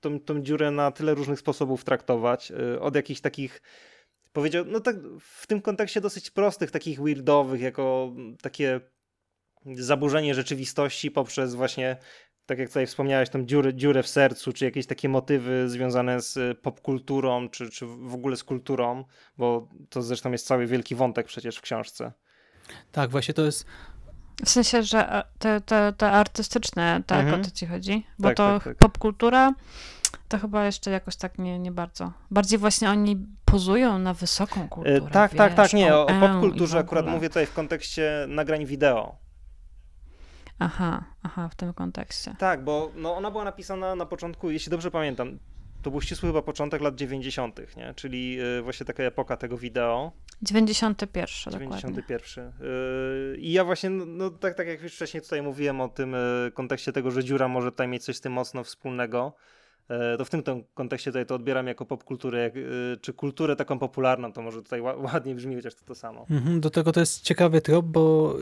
tą, 0.00 0.20
tą 0.20 0.42
dziurę 0.42 0.70
na 0.70 0.90
tyle 0.90 1.14
różnych 1.14 1.38
sposobów 1.38 1.84
traktować. 1.84 2.50
Yy, 2.50 2.80
od 2.80 2.96
jakichś 2.96 3.20
takich 3.20 3.62
powiedział, 4.36 4.64
no 4.68 4.80
tak 4.80 4.96
w 5.20 5.46
tym 5.46 5.62
kontekście 5.62 6.00
dosyć 6.00 6.30
prostych, 6.30 6.70
takich 6.70 7.02
weirdowych, 7.02 7.60
jako 7.60 8.12
takie 8.42 8.80
zaburzenie 9.76 10.34
rzeczywistości 10.34 11.10
poprzez 11.10 11.54
właśnie, 11.54 11.96
tak 12.46 12.58
jak 12.58 12.68
tutaj 12.68 12.86
wspomniałeś, 12.86 13.30
tą 13.30 13.46
dziurę, 13.46 13.74
dziurę 13.74 14.02
w 14.02 14.08
sercu, 14.08 14.52
czy 14.52 14.64
jakieś 14.64 14.86
takie 14.86 15.08
motywy 15.08 15.68
związane 15.68 16.20
z 16.20 16.58
popkulturą, 16.60 17.48
czy, 17.48 17.70
czy 17.70 17.86
w 17.86 18.14
ogóle 18.14 18.36
z 18.36 18.44
kulturą, 18.44 19.04
bo 19.38 19.68
to 19.90 20.02
zresztą 20.02 20.32
jest 20.32 20.46
cały 20.46 20.66
wielki 20.66 20.94
wątek 20.94 21.26
przecież 21.26 21.56
w 21.56 21.60
książce. 21.60 22.12
Tak, 22.92 23.10
właśnie 23.10 23.34
to 23.34 23.44
jest 23.44 23.66
w 24.44 24.48
sensie, 24.48 24.82
że 24.82 25.12
e, 25.12 25.24
te, 25.38 25.60
te, 25.60 25.92
te 25.96 26.10
artystyczne, 26.10 27.02
tak, 27.06 27.20
mhm. 27.20 27.40
o 27.40 27.44
to 27.44 27.50
ci 27.50 27.66
chodzi? 27.66 28.06
Bo 28.18 28.28
tak, 28.28 28.36
to 28.36 28.54
tak, 28.54 28.64
tak. 28.64 28.76
popkultura 28.76 29.54
to 30.28 30.38
chyba 30.38 30.64
jeszcze 30.64 30.90
jakoś 30.90 31.16
tak 31.16 31.38
nie, 31.38 31.58
nie 31.58 31.72
bardzo. 31.72 32.12
Bardziej 32.30 32.58
właśnie 32.58 32.90
oni 32.90 33.26
pozują 33.44 33.98
na 33.98 34.14
wysoką 34.14 34.68
kulturę. 34.68 34.96
E, 34.96 35.10
tak, 35.10 35.30
wiesz, 35.30 35.38
tak, 35.38 35.54
tak, 35.54 35.72
nie. 35.72 35.94
O, 35.94 36.06
o 36.06 36.20
popkulturze 36.20 36.78
akurat 36.78 37.06
mówię 37.06 37.28
tutaj 37.28 37.46
w 37.46 37.52
kontekście 37.52 38.26
nagrań 38.28 38.66
wideo. 38.66 39.16
Aha, 40.58 41.04
aha, 41.22 41.48
w 41.48 41.54
tym 41.54 41.74
kontekście. 41.74 42.36
Tak, 42.38 42.64
bo 42.64 42.92
no, 42.96 43.16
ona 43.16 43.30
była 43.30 43.44
napisana 43.44 43.94
na 43.94 44.06
początku, 44.06 44.50
jeśli 44.50 44.70
dobrze 44.70 44.90
pamiętam, 44.90 45.38
to 45.82 45.90
był 45.90 46.00
ścisły 46.00 46.28
chyba 46.28 46.42
początek 46.42 46.82
lat 46.82 46.94
90., 46.94 47.76
nie? 47.76 47.94
czyli 47.94 48.40
y, 48.58 48.62
właśnie 48.62 48.86
taka 48.86 49.02
epoka 49.02 49.36
tego 49.36 49.58
wideo. 49.58 50.12
91, 50.42 51.52
91. 51.52 52.52
Yy, 52.60 53.36
I 53.38 53.52
ja 53.52 53.64
właśnie, 53.64 53.90
no, 53.90 54.04
no, 54.06 54.30
tak, 54.30 54.54
tak 54.54 54.66
jak 54.66 54.82
już 54.82 54.94
wcześniej 54.94 55.22
tutaj 55.22 55.42
mówiłem 55.42 55.80
o 55.80 55.88
tym 55.88 56.16
kontekście 56.54 56.92
tego, 56.92 57.10
że 57.10 57.24
dziura 57.24 57.48
może 57.48 57.70
tutaj 57.70 57.88
mieć 57.88 58.04
coś 58.04 58.16
z 58.16 58.20
tym 58.20 58.32
mocno 58.32 58.64
wspólnego, 58.64 59.32
to 60.18 60.24
w 60.24 60.30
tym, 60.30 60.42
tym 60.42 60.64
kontekście 60.74 61.10
tutaj 61.10 61.26
to 61.26 61.34
odbieram 61.34 61.66
jako 61.66 61.86
popkulturę, 61.86 62.42
jak, 62.42 62.52
czy 63.00 63.12
kulturę 63.12 63.56
taką 63.56 63.78
popularną, 63.78 64.32
to 64.32 64.42
może 64.42 64.62
tutaj 64.62 64.80
ładnie 65.12 65.34
brzmi, 65.34 65.56
chociaż 65.56 65.74
to 65.74 65.84
to 65.84 65.94
samo. 65.94 66.26
Mhm, 66.30 66.60
do 66.60 66.70
tego 66.70 66.92
to 66.92 67.00
jest 67.00 67.22
ciekawy 67.22 67.60
trop, 67.60 67.86
bo 67.86 68.36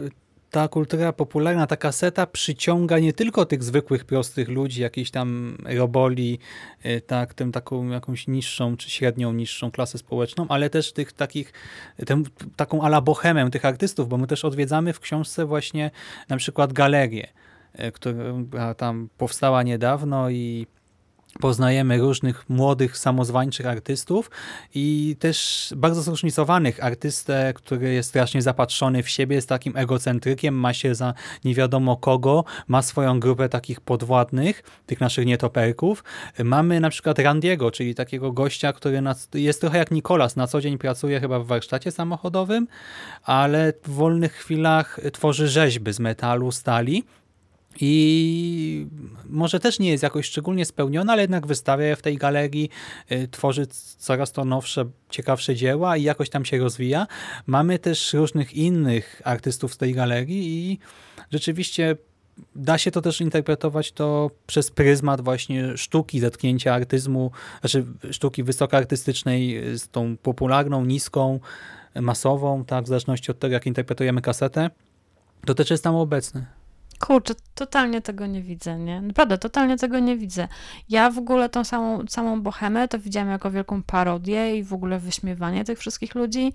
ta 0.54 0.68
kultura 0.68 1.12
popularna, 1.12 1.66
ta 1.66 1.76
kaseta 1.76 2.26
przyciąga 2.26 2.98
nie 2.98 3.12
tylko 3.12 3.44
tych 3.44 3.62
zwykłych, 3.62 4.04
prostych 4.04 4.48
ludzi, 4.48 4.82
jakiejś 4.82 5.10
tam 5.10 5.58
roboli, 5.64 6.38
y, 6.86 7.00
tak, 7.00 7.34
tym 7.34 7.52
taką 7.52 7.88
jakąś 7.88 8.26
niższą, 8.26 8.76
czy 8.76 8.90
średnią, 8.90 9.32
niższą 9.32 9.70
klasę 9.70 9.98
społeczną, 9.98 10.46
ale 10.48 10.70
też 10.70 10.92
tych 10.92 11.12
takich, 11.12 11.52
tym, 12.06 12.24
taką 12.56 12.82
ala 12.82 13.00
bohemę 13.00 13.50
tych 13.50 13.64
artystów, 13.64 14.08
bo 14.08 14.16
my 14.16 14.26
też 14.26 14.44
odwiedzamy 14.44 14.92
w 14.92 15.00
książce 15.00 15.46
właśnie 15.46 15.90
na 16.28 16.36
przykład 16.36 16.72
galerię, 16.72 17.28
która 17.92 18.74
tam 18.74 19.08
powstała 19.18 19.62
niedawno 19.62 20.30
i 20.30 20.66
poznajemy 21.40 21.98
różnych 21.98 22.50
młodych, 22.50 22.98
samozwańczych 22.98 23.66
artystów 23.66 24.30
i 24.74 25.16
też 25.18 25.68
bardzo 25.76 26.02
zróżnicowanych. 26.02 26.84
Artystę, 26.84 27.52
który 27.54 27.94
jest 27.94 28.08
strasznie 28.08 28.42
zapatrzony 28.42 29.02
w 29.02 29.08
siebie, 29.08 29.36
jest 29.36 29.48
takim 29.48 29.76
egocentrykiem, 29.76 30.54
ma 30.54 30.74
się 30.74 30.94
za 30.94 31.14
nie 31.44 31.54
wiadomo 31.54 31.96
kogo, 31.96 32.44
ma 32.68 32.82
swoją 32.82 33.20
grupę 33.20 33.48
takich 33.48 33.80
podwładnych, 33.80 34.62
tych 34.86 35.00
naszych 35.00 35.26
nietoperków. 35.26 36.04
Mamy 36.44 36.80
na 36.80 36.90
przykład 36.90 37.18
Randiego, 37.18 37.70
czyli 37.70 37.94
takiego 37.94 38.32
gościa, 38.32 38.72
który 38.72 39.02
jest 39.34 39.60
trochę 39.60 39.78
jak 39.78 39.90
Nikolas, 39.90 40.36
na 40.36 40.46
co 40.46 40.60
dzień 40.60 40.78
pracuje 40.78 41.20
chyba 41.20 41.40
w 41.40 41.46
warsztacie 41.46 41.90
samochodowym, 41.90 42.68
ale 43.24 43.72
w 43.84 43.90
wolnych 43.90 44.32
chwilach 44.32 45.00
tworzy 45.12 45.48
rzeźby 45.48 45.92
z 45.92 46.00
metalu, 46.00 46.52
stali 46.52 47.04
i 47.80 48.86
może 49.28 49.60
też 49.60 49.78
nie 49.78 49.90
jest 49.90 50.02
jakoś 50.02 50.26
szczególnie 50.26 50.64
spełniona, 50.64 51.12
ale 51.12 51.22
jednak 51.22 51.46
wystawia 51.46 51.86
je 51.86 51.96
w 51.96 52.02
tej 52.02 52.16
galerii, 52.16 52.70
y, 53.12 53.28
tworzy 53.28 53.66
coraz 53.98 54.32
to 54.32 54.44
nowsze, 54.44 54.84
ciekawsze 55.10 55.54
dzieła 55.54 55.96
i 55.96 56.02
jakoś 56.02 56.30
tam 56.30 56.44
się 56.44 56.58
rozwija. 56.58 57.06
Mamy 57.46 57.78
też 57.78 58.12
różnych 58.12 58.54
innych 58.54 59.22
artystów 59.24 59.74
z 59.74 59.76
tej 59.76 59.94
galerii 59.94 60.70
i 60.70 60.78
rzeczywiście 61.30 61.96
da 62.56 62.78
się 62.78 62.90
to 62.90 63.02
też 63.02 63.20
interpretować 63.20 63.92
to 63.92 64.30
przez 64.46 64.70
pryzmat 64.70 65.20
właśnie 65.20 65.76
sztuki, 65.76 66.20
zetknięcia 66.20 66.74
artyzmu, 66.74 67.30
znaczy 67.60 67.84
sztuki 68.10 68.42
wysokoartystycznej 68.42 69.62
z 69.78 69.88
tą 69.88 70.16
popularną, 70.16 70.84
niską, 70.84 71.40
masową, 72.00 72.64
tak, 72.64 72.84
w 72.84 72.88
zależności 72.88 73.30
od 73.30 73.38
tego, 73.38 73.52
jak 73.52 73.66
interpretujemy 73.66 74.20
kasetę. 74.20 74.70
To 75.46 75.54
też 75.54 75.70
jest 75.70 75.84
tam 75.84 75.94
obecne. 75.94 76.46
Kurczę, 77.00 77.34
totalnie 77.54 78.00
tego 78.00 78.26
nie 78.26 78.42
widzę, 78.42 78.78
nie? 78.78 79.00
Naprawdę, 79.00 79.38
totalnie 79.38 79.76
tego 79.76 79.98
nie 79.98 80.16
widzę. 80.16 80.48
Ja 80.88 81.10
w 81.10 81.18
ogóle 81.18 81.48
tą 81.48 81.64
samą, 81.64 82.04
samą 82.08 82.42
bohemę 82.42 82.88
to 82.88 82.98
widziałam 82.98 83.28
jako 83.28 83.50
wielką 83.50 83.82
parodię 83.82 84.56
i 84.58 84.64
w 84.64 84.72
ogóle 84.72 84.98
wyśmiewanie 84.98 85.64
tych 85.64 85.78
wszystkich 85.78 86.14
ludzi. 86.14 86.52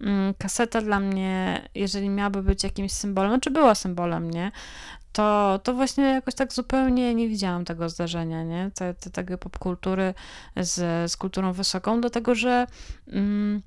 Mm, 0.00 0.34
kaseta 0.38 0.80
dla 0.80 1.00
mnie, 1.00 1.62
jeżeli 1.74 2.08
miałaby 2.08 2.42
być 2.42 2.64
jakimś 2.64 2.92
symbolem, 2.92 3.40
czy 3.40 3.50
była 3.50 3.74
symbolem, 3.74 4.30
nie? 4.30 4.52
To, 5.12 5.60
to 5.62 5.74
właśnie 5.74 6.04
jakoś 6.04 6.34
tak 6.34 6.52
zupełnie 6.52 7.14
nie 7.14 7.28
widziałam 7.28 7.64
tego 7.64 7.88
zdarzenia, 7.88 8.44
nie? 8.44 8.70
Te, 8.74 8.94
te, 8.94 9.10
tego 9.10 9.38
popkultury 9.38 10.14
z, 10.56 11.10
z 11.10 11.16
kulturą 11.16 11.52
wysoką, 11.52 12.00
dlatego 12.00 12.34
że... 12.34 12.66
Mm, 13.08 13.62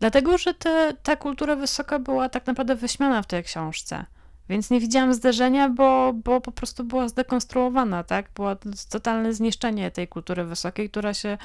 dlatego, 0.00 0.38
że 0.38 0.54
te, 0.54 0.94
ta 1.02 1.16
kultura 1.16 1.56
wysoka 1.56 1.98
była 1.98 2.28
tak 2.28 2.46
naprawdę 2.46 2.74
wyśmiana 2.74 3.22
w 3.22 3.26
tej 3.26 3.44
książce. 3.44 4.06
Więc 4.48 4.70
nie 4.70 4.80
widziałam 4.80 5.14
zderzenia, 5.14 5.68
bo, 5.68 6.12
bo 6.24 6.40
po 6.40 6.52
prostu 6.52 6.84
była 6.84 7.08
zdekonstruowana, 7.08 8.04
tak? 8.04 8.30
Było 8.34 8.56
totalne 8.90 9.34
zniszczenie 9.34 9.90
tej 9.90 10.08
kultury 10.08 10.44
wysokiej, 10.44 10.90
która 10.90 11.14
się 11.14 11.38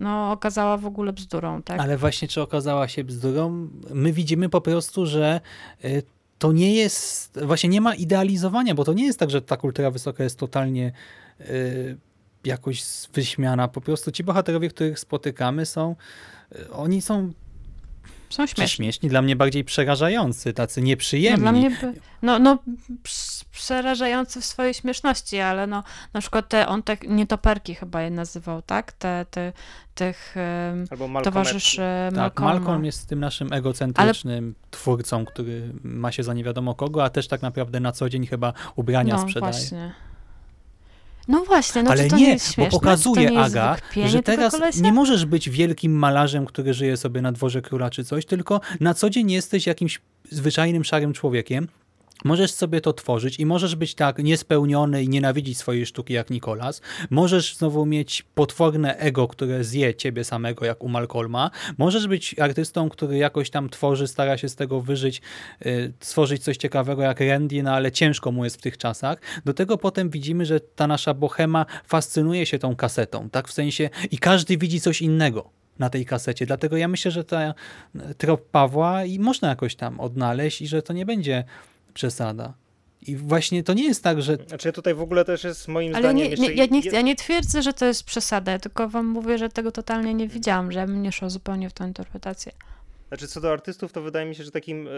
no, 0.00 0.32
okazała 0.32 0.76
w 0.76 0.86
ogóle 0.86 1.12
bzdurą, 1.12 1.62
tak? 1.62 1.80
Ale 1.80 1.98
właśnie 1.98 2.28
czy 2.28 2.42
okazała 2.42 2.88
się 2.88 3.04
bzdurą? 3.04 3.68
My 3.94 4.12
widzimy 4.12 4.48
po 4.48 4.60
prostu, 4.60 5.06
że 5.06 5.40
y, 5.84 6.02
to 6.38 6.52
nie 6.52 6.74
jest, 6.74 7.40
właśnie 7.44 7.68
nie 7.68 7.80
ma 7.80 7.94
idealizowania, 7.94 8.74
bo 8.74 8.84
to 8.84 8.92
nie 8.92 9.06
jest 9.06 9.18
tak, 9.18 9.30
że 9.30 9.42
ta 9.42 9.56
kultura 9.56 9.90
wysoka 9.90 10.24
jest 10.24 10.38
totalnie 10.38 10.92
y, 11.40 11.96
jakoś 12.44 12.84
wyśmiana. 13.14 13.68
Po 13.68 13.80
prostu 13.80 14.12
ci 14.12 14.24
bohaterowie, 14.24 14.68
których 14.68 14.98
spotykamy 14.98 15.66
są, 15.66 15.96
y, 16.52 16.72
oni 16.72 17.02
są 17.02 17.32
są 18.32 18.46
śmieszni. 18.46 18.68
śmieszni, 18.68 19.08
dla 19.08 19.22
mnie 19.22 19.36
bardziej 19.36 19.64
przerażający, 19.64 20.52
tacy 20.52 20.82
nieprzyjemni. 20.82 21.44
No, 21.44 21.52
dla 21.52 21.52
mnie, 21.52 21.76
no, 22.22 22.38
no 22.38 22.58
przerażający 23.50 24.40
w 24.40 24.44
swojej 24.44 24.74
śmieszności, 24.74 25.38
ale 25.38 25.66
no 25.66 25.84
na 26.12 26.20
przykład 26.20 26.48
te, 26.48 26.68
on 26.68 26.82
te 26.82 26.96
nietoperki 27.08 27.74
chyba 27.74 28.02
je 28.02 28.10
nazywał, 28.10 28.62
tak? 28.62 28.92
Te, 28.92 29.26
te, 29.30 29.52
tych 29.94 30.34
Albo 30.90 31.22
towarzyszy 31.22 31.82
Tak, 32.14 32.40
Malcolm 32.40 32.84
jest 32.84 33.08
tym 33.08 33.20
naszym 33.20 33.52
egocentrycznym 33.52 34.54
ale... 34.58 34.70
twórcą, 34.70 35.24
który 35.24 35.72
ma 35.82 36.12
się 36.12 36.22
za 36.22 36.34
nie 36.34 36.44
wiadomo 36.44 36.74
kogo, 36.74 37.04
a 37.04 37.10
też 37.10 37.28
tak 37.28 37.42
naprawdę 37.42 37.80
na 37.80 37.92
co 37.92 38.08
dzień 38.08 38.26
chyba 38.26 38.52
ubrania 38.76 39.14
no, 39.14 39.22
sprzedaje. 39.22 39.52
Właśnie. 39.52 39.92
No 41.28 41.44
właśnie, 41.44 41.82
no 41.82 41.90
Ale 41.90 42.04
to 42.08 42.16
nie, 42.16 42.22
nie 42.22 42.32
jest 42.32 42.56
bo 42.56 42.66
pokazuje 42.66 43.38
Aga, 43.40 43.76
że 44.06 44.22
teraz 44.22 44.80
nie 44.80 44.92
możesz 44.92 45.26
być 45.26 45.50
wielkim 45.50 45.92
malarzem, 45.92 46.46
który 46.46 46.74
żyje 46.74 46.96
sobie 46.96 47.22
na 47.22 47.32
dworze 47.32 47.62
króla 47.62 47.90
czy 47.90 48.04
coś, 48.04 48.26
tylko 48.26 48.60
na 48.80 48.94
co 48.94 49.10
dzień 49.10 49.30
jesteś 49.30 49.66
jakimś 49.66 50.00
zwyczajnym 50.30 50.84
szarym 50.84 51.12
człowiekiem, 51.12 51.68
Możesz 52.24 52.52
sobie 52.52 52.80
to 52.80 52.92
tworzyć 52.92 53.40
i 53.40 53.46
możesz 53.46 53.76
być 53.76 53.94
tak 53.94 54.18
niespełniony 54.18 55.02
i 55.02 55.08
nienawidzić 55.08 55.58
swojej 55.58 55.86
sztuki 55.86 56.14
jak 56.14 56.30
Nikolas. 56.30 56.80
Możesz 57.10 57.56
znowu 57.56 57.86
mieć 57.86 58.22
potworne 58.34 58.96
ego, 58.96 59.28
które 59.28 59.64
zje 59.64 59.94
ciebie 59.94 60.24
samego 60.24 60.64
jak 60.64 60.84
u 60.84 60.88
Malcolma. 60.88 61.50
Możesz 61.78 62.06
być 62.06 62.38
artystą, 62.38 62.88
który 62.88 63.16
jakoś 63.16 63.50
tam 63.50 63.68
tworzy, 63.68 64.08
stara 64.08 64.38
się 64.38 64.48
z 64.48 64.56
tego 64.56 64.80
wyżyć, 64.80 65.22
yy, 65.64 65.92
stworzyć 66.00 66.42
coś 66.42 66.56
ciekawego 66.56 67.02
jak 67.02 67.20
Randy, 67.20 67.62
no 67.62 67.72
ale 67.72 67.92
ciężko 67.92 68.32
mu 68.32 68.44
jest 68.44 68.56
w 68.56 68.62
tych 68.62 68.78
czasach. 68.78 69.18
Do 69.44 69.54
tego 69.54 69.78
potem 69.78 70.10
widzimy, 70.10 70.46
że 70.46 70.60
ta 70.60 70.86
nasza 70.86 71.14
bohema 71.14 71.66
fascynuje 71.86 72.46
się 72.46 72.58
tą 72.58 72.76
kasetą, 72.76 73.30
tak 73.30 73.48
w 73.48 73.52
sensie 73.52 73.90
i 74.10 74.18
każdy 74.18 74.56
widzi 74.56 74.80
coś 74.80 75.02
innego 75.02 75.50
na 75.78 75.90
tej 75.90 76.06
kasecie. 76.06 76.46
Dlatego 76.46 76.76
ja 76.76 76.88
myślę, 76.88 77.10
że 77.10 77.24
ta 77.24 77.54
trop 78.18 78.50
Pawła 78.50 79.04
i 79.04 79.18
można 79.18 79.48
jakoś 79.48 79.76
tam 79.76 80.00
odnaleźć 80.00 80.62
i 80.62 80.66
że 80.66 80.82
to 80.82 80.92
nie 80.92 81.06
będzie 81.06 81.44
przesada. 81.94 82.54
I 83.06 83.16
właśnie 83.16 83.62
to 83.62 83.72
nie 83.72 83.84
jest 83.84 84.04
tak, 84.04 84.22
że... 84.22 84.36
Znaczy 84.46 84.72
tutaj 84.72 84.94
w 84.94 85.00
ogóle 85.00 85.24
też 85.24 85.44
jest 85.44 85.68
moim 85.68 85.94
Ale 85.94 86.02
zdaniem... 86.02 86.30
Nie, 86.30 86.36
nie, 86.36 86.54
ja, 86.54 86.66
nie, 86.66 86.80
ja 86.80 87.00
nie 87.00 87.16
twierdzę, 87.16 87.62
że 87.62 87.72
to 87.72 87.86
jest 87.86 88.04
przesada, 88.04 88.58
tylko 88.58 88.88
wam 88.88 89.06
mówię, 89.06 89.38
że 89.38 89.48
tego 89.48 89.72
totalnie 89.72 90.14
nie 90.14 90.28
widziałam, 90.28 90.72
że 90.72 90.78
ja 90.78 90.86
bym 90.86 91.02
nie 91.02 91.12
szła 91.12 91.28
zupełnie 91.28 91.70
w 91.70 91.72
tą 91.72 91.86
interpretację. 91.86 92.52
Znaczy, 93.08 93.28
co 93.28 93.40
do 93.40 93.52
artystów, 93.52 93.92
to 93.92 94.02
wydaje 94.02 94.26
mi 94.26 94.34
się, 94.34 94.44
że 94.44 94.50
takim 94.50 94.88
e, 94.88 94.90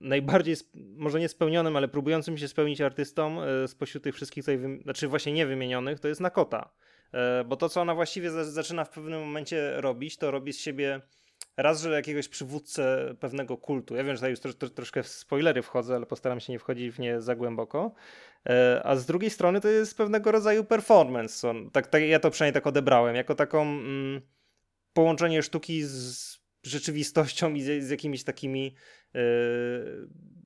najbardziej, 0.00 0.52
sp- 0.60 0.70
może 0.96 1.20
nie 1.20 1.28
spełnionym, 1.28 1.76
ale 1.76 1.88
próbującym 1.88 2.38
się 2.38 2.48
spełnić 2.48 2.80
artystą 2.80 3.42
e, 3.42 3.68
spośród 3.68 4.04
tych 4.04 4.14
wszystkich 4.14 4.44
tutaj, 4.44 4.58
znaczy 4.82 5.08
właśnie 5.08 5.32
nie 5.32 5.46
wymienionych, 5.46 6.00
to 6.00 6.08
jest 6.08 6.20
Nakota. 6.20 6.70
E, 7.12 7.44
bo 7.44 7.56
to, 7.56 7.68
co 7.68 7.80
ona 7.80 7.94
właściwie 7.94 8.30
za- 8.30 8.44
zaczyna 8.50 8.84
w 8.84 8.90
pewnym 8.90 9.20
momencie 9.20 9.80
robić, 9.80 10.16
to 10.16 10.30
robi 10.30 10.52
z 10.52 10.58
siebie 10.58 11.00
raz, 11.56 11.82
że 11.82 11.90
jakiegoś 11.90 12.28
przywódcę 12.28 13.14
pewnego 13.20 13.56
kultu. 13.56 13.96
Ja 13.96 14.04
wiem, 14.04 14.14
że 14.14 14.18
tutaj 14.18 14.30
już 14.30 14.40
tro, 14.40 14.52
tro, 14.52 14.68
troszkę 14.68 15.02
w 15.02 15.08
spoilery 15.08 15.62
wchodzę, 15.62 15.94
ale 15.94 16.06
postaram 16.06 16.40
się 16.40 16.52
nie 16.52 16.58
wchodzić 16.58 16.90
w 16.90 16.98
nie 16.98 17.20
za 17.20 17.36
głęboko. 17.36 17.94
E, 18.48 18.80
a 18.84 18.96
z 18.96 19.06
drugiej 19.06 19.30
strony 19.30 19.60
to 19.60 19.68
jest 19.68 19.96
pewnego 19.96 20.32
rodzaju 20.32 20.64
performance. 20.64 21.54
Tak, 21.72 21.86
tak, 21.86 22.02
ja 22.02 22.20
to 22.20 22.30
przynajmniej 22.30 22.54
tak 22.54 22.66
odebrałem, 22.66 23.16
jako 23.16 23.34
taką 23.34 23.62
mm, 23.62 24.20
połączenie 24.92 25.42
sztuki 25.42 25.82
z 25.82 26.38
rzeczywistością 26.62 27.54
i 27.54 27.62
z, 27.62 27.84
z 27.84 27.90
jakimiś 27.90 28.24
takimi 28.24 28.74
e, 29.14 29.20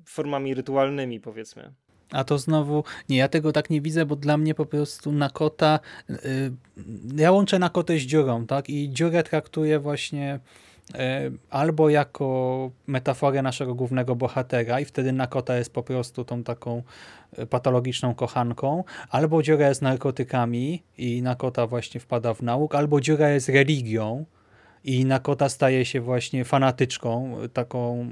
formami 0.06 0.54
rytualnymi, 0.54 1.20
powiedzmy. 1.20 1.74
A 2.10 2.24
to 2.24 2.38
znowu, 2.38 2.84
nie, 3.08 3.16
ja 3.16 3.28
tego 3.28 3.52
tak 3.52 3.70
nie 3.70 3.80
widzę, 3.80 4.06
bo 4.06 4.16
dla 4.16 4.36
mnie 4.36 4.54
po 4.54 4.66
prostu 4.66 5.12
Nakota, 5.12 5.80
y, 6.10 6.16
ja 7.16 7.32
łączę 7.32 7.58
Nakotę 7.58 7.98
z 7.98 8.02
dziurą, 8.02 8.46
tak? 8.46 8.70
I 8.70 8.90
dziurę 8.92 9.22
traktuję 9.22 9.78
właśnie 9.78 10.34
y, 10.34 10.69
albo 11.50 11.90
jako 11.90 12.70
metaforę 12.86 13.42
naszego 13.42 13.74
głównego 13.74 14.16
bohatera 14.16 14.80
i 14.80 14.84
wtedy 14.84 15.12
Nakota 15.12 15.56
jest 15.56 15.72
po 15.72 15.82
prostu 15.82 16.24
tą 16.24 16.42
taką 16.42 16.82
y, 17.38 17.46
patologiczną 17.46 18.14
kochanką, 18.14 18.84
albo 19.10 19.42
dziura 19.42 19.68
jest 19.68 19.82
narkotykami 19.82 20.82
i 20.98 21.22
Nakota 21.22 21.66
właśnie 21.66 22.00
wpada 22.00 22.34
w 22.34 22.42
nauk, 22.42 22.74
albo 22.74 23.00
dziura 23.00 23.28
jest 23.28 23.48
religią, 23.48 24.24
i 24.84 25.04
Nakota 25.04 25.48
staje 25.48 25.84
się 25.84 26.00
właśnie 26.00 26.44
fanatyczką, 26.44 27.36
taką 27.52 28.06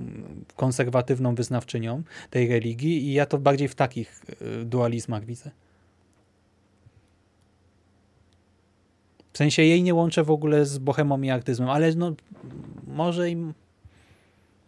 konserwatywną 0.57 1.35
wyznawczynią 1.35 2.03
tej 2.31 2.49
religii 2.49 3.07
i 3.07 3.12
ja 3.12 3.27
to 3.27 3.38
bardziej 3.38 3.69
w 3.69 3.75
takich 3.75 4.25
dualizmach 4.64 5.25
widzę. 5.25 5.51
W 9.38 9.44
sensie 9.46 9.62
jej 9.62 9.83
nie 9.83 9.94
łączę 9.94 10.24
w 10.24 10.31
ogóle 10.31 10.66
z 10.66 10.79
bohemą 10.79 11.22
i 11.22 11.31
artyzmem, 11.31 11.68
ale 11.68 11.94
no 11.94 12.12
może 12.87 13.31
im 13.31 13.55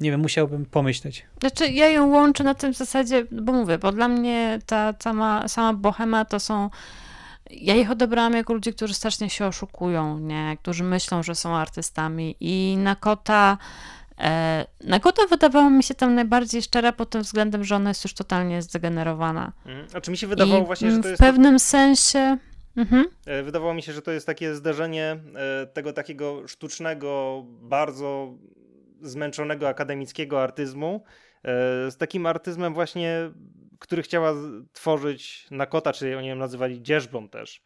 nie 0.00 0.10
wiem, 0.10 0.20
musiałbym 0.20 0.66
pomyśleć. 0.66 1.26
Znaczy, 1.40 1.68
ja 1.68 1.88
ją 1.88 2.10
łączę 2.10 2.44
na 2.44 2.54
tym 2.54 2.74
zasadzie, 2.74 3.26
bo 3.32 3.52
mówię, 3.52 3.78
bo 3.78 3.92
dla 3.92 4.08
mnie 4.08 4.58
ta 4.66 4.94
sama, 5.02 5.48
sama 5.48 5.72
bohema 5.72 6.24
to 6.24 6.40
są. 6.40 6.70
Ja 7.50 7.74
ich 7.74 7.90
odebrałam 7.90 8.32
jako 8.32 8.54
ludzi, 8.54 8.72
którzy 8.72 8.94
strasznie 8.94 9.30
się 9.30 9.46
oszukują, 9.46 10.18
nie? 10.18 10.56
Którzy 10.62 10.84
myślą, 10.84 11.22
że 11.22 11.34
są 11.34 11.56
artystami. 11.56 12.36
I 12.40 12.76
Nakota. 12.78 13.58
E, 14.18 14.66
Nakota 14.84 15.26
wydawała 15.26 15.70
mi 15.70 15.82
się 15.82 15.94
tam 15.94 16.14
najbardziej 16.14 16.62
szczera 16.62 16.92
pod 16.92 17.10
tym 17.10 17.22
względem, 17.22 17.64
że 17.64 17.76
ona 17.76 17.90
jest 17.90 18.04
już 18.04 18.14
totalnie 18.14 18.62
zdegenerowana. 18.62 19.52
Mhm. 19.66 19.86
A 19.94 20.00
czy 20.00 20.10
mi 20.10 20.16
się 20.16 20.26
wydawało 20.26 20.62
I 20.62 20.66
właśnie, 20.66 20.90
że 20.90 20.96
to 20.96 21.02
w 21.02 21.06
jest... 21.06 21.20
pewnym 21.20 21.58
sensie. 21.58 22.38
Mhm. 22.76 23.04
E, 23.26 23.42
Wydawało 23.42 23.74
mi 23.74 23.82
się, 23.82 23.92
że 23.92 24.02
to 24.02 24.12
jest 24.12 24.26
takie 24.26 24.54
zderzenie 24.54 25.16
e, 25.34 25.66
tego 25.66 25.92
takiego 25.92 26.48
sztucznego, 26.48 27.42
bardzo 27.46 28.34
zmęczonego 29.02 29.68
akademickiego 29.68 30.42
artyzmu 30.42 31.04
e, 31.44 31.90
z 31.90 31.96
takim 31.96 32.26
artyzmem 32.26 32.74
właśnie, 32.74 33.30
który 33.78 34.02
chciała 34.02 34.34
tworzyć 34.72 35.46
Nakota, 35.50 35.92
czy 35.92 36.18
oni 36.18 36.28
ją 36.28 36.36
nazywali 36.36 36.82
dzierzbą 36.82 37.28
też. 37.28 37.62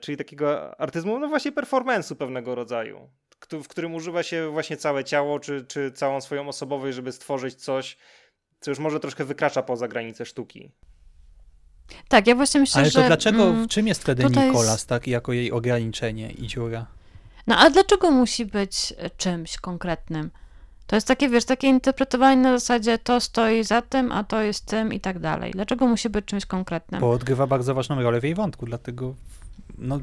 Czyli 0.00 0.18
takiego 0.18 0.80
artyzmu, 0.80 1.18
no 1.18 1.28
właśnie 1.28 1.52
performance'u 1.52 2.14
pewnego 2.14 2.54
rodzaju, 2.54 3.10
w 3.62 3.68
którym 3.68 3.94
używa 3.94 4.22
się 4.22 4.50
właśnie 4.50 4.76
całe 4.76 5.04
ciało, 5.04 5.40
czy, 5.40 5.64
czy 5.64 5.92
całą 5.92 6.20
swoją 6.20 6.48
osobowość, 6.48 6.96
żeby 6.96 7.12
stworzyć 7.12 7.54
coś, 7.54 7.96
co 8.60 8.70
już 8.70 8.78
może 8.78 9.00
troszkę 9.00 9.24
wykracza 9.24 9.62
poza 9.62 9.88
granice 9.88 10.26
sztuki. 10.26 10.72
Tak, 12.08 12.26
ja 12.26 12.34
właśnie 12.34 12.60
myślę, 12.60 12.80
Ale 12.80 12.90
że. 12.90 13.00
to 13.00 13.06
dlaczego, 13.06 13.48
mm, 13.48 13.64
w 13.64 13.68
czym 13.68 13.86
jest 13.86 14.02
wtedy 14.02 14.22
jest- 14.22 14.36
Nikolas, 14.36 14.86
tak, 14.86 15.06
jako 15.06 15.32
jej 15.32 15.52
ograniczenie 15.52 16.30
i 16.30 16.46
dziura? 16.46 16.86
No 17.46 17.56
a 17.58 17.70
dlaczego 17.70 18.10
musi 18.10 18.46
być 18.46 18.94
e, 18.98 19.10
czymś 19.10 19.56
konkretnym? 19.56 20.30
To 20.86 20.96
jest 20.96 21.08
takie, 21.08 21.28
wiesz, 21.28 21.44
takie 21.44 21.68
interpretowanie 21.68 22.42
na 22.42 22.58
zasadzie 22.58 22.98
to 22.98 23.20
stoi 23.20 23.64
za 23.64 23.82
tym, 23.82 24.12
a 24.12 24.24
to 24.24 24.42
jest 24.42 24.66
tym 24.66 24.92
i 24.92 25.00
tak 25.00 25.18
dalej. 25.18 25.52
Dlaczego 25.52 25.86
musi 25.86 26.08
być 26.08 26.24
czymś 26.24 26.46
konkretnym? 26.46 27.00
Bo 27.00 27.10
odgrywa 27.10 27.46
bardzo 27.46 27.74
ważną 27.74 28.02
rolę 28.02 28.20
w 28.20 28.24
jej 28.24 28.34
wątku, 28.34 28.66
dlatego 28.66 29.14
no, 29.78 30.00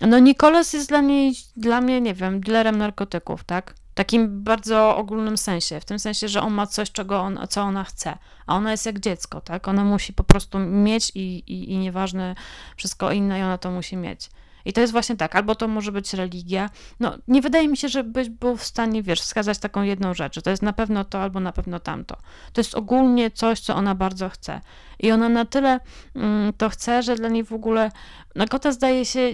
No 0.00 0.18
Nikolas 0.18 0.72
jest 0.72 0.88
dla 0.88 1.00
niej, 1.00 1.34
dla 1.56 1.80
mnie, 1.80 2.00
nie 2.00 2.14
wiem, 2.14 2.40
dealerem 2.40 2.78
narkotyków, 2.78 3.44
tak? 3.44 3.74
Takim 3.94 4.44
bardzo 4.44 4.96
ogólnym 4.96 5.38
sensie, 5.38 5.80
w 5.80 5.84
tym 5.84 5.98
sensie, 5.98 6.28
że 6.28 6.42
on 6.42 6.52
ma 6.52 6.66
coś, 6.66 6.92
czego 6.92 7.20
on, 7.20 7.38
co 7.48 7.62
ona 7.62 7.84
chce, 7.84 8.18
a 8.46 8.56
ona 8.56 8.70
jest 8.70 8.86
jak 8.86 9.00
dziecko, 9.00 9.40
tak? 9.40 9.68
Ona 9.68 9.84
musi 9.84 10.12
po 10.12 10.24
prostu 10.24 10.58
mieć 10.58 11.12
i, 11.14 11.20
i, 11.20 11.72
i 11.72 11.78
nieważne 11.78 12.34
wszystko 12.76 13.12
inne 13.12 13.38
i 13.38 13.42
ona 13.42 13.58
to 13.58 13.70
musi 13.70 13.96
mieć. 13.96 14.30
I 14.64 14.72
to 14.72 14.80
jest 14.80 14.92
właśnie 14.92 15.16
tak, 15.16 15.36
albo 15.36 15.54
to 15.54 15.68
może 15.68 15.92
być 15.92 16.14
religia. 16.14 16.70
No, 17.00 17.18
nie 17.28 17.42
wydaje 17.42 17.68
mi 17.68 17.76
się, 17.76 17.88
żebyś 17.88 18.28
był 18.28 18.56
w 18.56 18.64
stanie, 18.64 19.02
wiesz, 19.02 19.20
wskazać 19.20 19.58
taką 19.58 19.82
jedną 19.82 20.14
rzecz, 20.14 20.42
to 20.42 20.50
jest 20.50 20.62
na 20.62 20.72
pewno 20.72 21.04
to, 21.04 21.22
albo 21.22 21.40
na 21.40 21.52
pewno 21.52 21.80
tamto. 21.80 22.16
To 22.52 22.60
jest 22.60 22.74
ogólnie 22.74 23.30
coś, 23.30 23.60
co 23.60 23.74
ona 23.74 23.94
bardzo 23.94 24.28
chce. 24.28 24.60
I 24.98 25.12
ona 25.12 25.28
na 25.28 25.44
tyle 25.44 25.80
mm, 26.14 26.52
to 26.52 26.68
chce, 26.68 27.02
że 27.02 27.14
dla 27.16 27.28
niej 27.28 27.44
w 27.44 27.52
ogóle 27.52 27.90
Nakota 28.34 28.72
zdaje 28.72 29.04
się 29.04 29.30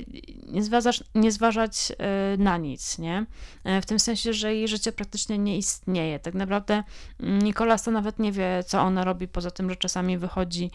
nie, 0.46 0.62
zważasz, 0.62 1.04
nie 1.14 1.32
zważać 1.32 1.92
e, 1.98 2.36
na 2.38 2.56
nic, 2.56 2.98
nie? 2.98 3.26
E, 3.64 3.80
W 3.80 3.86
tym 3.86 3.98
sensie, 3.98 4.32
że 4.32 4.54
jej 4.54 4.68
życie 4.68 4.92
praktycznie 4.92 5.38
nie 5.38 5.56
istnieje. 5.56 6.18
Tak 6.18 6.34
naprawdę 6.34 6.82
mm, 7.20 7.38
Nikolas 7.42 7.82
to 7.82 7.90
nawet 7.90 8.18
nie 8.18 8.32
wie, 8.32 8.64
co 8.66 8.80
ona 8.80 9.04
robi, 9.04 9.28
poza 9.28 9.50
tym, 9.50 9.70
że 9.70 9.76
czasami 9.76 10.18
wychodzi 10.18 10.70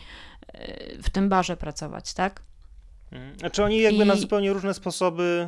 e, 0.48 1.02
w 1.04 1.10
tym 1.10 1.30
barze 1.30 1.58
pracować, 1.58 2.14
tak? 2.14 2.42
Znaczy 3.39 3.63
oni 3.63 3.82
jakby 3.82 4.06
na 4.06 4.13
I- 4.13 4.19
zupełnie 4.19 4.54
różne 4.54 4.74
sposoby 4.74 5.47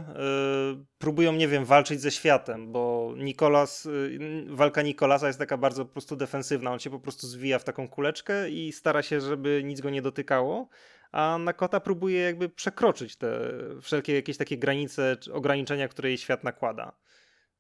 y, 0.82 0.86
próbują, 0.98 1.34
nie 1.34 1.48
wiem, 1.48 1.66
walczyć 1.66 2.02
ze 2.02 2.12
światem, 2.12 2.72
bo 2.72 3.14
Nikolas, 3.18 3.86
y, 3.86 4.20
walka 4.50 4.82
Nikolasa 4.82 5.28
jest 5.28 5.40
taka 5.40 5.58
bardzo 5.58 5.86
po 5.86 5.92
prostu 5.92 6.16
defensywna. 6.16 6.72
On 6.72 6.80
się 6.80 6.90
po 6.90 7.00
prostu 7.00 7.28
zwija 7.28 7.60
w 7.60 7.64
taką 7.64 7.88
kuleczkę 7.88 8.50
i 8.50 8.72
stara 8.72 9.02
się, 9.02 9.22
żeby 9.22 9.62
nic 9.66 9.82
go 9.82 9.90
nie 9.90 10.02
dotykało, 10.02 10.68
a 11.12 11.38
Nakota 11.40 11.80
próbuje 11.80 12.20
jakby 12.20 12.50
przekroczyć 12.50 13.16
te 13.16 13.40
wszelkie 13.82 14.16
jakieś 14.16 14.38
takie 14.38 14.58
granice, 14.58 15.18
ograniczenia, 15.34 15.88
które 15.88 16.10
jej 16.10 16.18
świat 16.18 16.44
nakłada. 16.44 16.92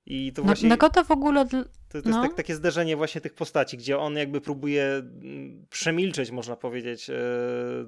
I 0.05 0.33
to 0.33 0.41
Na, 0.41 0.45
właśnie... 0.45 0.69
Nakota 0.69 1.03
w 1.03 1.11
ogóle... 1.11 1.45
To, 1.45 1.63
to 1.89 1.97
jest 1.97 2.05
No. 2.05 2.21
tak, 2.21 2.33
takie 2.33 2.55
zderzenie 2.55 2.97
właśnie 2.97 3.21
tych 3.21 3.33
postaci, 3.33 3.77
gdzie 3.77 3.99
on 3.99 4.15
jakby 4.15 4.41
próbuje 4.41 4.83
mm, 4.83 5.65
przemilczeć, 5.69 6.31
można 6.31 6.55
powiedzieć, 6.55 7.09
e, 7.09 7.13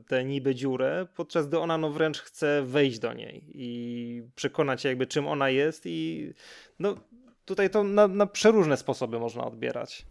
tę 0.08 0.26
niby 0.26 0.56
dziurę, 0.56 1.08
podczas 1.16 1.48
gdy 1.48 1.60
ona 1.60 1.78
no 1.78 1.90
wręcz 1.90 2.20
chce 2.20 2.64
wejść 2.66 3.00
do 3.00 3.14
niej 3.14 3.44
i 3.54 4.24
przekonać 4.36 4.82
się 4.82 4.90
jakby 4.90 5.08
czym 5.08 5.28
ona 5.28 5.50
jest 5.50 5.82
i 5.86 6.30
no 6.80 6.96
tutaj 7.46 7.70
to 7.70 7.84
na, 7.84 8.08
na 8.08 8.26
przeróżne 8.26 8.78
sposoby 8.78 9.20
można 9.20 9.46
odbierać. 9.46 10.06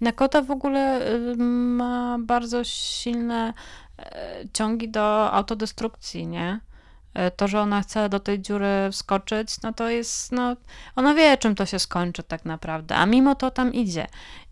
Nakota 0.00 0.42
w 0.42 0.50
ogóle 0.50 1.10
y, 1.14 1.36
ma 1.36 2.18
bardzo 2.20 2.64
silne 2.64 3.54
e, 3.98 4.44
ciągi 4.52 4.88
do 4.88 5.32
autodestrukcji, 5.32 6.26
nie? 6.26 6.60
E, 7.14 7.30
To, 7.30 7.48
że 7.48 7.60
ona 7.60 7.82
chce 7.82 8.08
do 8.08 8.20
tej 8.20 8.40
dziury 8.40 8.88
wskoczyć, 8.92 9.62
no 9.62 9.72
to 9.72 9.88
jest, 9.88 10.32
no, 10.32 10.56
ona 10.96 11.14
wie, 11.14 11.36
czym 11.36 11.54
to 11.54 11.66
się 11.66 11.78
skończy 11.78 12.22
tak 12.22 12.44
naprawdę, 12.44 12.96
a 12.96 13.06
mimo 13.06 13.34
to 13.34 13.50
tam 13.50 13.74
idzie. 13.74 14.06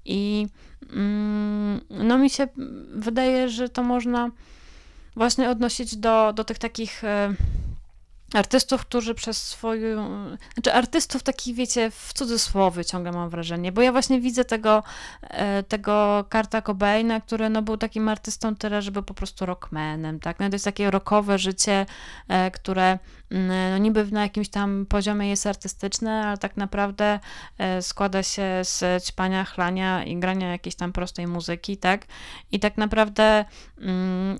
I 0.05 0.47
mm, 0.93 1.81
no 1.91 2.19
mi 2.19 2.31
się 2.31 2.49
wydaje, 2.95 3.49
że 3.49 3.69
to 3.69 3.83
można 3.83 4.31
właśnie 5.17 5.51
odnosić 5.51 5.97
do, 5.97 6.33
do 6.33 6.45
tych 6.45 6.59
takich 6.59 7.05
e, 7.05 7.35
artystów, 8.35 8.81
którzy 8.81 9.15
przez 9.15 9.43
swoją, 9.43 10.27
znaczy 10.55 10.73
artystów 10.73 11.23
takich, 11.23 11.57
wiecie, 11.57 11.91
w 11.91 12.13
cudzysłowie 12.13 12.85
ciągle 12.85 13.13
mam 13.13 13.31
wrażenie, 13.31 13.73
bo 13.73 13.83
ja 13.83 13.93
właśnie 13.93 14.21
widzę 14.21 14.45
tego, 14.45 14.83
e, 15.21 15.63
tego 15.63 16.25
Karta 16.29 16.63
Cobaina, 16.63 17.21
który 17.21 17.51
no, 17.51 17.63
był 17.63 17.77
takim 17.77 18.09
artystą 18.09 18.57
tyle, 18.57 18.83
żeby 18.83 19.03
po 19.03 19.15
prostu 19.15 19.47
rockmanem, 19.47 20.21
tak, 20.21 20.41
no 20.41 20.49
to 20.49 20.55
jest 20.55 20.65
takie 20.65 20.91
rockowe 20.91 21.39
życie, 21.39 21.87
e, 22.29 22.51
które 22.51 22.99
mm, 23.31 23.71
no, 23.71 23.79
niby 23.79 24.05
na 24.05 24.23
jakimś 24.23 24.49
tam 24.49 24.87
poziomie 24.89 25.29
jest 25.29 25.47
artystyczne, 25.47 26.27
ale 26.27 26.39
tak 26.39 26.57
naprawdę 26.57 27.21
e, 27.59 27.83
składa 27.83 28.23
się 28.23 28.61
z 28.63 29.05
ćpania, 29.05 29.45
chlania 29.45 30.05
i 30.05 30.17
grania 30.17 30.53
jakiejś 30.53 30.75
tam 30.75 30.93
prostej 30.93 31.27
muzyki, 31.27 31.77
tak, 31.77 32.07
i 32.53 32.61
tak 32.61 32.77
naprawdę 32.77 33.45
mm, 33.79 34.39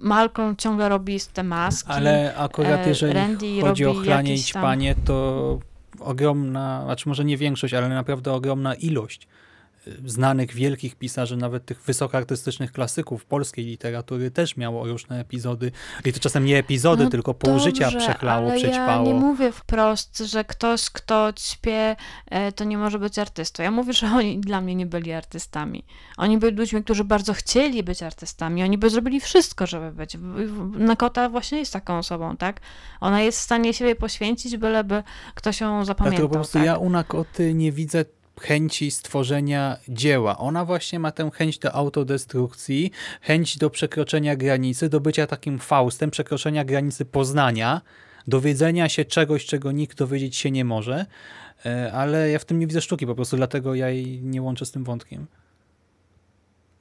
Malcolm 0.00 0.56
ciągle 0.56 0.88
robi 0.88 1.18
te 1.32 1.42
maski, 1.42 1.90
Ale 1.90 2.34
akurat 2.36 2.86
e, 2.86 2.88
jeżeli 2.88 3.12
Randy 3.12 3.60
chodzi 3.60 3.86
o 3.86 3.94
chlanie 3.94 4.30
i 4.30 4.36
jakieś 4.36 4.52
tam- 4.52 4.62
ćpanie, 4.62 4.94
to 5.04 5.58
ogromna, 6.00 6.82
znaczy 6.84 7.08
może 7.08 7.24
nie 7.24 7.36
większość, 7.36 7.74
ale 7.74 7.88
naprawdę 7.88 8.32
ogromna 8.32 8.74
ilość 8.74 9.28
znanych, 10.04 10.54
wielkich 10.54 10.96
pisarzy, 10.96 11.36
nawet 11.36 11.64
tych 11.64 11.82
wysokoartystycznych 11.82 12.72
klasyków 12.72 13.24
polskiej 13.24 13.64
literatury 13.64 14.30
też 14.30 14.56
miało 14.56 14.86
różne 14.86 15.20
epizody. 15.20 15.72
I 16.04 16.12
to 16.12 16.20
czasem 16.20 16.44
nie 16.44 16.58
epizody, 16.58 17.04
No 17.04 17.10
tylko 17.10 17.34
pół 17.34 17.58
życia 17.58 17.90
dobrze, 17.90 17.98
przeklało, 17.98 18.50
ale 18.50 18.58
przećpało. 18.58 19.06
Ja 19.06 19.14
nie 19.14 19.20
mówię 19.20 19.52
wprost, 19.52 20.18
że 20.18 20.44
ktoś, 20.44 20.90
kto 20.90 21.32
ćpie, 21.32 21.96
e, 22.26 22.52
to 22.52 22.64
nie 22.64 22.78
może 22.78 22.98
być 22.98 23.18
artystą. 23.18 23.62
Ja 23.62 23.70
mówię, 23.70 23.92
że 23.92 24.06
oni 24.06 24.38
dla 24.40 24.60
mnie 24.60 24.74
nie 24.74 24.86
byli 24.86 25.12
artystami. 25.12 25.84
Oni 26.16 26.38
byli 26.38 26.56
ludźmi, 26.56 26.84
którzy 26.84 27.04
bardzo 27.04 27.32
chcieli 27.32 27.82
być 27.82 28.02
artystami. 28.02 28.62
Oni 28.62 28.78
by 28.78 28.90
zrobili 28.90 29.20
wszystko, 29.20 29.66
żeby 29.66 29.92
być. 29.92 30.16
Nakota 30.78 31.28
właśnie 31.28 31.58
jest 31.58 31.72
taką 31.72 31.98
osobą, 31.98 32.36
tak? 32.36 32.60
Ona 33.00 33.22
jest 33.22 33.38
w 33.38 33.42
stanie 33.42 33.74
siebie 33.74 33.94
poświęcić, 33.94 34.56
byleby 34.56 35.02
ktoś 35.34 35.60
ją 35.60 35.84
zapamiętał. 35.84 36.10
Dlatego 36.10 36.28
po 36.28 36.34
prostu 36.34 36.58
tak? 36.58 36.66
ja 36.66 36.76
u 36.76 36.90
Nakoty 36.90 37.54
nie 37.54 37.72
widzę 37.72 38.04
chęci 38.38 38.90
stworzenia 38.90 39.76
dzieła. 39.88 40.38
Ona 40.38 40.64
właśnie 40.64 40.98
ma 40.98 41.12
tę 41.12 41.30
chęć 41.34 41.58
do 41.58 41.72
autodestrukcji, 41.72 42.90
chęć 43.20 43.58
do 43.58 43.70
przekroczenia 43.70 44.36
granicy, 44.36 44.88
do 44.88 45.00
bycia 45.00 45.26
takim 45.26 45.58
Faustem, 45.58 46.10
przekroczenia 46.10 46.64
granicy 46.64 47.04
poznania, 47.04 47.80
dowiedzenia 48.26 48.88
się 48.88 49.04
czegoś, 49.04 49.46
czego 49.46 49.72
nikt 49.72 49.98
dowiedzieć 49.98 50.36
się 50.36 50.50
nie 50.50 50.64
może, 50.64 51.06
e, 51.66 51.92
ale 51.92 52.30
ja 52.30 52.38
w 52.38 52.44
tym 52.44 52.58
nie 52.58 52.66
widzę 52.66 52.80
sztuki 52.80 53.06
po 53.06 53.14
prostu, 53.14 53.36
dlatego 53.36 53.74
ja 53.74 53.90
jej 53.90 54.22
nie 54.22 54.42
łączę 54.42 54.66
z 54.66 54.70
tym 54.70 54.84
wątkiem. 54.84 55.26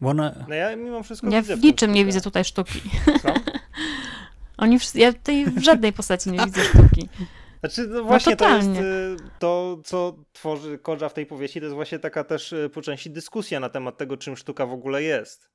Bo 0.01 0.09
ona... 0.09 0.45
No 0.47 0.55
ja 0.55 0.75
mimo 0.75 1.03
wszystko 1.03 1.29
Ja 1.29 1.41
widzę 1.41 1.57
w 1.57 1.63
niczym 1.63 1.93
nie 1.93 2.05
widzę 2.05 2.21
tutaj 2.21 2.45
sztuki. 2.45 2.81
Co? 3.21 3.33
Oni 4.57 4.79
wszyscy, 4.79 4.99
ja 4.99 5.13
tutaj 5.13 5.45
w 5.45 5.63
żadnej 5.63 5.93
postaci 5.93 6.31
nie 6.31 6.39
widzę 6.45 6.63
sztuki. 6.63 7.09
Znaczy, 7.69 7.87
no 7.89 8.03
właśnie 8.03 8.35
to 8.35 8.57
jest 8.57 8.69
y, 8.69 9.15
to, 9.39 9.77
co 9.85 10.15
tworzy 10.33 10.77
Kodża 10.77 11.09
w 11.09 11.13
tej 11.13 11.25
powieści, 11.25 11.59
to 11.59 11.65
jest 11.65 11.75
właśnie 11.75 11.99
taka 11.99 12.23
też 12.23 12.53
y, 12.53 12.69
po 12.73 12.81
części 12.81 13.09
dyskusja 13.09 13.59
na 13.59 13.69
temat 13.69 13.97
tego, 13.97 14.17
czym 14.17 14.37
sztuka 14.37 14.65
w 14.65 14.71
ogóle 14.73 15.03
jest. 15.03 15.49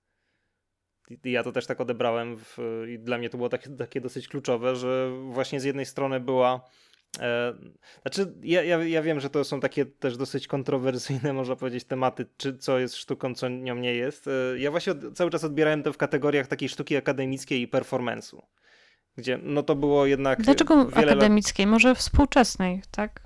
I- 1.10 1.18
i 1.24 1.32
Ja 1.32 1.42
to 1.42 1.52
też 1.52 1.66
tak 1.66 1.80
odebrałem 1.80 2.36
w, 2.38 2.58
i 2.88 2.98
dla 2.98 3.18
mnie 3.18 3.30
to 3.30 3.36
było 3.36 3.48
takie, 3.48 3.70
takie 3.70 4.00
dosyć 4.00 4.28
kluczowe, 4.28 4.76
że 4.76 5.10
właśnie 5.30 5.60
z 5.60 5.64
jednej 5.64 5.86
strony 5.86 6.20
była 6.20 6.60
e, 7.20 7.54
znaczy, 8.02 8.34
ja, 8.42 8.62
ja, 8.62 8.84
ja 8.84 9.02
wiem, 9.02 9.20
że 9.20 9.30
to 9.30 9.44
są 9.44 9.60
takie 9.60 9.86
też 9.86 10.16
dosyć 10.16 10.46
kontrowersyjne, 10.46 11.32
można 11.42 11.56
powiedzieć, 11.56 11.84
tematy, 11.84 12.26
czy 12.36 12.58
co 12.58 12.78
jest 12.78 12.96
sztuką, 12.96 13.34
co 13.34 13.48
nią 13.48 13.74
nie 13.74 13.94
jest. 13.94 14.26
E, 14.28 14.58
Ja 14.58 14.70
właśnie 14.70 14.92
od, 14.92 14.98
cały 15.14 15.30
czas 15.30 15.44
odbierałem 15.44 15.82
to 15.82 15.92
w 15.92 15.96
kategoriach 15.96 16.46
takiej 16.46 16.68
sztuki 16.68 16.96
akademickiej 16.96 17.60
i 17.60 17.68
performance'u. 17.68 18.40
Gdzie 19.16 19.38
no 19.42 19.62
to 19.62 19.74
było 19.74 20.06
jednak. 20.06 20.42
Dlaczego 20.42 20.86
wiele 20.86 21.06
lat- 21.06 21.10
akademickiej? 21.10 21.66
Może 21.66 21.94
współczesnej, 21.94 22.82
tak? 22.90 23.20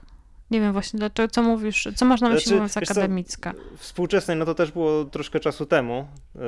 Nie 0.51 0.61
wiem 0.61 0.73
właśnie, 0.73 0.99
dlaczego, 0.99 1.29
co 1.29 1.43
mówisz, 1.43 1.89
co 1.97 2.05
masz 2.05 2.21
na 2.21 2.29
myśli 2.29 2.45
Znaczy, 2.45 2.55
mówiąc 2.55 2.75
wiesz 2.81 2.89
co, 2.89 2.93
akademicka? 2.93 3.53
Współczesnej, 3.77 4.37
no 4.37 4.45
to 4.45 4.55
też 4.55 4.73
było 4.73 5.05
troszkę 5.05 5.41
czasu 5.41 5.67
temu. 5.67 6.07
Yy, 6.35 6.41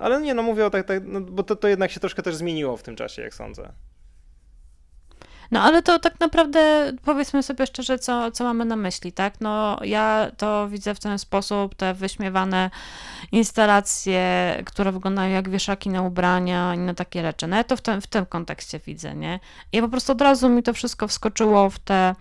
ale 0.00 0.20
nie, 0.20 0.34
no 0.34 0.42
mówię 0.42 0.66
o 0.66 0.70
tak, 0.70 0.86
tak 0.86 1.02
no, 1.06 1.20
bo 1.20 1.42
to, 1.42 1.56
to 1.56 1.68
jednak 1.68 1.90
się 1.90 2.00
troszkę 2.00 2.22
też 2.22 2.36
zmieniło 2.36 2.76
w 2.76 2.82
tym 2.82 2.96
czasie, 2.96 3.22
jak 3.22 3.34
sądzę. 3.34 3.72
No 5.50 5.62
ale 5.62 5.82
to 5.82 5.98
tak 5.98 6.20
naprawdę 6.20 6.92
powiedzmy 7.04 7.42
sobie 7.42 7.66
szczerze, 7.66 7.98
co, 7.98 8.30
co 8.30 8.44
mamy 8.44 8.64
na 8.64 8.76
myśli, 8.76 9.12
tak? 9.12 9.34
No 9.40 9.78
ja 9.82 10.30
to 10.36 10.68
widzę 10.68 10.94
w 10.94 11.00
ten 11.00 11.18
sposób, 11.18 11.74
te 11.74 11.94
wyśmiewane 11.94 12.70
instalacje, 13.32 14.22
które 14.66 14.92
wyglądają 14.92 15.34
jak 15.34 15.48
wieszaki 15.48 15.90
na 15.90 16.02
ubrania 16.02 16.74
i 16.74 16.78
na 16.78 16.94
takie 16.94 17.22
rzeczy. 17.22 17.46
No 17.46 17.56
ja 17.56 17.64
to 17.64 17.76
w 17.76 17.80
tym, 17.80 18.00
w 18.00 18.06
tym 18.06 18.26
kontekście 18.26 18.78
widzę, 18.78 19.14
nie? 19.14 19.40
I 19.72 19.80
po 19.80 19.88
prostu 19.88 20.12
od 20.12 20.20
razu 20.20 20.48
mi 20.48 20.62
to 20.62 20.72
wszystko 20.72 21.08
wskoczyło 21.08 21.70
w 21.70 21.78
te, 21.78 22.14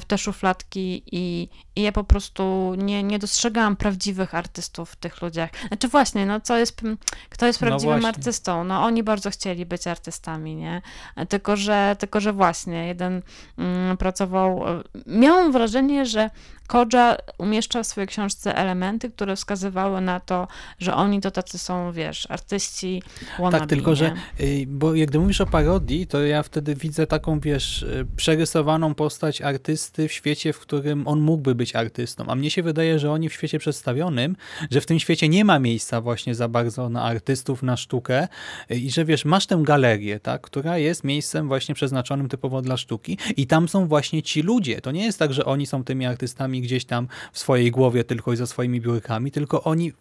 w 0.00 0.04
te 0.04 0.18
szufladki 0.18 1.02
i, 1.12 1.48
i 1.76 1.82
ja 1.82 1.92
po 1.92 2.04
prostu 2.04 2.74
nie, 2.78 3.02
nie 3.02 3.18
dostrzegałam 3.18 3.76
prawdziwych 3.76 4.34
artystów 4.34 4.90
w 4.90 4.96
tych 4.96 5.22
ludziach. 5.22 5.50
Znaczy 5.68 5.88
właśnie, 5.88 6.26
no 6.26 6.40
co 6.40 6.58
jest, 6.58 6.80
kto 7.28 7.46
jest 7.46 7.60
No 7.60 7.66
prawdziwym 7.68 8.00
właśnie. 8.00 8.08
artystą? 8.08 8.64
No 8.64 8.84
oni 8.84 9.02
bardzo 9.02 9.30
chcieli 9.30 9.66
być 9.66 9.86
artystami, 9.86 10.56
nie? 10.56 10.82
Tylko, 11.28 11.56
że, 11.56 11.96
tylko, 11.98 12.20
że 12.20 12.32
właśnie 12.32 12.86
jeden 12.86 13.22
mm, 13.58 13.96
pracował. 13.96 14.68
e, 14.68 14.82
Miałam 15.06 15.52
wrażenie, 15.52 16.06
że 16.06 16.30
Kodża 16.68 17.16
umieszczał 17.38 17.84
w 17.84 17.86
swojej 17.86 18.08
książce 18.08 18.56
elementy, 18.56 19.10
które 19.10 19.36
wskazywały 19.36 20.00
na 20.00 20.20
to, 20.20 20.48
że 20.78 20.94
oni 20.94 21.20
to 21.20 21.30
tacy 21.30 21.58
są, 21.58 21.92
wiesz, 21.92 22.26
artyści 22.30 23.02
wannabe, 23.38 23.58
Tak, 23.58 23.68
tylko 23.68 23.90
nie? 23.90 23.96
że, 23.96 24.14
y, 24.40 24.64
bo 24.68 24.94
jak 24.94 25.08
gdy 25.08 25.18
mówisz 25.18 25.40
o 25.40 25.46
parodii, 25.46 26.06
to 26.06 26.22
ja 26.22 26.42
wtedy 26.42 26.74
widzę 26.74 27.06
taką, 27.06 27.40
wiesz, 27.40 27.82
y, 27.82 28.06
przerysowaną 28.16 28.94
postać 28.94 29.42
artysty 29.42 30.08
w 30.08 30.12
świecie, 30.12 30.52
w 30.52 30.58
którym 30.58 31.08
on 31.08 31.20
mógłby 31.20 31.54
być 31.54 31.76
artystą. 31.76 32.24
A 32.26 32.34
mnie 32.34 32.50
się 32.50 32.62
wydaje, 32.62 32.98
że 32.98 33.10
oni 33.12 33.28
w 33.28 33.32
świecie 33.32 33.58
przedstawionym, 33.58 34.36
że 34.70 34.80
w 34.80 34.86
tym 34.86 34.98
świecie 34.98 35.28
nie 35.28 35.44
ma 35.44 35.58
miejsca 35.58 36.00
właśnie 36.00 36.34
za 36.34 36.48
bardzo 36.48 36.88
na 36.88 37.02
artystów, 37.02 37.62
na 37.62 37.76
sztukę 37.76 38.28
y, 38.70 38.76
i 38.76 38.90
że, 38.90 39.04
wiesz, 39.04 39.24
masz 39.24 39.46
tę 39.46 39.60
galerię, 39.62 40.20
tak, 40.20 40.40
która 40.40 40.78
jest 40.78 41.04
miejscem 41.04 41.48
właśnie 41.48 41.74
przeznaczonym 41.74 42.28
typowo 42.28 42.62
dla 42.62 42.76
sztuki 42.76 43.18
i 43.36 43.46
tam 43.46 43.68
są 43.68 43.86
właśnie 43.86 44.22
ci 44.22 44.42
ludzie. 44.42 44.80
To 44.80 44.90
nie 44.90 45.04
jest 45.04 45.18
tak, 45.18 45.32
że 45.32 45.44
oni 45.44 45.66
są 45.66 45.84
tymi 45.84 46.06
artystami 46.06 46.57
gdzieś 46.60 46.84
tam 46.84 47.08
w 47.32 47.38
swojej 47.38 47.70
głowie 47.70 48.04
tylko 48.04 48.32
i 48.32 48.36
za 48.36 48.46
swoimi 48.46 48.80
biurkami, 48.80 49.30
tylko 49.30 49.64
oni 49.64 49.92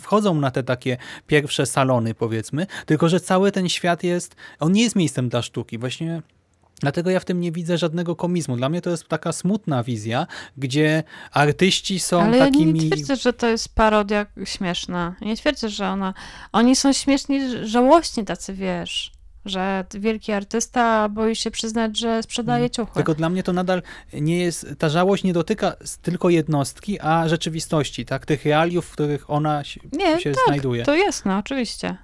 wchodzą 0.00 0.34
na 0.34 0.50
te 0.50 0.62
takie 0.62 0.96
pierwsze 1.26 1.66
salony, 1.66 2.14
powiedzmy, 2.14 2.66
tylko 2.86 3.08
że 3.08 3.20
cały 3.20 3.52
ten 3.52 3.68
świat 3.68 4.02
jest, 4.02 4.36
on 4.60 4.72
nie 4.72 4.82
jest 4.82 4.96
miejscem 4.96 5.28
dla 5.28 5.42
sztuki. 5.42 5.78
Właśnie 5.78 6.22
Dlatego 6.82 7.10
ja 7.10 7.20
w 7.20 7.24
tym 7.24 7.40
nie 7.40 7.52
widzę 7.52 7.78
żadnego 7.78 8.16
komizmu. 8.16 8.56
Dla 8.56 8.68
mnie 8.68 8.80
to 8.80 8.90
jest 8.90 9.08
taka 9.08 9.32
smutna 9.32 9.82
wizja, 9.82 10.26
gdzie 10.56 11.02
artyści 11.32 12.00
są 12.00 12.22
Ale 12.22 12.38
ja 12.38 12.44
takimi... 12.44 12.72
nie 12.72 12.90
twierdzę, 12.90 13.16
że 13.16 13.32
to 13.32 13.46
jest 13.46 13.74
parodia 13.74 14.26
śmieszna. 14.44 15.14
Nie 15.20 15.36
twierdzę, 15.36 15.68
że 15.68 15.88
ona... 15.88 16.14
Oni 16.52 16.76
są 16.76 16.92
śmieszni, 16.92 17.40
żałośni 17.66 18.24
tacy, 18.24 18.54
wiesz, 18.54 19.12
że 19.44 19.84
wielki 19.94 20.32
artysta 20.32 21.08
boi 21.08 21.36
się 21.36 21.50
przyznać, 21.50 21.98
że 21.98 22.22
sprzedaje 22.22 22.70
ciuchy. 22.70 22.90
Mm. 22.90 22.94
Tylko 22.94 23.14
dla 23.14 23.28
mnie 23.28 23.42
to 23.42 23.52
nadal 23.52 23.82
nie 24.12 24.38
jest, 24.38 24.66
ta 24.78 24.88
żałość 24.88 25.24
nie 25.24 25.32
dotyka 25.32 25.76
tylko 26.02 26.30
jednostki, 26.30 27.00
a 27.00 27.28
rzeczywistości, 27.28 28.04
tak? 28.06 28.26
Tych 28.26 28.44
realiów, 28.44 28.86
w 28.86 28.92
których 28.92 29.30
ona 29.30 29.64
się, 29.64 29.80
Nie, 29.92 30.20
się 30.20 30.32
tak, 30.32 30.44
znajduje. 30.46 30.84
to 30.84 30.94
jasne, 30.94 31.38
oczywiście. 31.38 31.96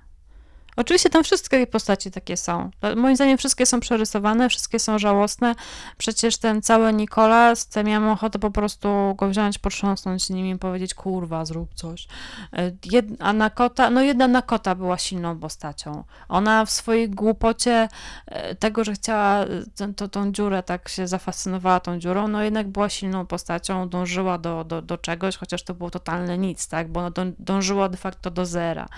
Oczywiście 0.79 1.11
tam 1.11 1.25
wszystkie 1.25 1.67
postaci 1.67 2.11
takie 2.11 2.37
są. 2.37 2.71
Moim 2.97 3.17
zdaniem 3.17 3.39
wszystkie 3.39 3.67
są 3.67 3.81
przerysowane, 3.81 4.49
wszystkie 4.49 4.79
są 4.79 4.99
żałosne. 4.99 5.55
Przecież 5.99 6.37
ten 6.37 6.63
cały 6.63 6.93
Nikolas, 6.93 7.69
to 7.69 7.85
miałam 7.85 8.09
ochotę 8.09 8.39
po 8.39 8.51
prostu 8.51 9.15
go 9.17 9.29
wziąć, 9.29 9.59
potrząsnąć 9.59 10.31
nim 10.31 10.47
i 10.47 10.59
powiedzieć, 10.59 10.95
kurwa, 10.95 11.45
zrób 11.45 11.75
coś. 11.75 12.09
E, 12.53 12.73
Jed, 12.85 13.07
a 13.19 13.33
Nakota, 13.33 13.91
no 13.91 14.03
jedna 14.03 14.29
Nakota 14.29 14.75
była 14.75 14.99
silną 14.99 15.39
postacią. 15.39 16.05
Ona 16.29 16.65
w 16.65 16.71
swojej 16.71 17.11
głupocie 17.11 17.89
e, 18.27 18.55
tego, 18.55 18.85
że 18.85 18.93
chciała 18.93 19.45
e, 19.81 19.93
to, 19.97 20.09
tą 20.09 20.33
dziurę, 20.33 20.63
tak 20.63 20.89
się 20.89 21.07
zafascynowała 21.07 21.81
tą 21.81 21.99
dziurą, 21.99 22.29
no 22.29 22.43
jednak 22.43 22.69
była 22.69 22.89
silną 22.89 23.27
postacią, 23.27 23.89
dążyła 23.89 24.39
do, 24.39 24.65
do, 24.65 24.83
do 24.83 24.99
czegoś, 24.99 25.37
chociaż 25.37 25.63
to 25.63 25.75
było 25.75 25.91
totalne 25.91 26.39
nic, 26.39 26.69
tak, 26.69 26.89
bo 26.89 27.01
ona 27.01 27.11
dą, 27.11 27.33
dążyła 27.39 27.89
de 27.89 27.97
facto 27.97 28.31
do 28.31 28.47
zera. 28.47 28.89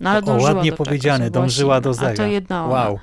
No, 0.00 0.10
ale 0.10 0.18
o, 0.18 0.22
dążyła 0.22 0.52
ładnie 0.52 0.70
do 0.70 0.76
czegoś, 0.76 0.86
powiedziane, 0.88 1.30
była 1.30 1.42
dążyła 1.42 1.74
silna. 1.74 1.80
do 1.80 1.94
zera. 1.94 2.12
A 2.12 2.16
to 2.16 2.26
jedna 2.26 2.64
ona. 2.64 2.74
Wow. 2.74 2.98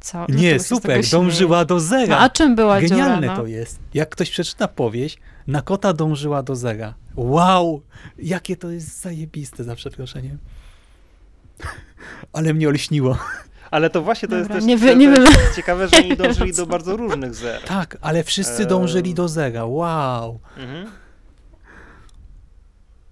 Co? 0.00 0.26
Nie, 0.28 0.50
się 0.50 0.58
z 0.58 0.66
super, 0.66 1.00
dążyła 1.10 1.64
do 1.64 1.80
zera. 1.80 2.06
No, 2.16 2.18
a 2.18 2.28
czym 2.30 2.54
była 2.56 2.80
Genialne 2.80 3.16
dziura? 3.20 3.34
No? 3.34 3.40
to 3.42 3.46
jest. 3.46 3.78
Jak 3.94 4.08
ktoś 4.08 4.30
przeczyta 4.30 4.68
powieść, 4.68 5.18
na 5.46 5.62
kota 5.62 5.92
dążyła 5.92 6.42
do 6.42 6.56
zera. 6.56 6.94
Wow! 7.16 7.82
Jakie 8.18 8.56
to 8.56 8.70
jest 8.70 9.00
zajebiste, 9.00 9.64
za 9.64 9.74
przeproszeniem. 9.74 10.38
Ale 12.32 12.54
mnie 12.54 12.68
olśniło. 12.68 13.18
Ale 13.70 13.90
to 13.90 14.02
właśnie 14.02 14.28
to 14.28 14.36
Dobra, 14.38 14.38
jest 14.40 14.50
też 14.52 14.64
nie 14.64 14.78
to, 14.78 14.84
wy- 14.84 14.96
nie 14.96 15.06
to 15.06 15.20
wy- 15.20 15.38
jest 15.42 15.56
ciekawe, 15.56 15.88
że 15.88 15.96
oni 15.96 16.08
nie 16.08 16.16
dążyli 16.26 16.52
do 16.52 16.66
bardzo 16.66 16.96
różnych 16.96 17.34
zer. 17.34 17.62
Tak, 17.62 17.96
ale 18.00 18.24
wszyscy 18.24 18.66
dążyli 18.66 19.14
do 19.14 19.28
zera. 19.28 19.64
Wow! 19.64 20.40
Mhm. 20.56 20.86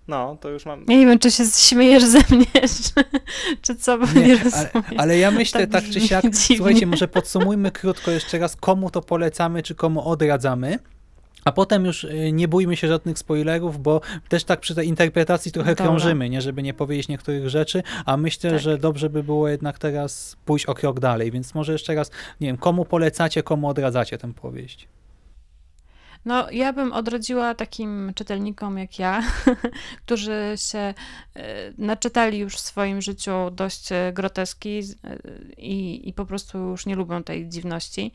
No, 0.09 0.37
to 0.41 0.49
już 0.49 0.67
mam. 0.67 0.85
Ja 0.89 0.97
nie 0.97 1.07
wiem, 1.07 1.19
czy 1.19 1.31
się 1.31 1.45
śmiejesz 1.57 2.05
ze 2.05 2.19
mnie, 2.19 2.47
czy, 2.85 3.05
czy 3.63 3.77
co, 3.77 3.99
bo 3.99 4.07
nie, 4.07 4.27
Nie, 4.27 4.35
rozumiem. 4.45 4.69
ale, 4.75 4.85
ale 4.99 5.19
ja 5.19 5.31
myślę 5.31 5.67
Tak 5.67 5.83
tak, 5.83 5.93
czy 5.93 6.01
siak. 6.01 6.23
dziwnie. 6.31 6.57
Słuchajcie, 6.57 6.87
może 6.87 7.09
podsumujmy 7.09 7.71
krótko 7.71 8.11
jeszcze 8.11 8.39
raz, 8.39 8.57
komu 8.57 8.91
to 8.91 9.03
polecamy, 9.03 9.63
czy 9.63 9.75
komu 9.75 10.09
odradzamy. 10.09 10.79
A 11.45 11.53
potem 11.53 11.85
już 11.85 12.05
y, 12.05 12.33
nie 12.33 12.49
bójmy 12.49 12.77
się 12.77 12.89
żadnych 12.89 13.19
spoilerów, 13.19 13.83
bo 13.83 14.01
też 14.29 14.45
tak 14.45 14.61
przy 14.61 14.75
tej 14.75 14.89
interpretacji 14.89 15.53
trochę 15.53 15.71
Dobra. 15.71 15.85
krążymy, 15.87 16.31
nie, 16.31 16.43
żeby 16.43 16.63
nie 16.63 16.75
powiedzieć 16.75 17.09
niektórych 17.09 17.49
rzeczy, 17.49 17.83
a 18.07 18.17
myślę, 18.17 18.51
Tak. 18.51 18.61
że 18.61 18.79
dobrze 18.79 19.11
by 19.11 19.23
było 19.23 19.49
jednak 19.49 19.79
teraz 19.79 20.37
pójść 20.45 20.67
o 20.67 20.75
krok 20.75 21.01
dalej, 21.01 21.31
więc 21.31 21.55
może 21.55 21.73
jeszcze 21.73 21.95
raz, 21.95 22.11
nie 22.41 22.47
wiem, 22.47 22.57
komu 22.57 22.85
polecacie, 22.85 23.43
komu 23.43 23.69
odradzacie 23.69 24.19
tę 24.19 24.33
powieść. 24.35 24.89
No, 26.27 26.51
ja 26.51 26.73
bym 26.73 26.93
odradziła 26.93 27.55
takim 27.55 28.13
czytelnikom 28.15 28.79
jak 28.79 28.99
ja, 28.99 29.23
którzy 30.05 30.55
się 30.57 30.79
e, 30.79 30.95
naczytali 31.79 32.39
już 32.39 32.55
w 32.55 32.61
swoim 32.61 33.03
życiu 33.03 33.51
dość 33.53 33.93
e, 33.93 34.13
groteski 34.13 34.81
e, 35.05 35.19
i, 35.59 36.09
i 36.09 36.13
po 36.13 36.27
prostu 36.27 36.59
już 36.59 36.87
nie 36.87 36.97
lubią 36.97 37.23
tej 37.23 37.49
dziwności. 37.49 38.13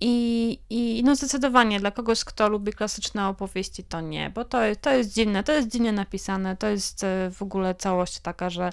I 0.00 0.58
I, 0.70 1.02
no 1.04 1.16
zdecydowanie 1.16 1.80
dla 1.80 1.90
kogoś, 1.90 2.24
kto 2.24 2.48
lubi 2.48 2.72
klasyczne 2.72 3.28
opowieści, 3.28 3.84
to 3.84 4.00
nie, 4.00 4.30
bo 4.30 4.44
to, 4.44 4.58
to 4.80 4.90
jest 4.90 5.14
dziwne, 5.14 5.44
to 5.44 5.52
jest 5.52 5.68
dziwnie 5.68 5.92
napisane, 5.92 6.56
to 6.56 6.68
jest 6.68 7.06
w 7.30 7.42
ogóle 7.42 7.74
całość 7.74 8.20
taka, 8.20 8.50
że 8.50 8.72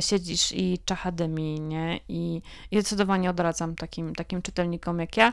siedzisz 0.00 0.52
i 0.52 0.78
czacha 0.84 1.12
dymi, 1.12 1.60
nie? 1.60 2.00
I, 2.08 2.42
i 2.70 2.80
zdecydowanie 2.80 3.30
odradzam 3.30 3.74
takim, 3.74 4.14
takim 4.14 4.42
czytelnikom 4.42 5.00
jak 5.00 5.16
ja, 5.16 5.32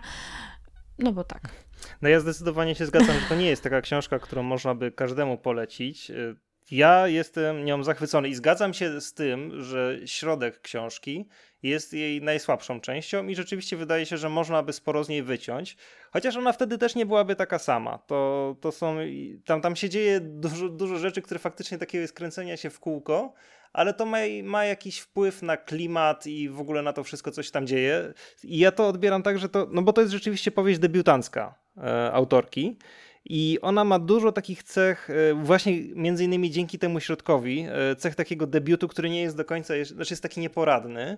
no 1.00 1.12
bo 1.12 1.24
tak. 1.24 1.65
No 2.02 2.10
ja 2.10 2.20
zdecydowanie 2.20 2.76
się 2.76 2.86
zgadzam, 2.86 3.20
że 3.20 3.30
to 3.30 3.36
nie 3.36 3.46
jest 3.48 3.64
taka 3.64 3.82
książka, 3.82 4.20
którą 4.20 4.44
można 4.44 4.76
by 4.76 4.92
każdemu 4.92 5.38
polecić. 5.38 6.12
Y, 6.12 6.36
Ja 6.72 7.08
jestem 7.08 7.66
nią 7.66 7.84
zachwycony 7.84 8.30
i 8.30 8.36
zgadzam 8.36 8.74
się 8.74 9.02
z 9.02 9.14
tym, 9.14 9.62
że 9.64 10.00
środek 10.06 10.62
książki 10.62 11.28
jest 11.64 11.94
jej 11.94 12.22
najsłabszą 12.22 12.82
częścią 12.82 13.28
i 13.28 13.36
rzeczywiście 13.36 13.78
wydaje 13.78 14.06
się, 14.06 14.18
że 14.18 14.30
można 14.30 14.64
by 14.64 14.74
sporo 14.74 15.04
z 15.04 15.10
niej 15.10 15.24
wyciąć, 15.24 15.78
chociaż 16.12 16.38
ona 16.38 16.52
wtedy 16.54 16.78
też 16.78 16.96
nie 16.96 17.06
byłaby 17.06 17.36
taka 17.36 17.60
sama. 17.60 17.98
To, 17.98 18.56
to 18.62 18.72
są, 18.72 18.98
tam, 19.46 19.62
tam 19.62 19.76
się 19.76 19.90
dzieje 19.90 20.20
dużo, 20.20 20.70
dużo 20.70 20.98
rzeczy, 20.98 21.22
które 21.22 21.40
faktycznie 21.40 21.78
takiego 21.78 22.02
jest 22.02 22.14
kręcenia 22.14 22.58
się 22.58 22.70
w 22.70 22.80
kółko, 22.80 23.34
ale 23.76 23.94
to 23.94 24.06
ma, 24.06 24.18
ma 24.44 24.66
jakiś 24.66 25.00
wpływ 25.00 25.42
na 25.42 25.58
klimat 25.58 26.28
i 26.28 26.50
w 26.50 26.60
ogóle 26.60 26.82
na 26.82 26.94
to 26.94 27.04
wszystko, 27.04 27.32
co 27.32 27.44
się 27.44 27.52
tam 27.52 27.68
dzieje. 27.68 28.14
I 28.44 28.58
ja 28.58 28.72
to 28.72 28.88
odbieram 28.88 29.24
tak, 29.24 29.40
że 29.40 29.50
to, 29.50 29.68
no 29.72 29.82
bo 29.82 29.94
to 29.94 30.02
jest 30.02 30.14
rzeczywiście 30.14 30.52
powieść 30.52 30.80
debiutancka 30.80 31.56
e, 31.78 32.12
autorki. 32.14 32.78
I 33.26 33.60
ona 33.62 33.84
ma 33.84 34.00
dużo 34.00 34.32
takich 34.32 34.64
cech, 34.64 35.10
e, 35.10 35.34
właśnie 35.34 35.82
między 35.96 36.24
innymi 36.24 36.52
dzięki 36.52 36.80
temu 36.80 37.00
środkowi, 37.00 37.68
e, 37.70 37.96
cech 37.96 38.16
takiego 38.16 38.48
debiutu, 38.48 38.88
który 38.88 39.10
nie 39.10 39.22
jest 39.22 39.38
do 39.38 39.46
końca, 39.46 39.74
znaczy 39.84 40.14
jest 40.14 40.24
taki 40.24 40.40
nieporadny, 40.40 41.18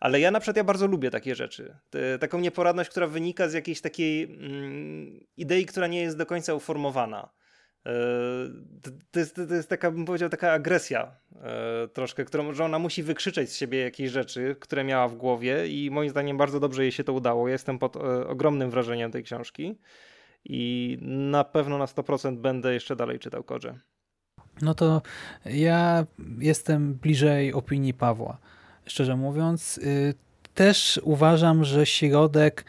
ale 0.00 0.20
ja 0.20 0.30
na 0.30 0.40
przykład 0.40 0.56
ja 0.56 0.64
bardzo 0.64 0.86
lubię 0.86 1.10
takie 1.10 1.34
rzeczy. 1.34 1.76
Taką 2.20 2.40
nieporadność, 2.40 2.90
która 2.90 3.06
wynika 3.06 3.48
z 3.48 3.52
jakiejś 3.52 3.80
takiej 3.80 4.24
mm, 4.24 5.20
idei, 5.36 5.66
która 5.66 5.86
nie 5.86 6.00
jest 6.00 6.18
do 6.18 6.26
końca 6.26 6.54
uformowana. 6.54 7.28
E, 7.86 7.90
to- 9.12 9.20
jest, 9.20 9.34
to 9.34 9.54
jest 9.54 9.68
taka, 9.68 9.90
bym 9.90 10.04
powiedział, 10.04 10.28
taka 10.28 10.52
agresja 10.52 11.10
e, 11.42 11.88
troszkę, 11.88 12.24
którą, 12.24 12.52
że 12.52 12.64
ona 12.64 12.78
musi 12.78 13.02
wykrzyczeć 13.02 13.50
z 13.50 13.56
siebie 13.56 13.78
jakieś 13.78 14.10
rzeczy, 14.10 14.56
które 14.60 14.84
miała 14.84 15.08
w 15.08 15.14
głowie 15.14 15.68
i 15.68 15.90
moim 15.90 16.10
zdaniem 16.10 16.36
bardzo 16.36 16.60
dobrze 16.60 16.82
jej 16.82 16.92
się 16.92 17.04
to 17.04 17.12
udało. 17.12 17.48
Jestem 17.48 17.78
pod 17.78 17.96
e, 17.96 18.00
ogromnym 18.28 18.70
wrażeniem 18.70 19.10
tej 19.10 19.22
książki 19.24 19.78
i 20.44 20.98
na 21.02 21.44
pewno 21.44 21.78
na 21.78 21.86
100% 21.86 22.36
będę 22.36 22.74
jeszcze 22.74 22.96
dalej 22.96 23.18
czytał 23.18 23.42
Korze. 23.42 23.78
No 24.62 24.74
to 24.74 25.02
ja 25.44 26.06
jestem 26.38 26.94
bliżej 26.94 27.52
opinii 27.52 27.94
Pawła. 27.94 28.38
Szczerze 28.86 29.16
mówiąc, 29.16 29.78
y, 29.78 30.14
też 30.54 31.00
uważam, 31.02 31.64
że 31.64 31.86
środek 31.86 32.64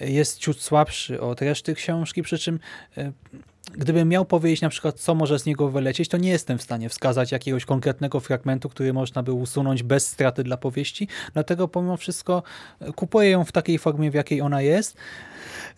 jest 0.00 0.38
ciut 0.38 0.60
słabszy 0.60 1.20
od 1.20 1.42
reszty 1.42 1.74
książki, 1.74 2.22
przy 2.22 2.38
czym 2.38 2.58
y, 2.98 3.12
gdybym 3.70 4.08
miał 4.08 4.24
powiedzieć 4.24 4.60
na 4.60 4.68
przykład, 4.68 5.00
co 5.00 5.14
może 5.14 5.38
z 5.38 5.46
niego 5.46 5.68
wylecieć, 5.68 6.08
to 6.08 6.16
nie 6.16 6.30
jestem 6.30 6.58
w 6.58 6.62
stanie 6.62 6.88
wskazać 6.88 7.32
jakiegoś 7.32 7.64
konkretnego 7.64 8.20
fragmentu, 8.20 8.68
który 8.68 8.92
można 8.92 9.22
by 9.22 9.32
usunąć 9.32 9.82
bez 9.82 10.06
straty 10.06 10.44
dla 10.44 10.56
powieści, 10.56 11.08
dlatego 11.32 11.68
pomimo 11.68 11.96
wszystko 11.96 12.42
y, 12.82 12.92
kupuję 12.92 13.30
ją 13.30 13.44
w 13.44 13.52
takiej 13.52 13.78
formie, 13.78 14.10
w 14.10 14.14
jakiej 14.14 14.40
ona 14.40 14.62
jest. 14.62 14.96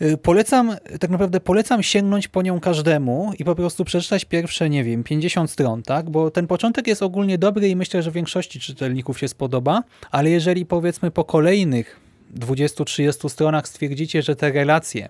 Y, 0.03 0.17
Polecam, 0.17 0.77
tak 1.01 1.11
naprawdę 1.11 1.41
polecam 1.41 1.83
sięgnąć 1.83 2.29
po 2.29 2.43
nią 2.43 2.61
każdemu 2.61 3.33
i 3.39 3.45
po 3.45 3.55
prostu 3.55 3.85
przeczytać 3.85 4.25
pierwsze, 4.25 4.71
nie 4.71 4.85
wiem, 4.85 5.05
50 5.05 5.51
stron, 5.51 5.83
tak? 5.83 6.11
Bo 6.11 6.31
ten 6.31 6.47
początek 6.47 6.87
jest 6.87 7.03
ogólnie 7.03 7.39
dobry 7.39 7.69
i 7.69 7.77
myślę, 7.77 8.03
że 8.03 8.11
większości 8.11 8.61
czytelników 8.61 9.19
się 9.19 9.29
spodoba, 9.29 9.83
ale 10.11 10.31
jeżeli 10.31 10.67
powiedzmy 10.67 11.11
po 11.11 11.25
kolejnych 11.25 12.01
20-30 12.37 13.29
stronach 13.29 13.69
stwierdzicie, 13.69 14.23
że 14.23 14.37
te 14.37 14.53
relacje 14.53 15.09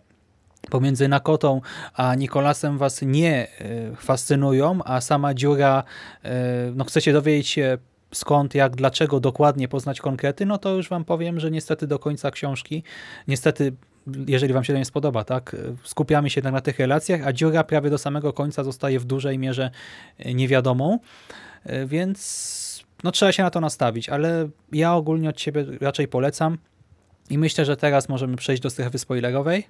pomiędzy 0.70 1.08
Nakotą 1.08 1.60
a 1.94 2.14
Nikolasem 2.14 2.78
was 2.78 3.02
nie 3.02 3.46
y, 3.60 3.96
fascynują, 3.96 4.78
a 4.84 5.00
sama 5.00 5.34
dziura, 5.34 5.84
y, 6.24 6.28
no 6.74 6.84
chcecie 6.84 7.12
dowiedzieć 7.12 7.48
się 7.48 7.78
skąd, 8.12 8.54
jak, 8.54 8.76
dlaczego 8.76 9.20
dokładnie 9.20 9.68
poznać 9.68 10.00
konkrety, 10.00 10.46
no 10.46 10.58
to 10.58 10.70
już 10.70 10.88
wam 10.88 11.04
powiem, 11.04 11.40
że 11.40 11.50
niestety 11.50 11.86
do 11.86 11.98
końca 11.98 12.30
książki, 12.30 12.82
niestety 13.28 13.72
jeżeli 14.26 14.52
wam 14.52 14.64
się 14.64 14.72
to 14.72 14.78
nie 14.78 14.84
spodoba, 14.84 15.24
tak, 15.24 15.56
skupiamy 15.84 16.30
się 16.30 16.42
na 16.42 16.60
tych 16.60 16.78
relacjach, 16.78 17.26
a 17.26 17.32
dziura 17.32 17.64
prawie 17.64 17.90
do 17.90 17.98
samego 17.98 18.32
końca 18.32 18.64
zostaje 18.64 19.00
w 19.00 19.04
dużej 19.04 19.38
mierze 19.38 19.70
e, 20.18 20.34
niewiadomą, 20.34 20.98
E, 21.64 21.86
więc 21.86 22.84
no 23.04 23.12
trzeba 23.12 23.32
się 23.32 23.42
na 23.42 23.50
to 23.50 23.60
nastawić, 23.60 24.08
ale 24.08 24.48
ja 24.72 24.94
ogólnie 24.94 25.28
od 25.28 25.40
siebie 25.40 25.64
raczej 25.80 26.08
polecam 26.08 26.58
i 27.30 27.38
myślę, 27.38 27.64
że 27.64 27.76
teraz 27.76 28.08
możemy 28.08 28.36
przejść 28.36 28.62
do 28.62 28.70
strefy 28.70 28.98
spoilerowej. 28.98 29.66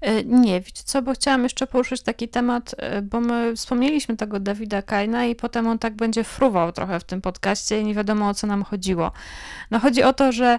E, 0.00 0.24
Nie, 0.24 0.60
wiecie 0.60 0.82
co, 0.84 1.02
bo 1.02 1.12
chciałam 1.12 1.42
jeszcze 1.42 1.66
poruszyć 1.66 2.02
taki 2.02 2.28
temat, 2.28 2.74
e, 2.78 3.02
bo 3.02 3.20
my 3.20 3.56
wspomnieliśmy 3.56 4.16
tego 4.16 4.40
Dawida 4.40 4.82
Kaina 4.82 5.24
i 5.24 5.34
potem 5.34 5.66
on 5.66 5.78
tak 5.78 5.94
będzie 5.94 6.24
fruwał 6.24 6.72
trochę 6.72 7.00
w 7.00 7.04
tym 7.04 7.20
podcaście 7.20 7.80
i 7.80 7.84
nie 7.84 7.94
wiadomo 7.94 8.28
o 8.28 8.34
co 8.34 8.46
nam 8.46 8.64
chodziło. 8.64 9.12
No 9.70 9.78
chodzi 9.78 10.02
o 10.02 10.12
to, 10.12 10.32
że 10.32 10.46
e, 10.46 10.58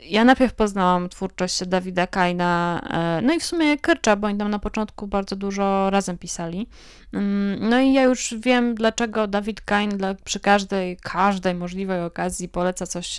ja 0.00 0.24
najpierw 0.24 0.54
poznałam 0.54 1.08
twórczość 1.08 1.66
Dawida 1.66 2.06
Kaina, 2.06 2.80
no 3.22 3.34
i 3.34 3.40
w 3.40 3.44
sumie 3.44 3.78
Kyrcza, 3.78 4.16
bo 4.16 4.26
oni 4.26 4.38
tam 4.38 4.50
na 4.50 4.58
początku 4.58 5.06
bardzo 5.06 5.36
dużo 5.36 5.90
razem 5.90 6.18
pisali. 6.18 6.68
Mm, 7.12 7.68
No 7.68 7.80
i 7.80 7.92
ja 7.92 8.02
już 8.02 8.34
wiem, 8.38 8.74
dlaczego 8.74 9.26
Dawid 9.26 9.60
Kain 9.60 9.90
dla, 9.90 10.14
przy 10.14 10.40
każdej, 10.40 10.96
każdej 11.02 11.54
możliwej 11.54 12.02
okazji 12.02 12.48
poleca 12.48 12.86
coś, 12.86 13.18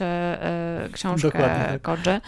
książkę 0.92 1.32
tak. 1.32 1.82
Kodży. 1.82 2.22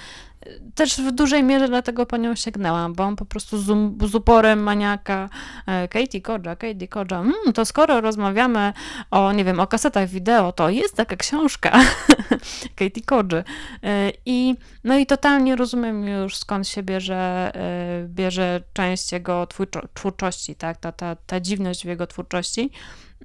Też 0.75 1.01
w 1.01 1.11
dużej 1.11 1.43
mierze 1.43 1.67
dlatego 1.67 2.05
po 2.05 2.17
nią 2.17 2.35
sięgnęłam, 2.35 2.93
bo 2.93 3.03
on 3.03 3.15
po 3.15 3.25
prostu 3.25 3.57
z, 3.57 3.69
um- 3.69 3.97
z 4.07 4.15
uporem 4.15 4.63
maniaka 4.63 5.29
e, 5.67 5.87
Katie 5.87 6.21
Kodża, 6.21 6.55
Katie 6.55 6.87
Kodża, 6.87 7.19
mm, 7.19 7.33
to 7.53 7.65
skoro 7.65 8.01
rozmawiamy 8.01 8.73
o, 9.11 9.31
nie 9.31 9.45
wiem, 9.45 9.59
o 9.59 9.67
kasetach 9.67 10.09
wideo, 10.09 10.51
to 10.51 10.69
jest 10.69 10.95
taka 10.95 11.15
książka 11.15 11.79
Katie 12.79 13.01
Kodży. 13.05 13.43
E, 13.83 14.11
I, 14.25 14.55
no 14.83 14.97
i 14.97 15.05
totalnie 15.05 15.55
rozumiem 15.55 16.07
już 16.07 16.37
skąd 16.37 16.67
się 16.67 16.83
bierze, 16.83 17.51
e, 17.55 18.07
bierze 18.07 18.63
część 18.73 19.11
jego 19.11 19.43
twórczo- 19.43 19.87
twórczości, 19.93 20.55
tak, 20.55 20.77
ta, 20.77 20.91
ta, 20.91 21.15
ta 21.15 21.39
dziwność 21.39 21.81
w 21.83 21.87
jego 21.87 22.07
twórczości. 22.07 22.71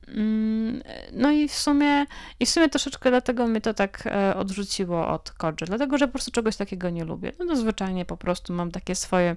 Mm, 0.09 0.83
No 1.13 1.31
i 1.31 1.49
w 1.49 1.55
sumie, 1.55 2.07
i 2.41 2.47
w 2.47 2.51
sumie 2.51 2.69
troszeczkę 2.69 3.11
dlatego 3.11 3.47
mnie 3.47 3.61
to 3.61 3.75
tak 3.75 4.07
e, 4.07 4.37
odrzuciło 4.37 5.09
od 5.09 5.31
Kodży, 5.31 5.65
dlatego 5.65 5.99
że 5.99 6.07
po 6.07 6.13
prostu 6.13 6.31
czegoś 6.31 6.57
takiego 6.57 6.91
nie 6.91 7.05
lubię. 7.05 7.33
No 7.39 7.47
to 7.47 7.57
zwyczajnie 7.57 8.05
po 8.05 8.17
prostu 8.17 8.53
mam 8.53 8.71
takie 8.71 8.95
swoje, 8.95 9.37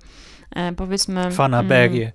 e, 0.55 0.73
powiedzmy... 0.73 1.31
Fanaberie. 1.31 2.11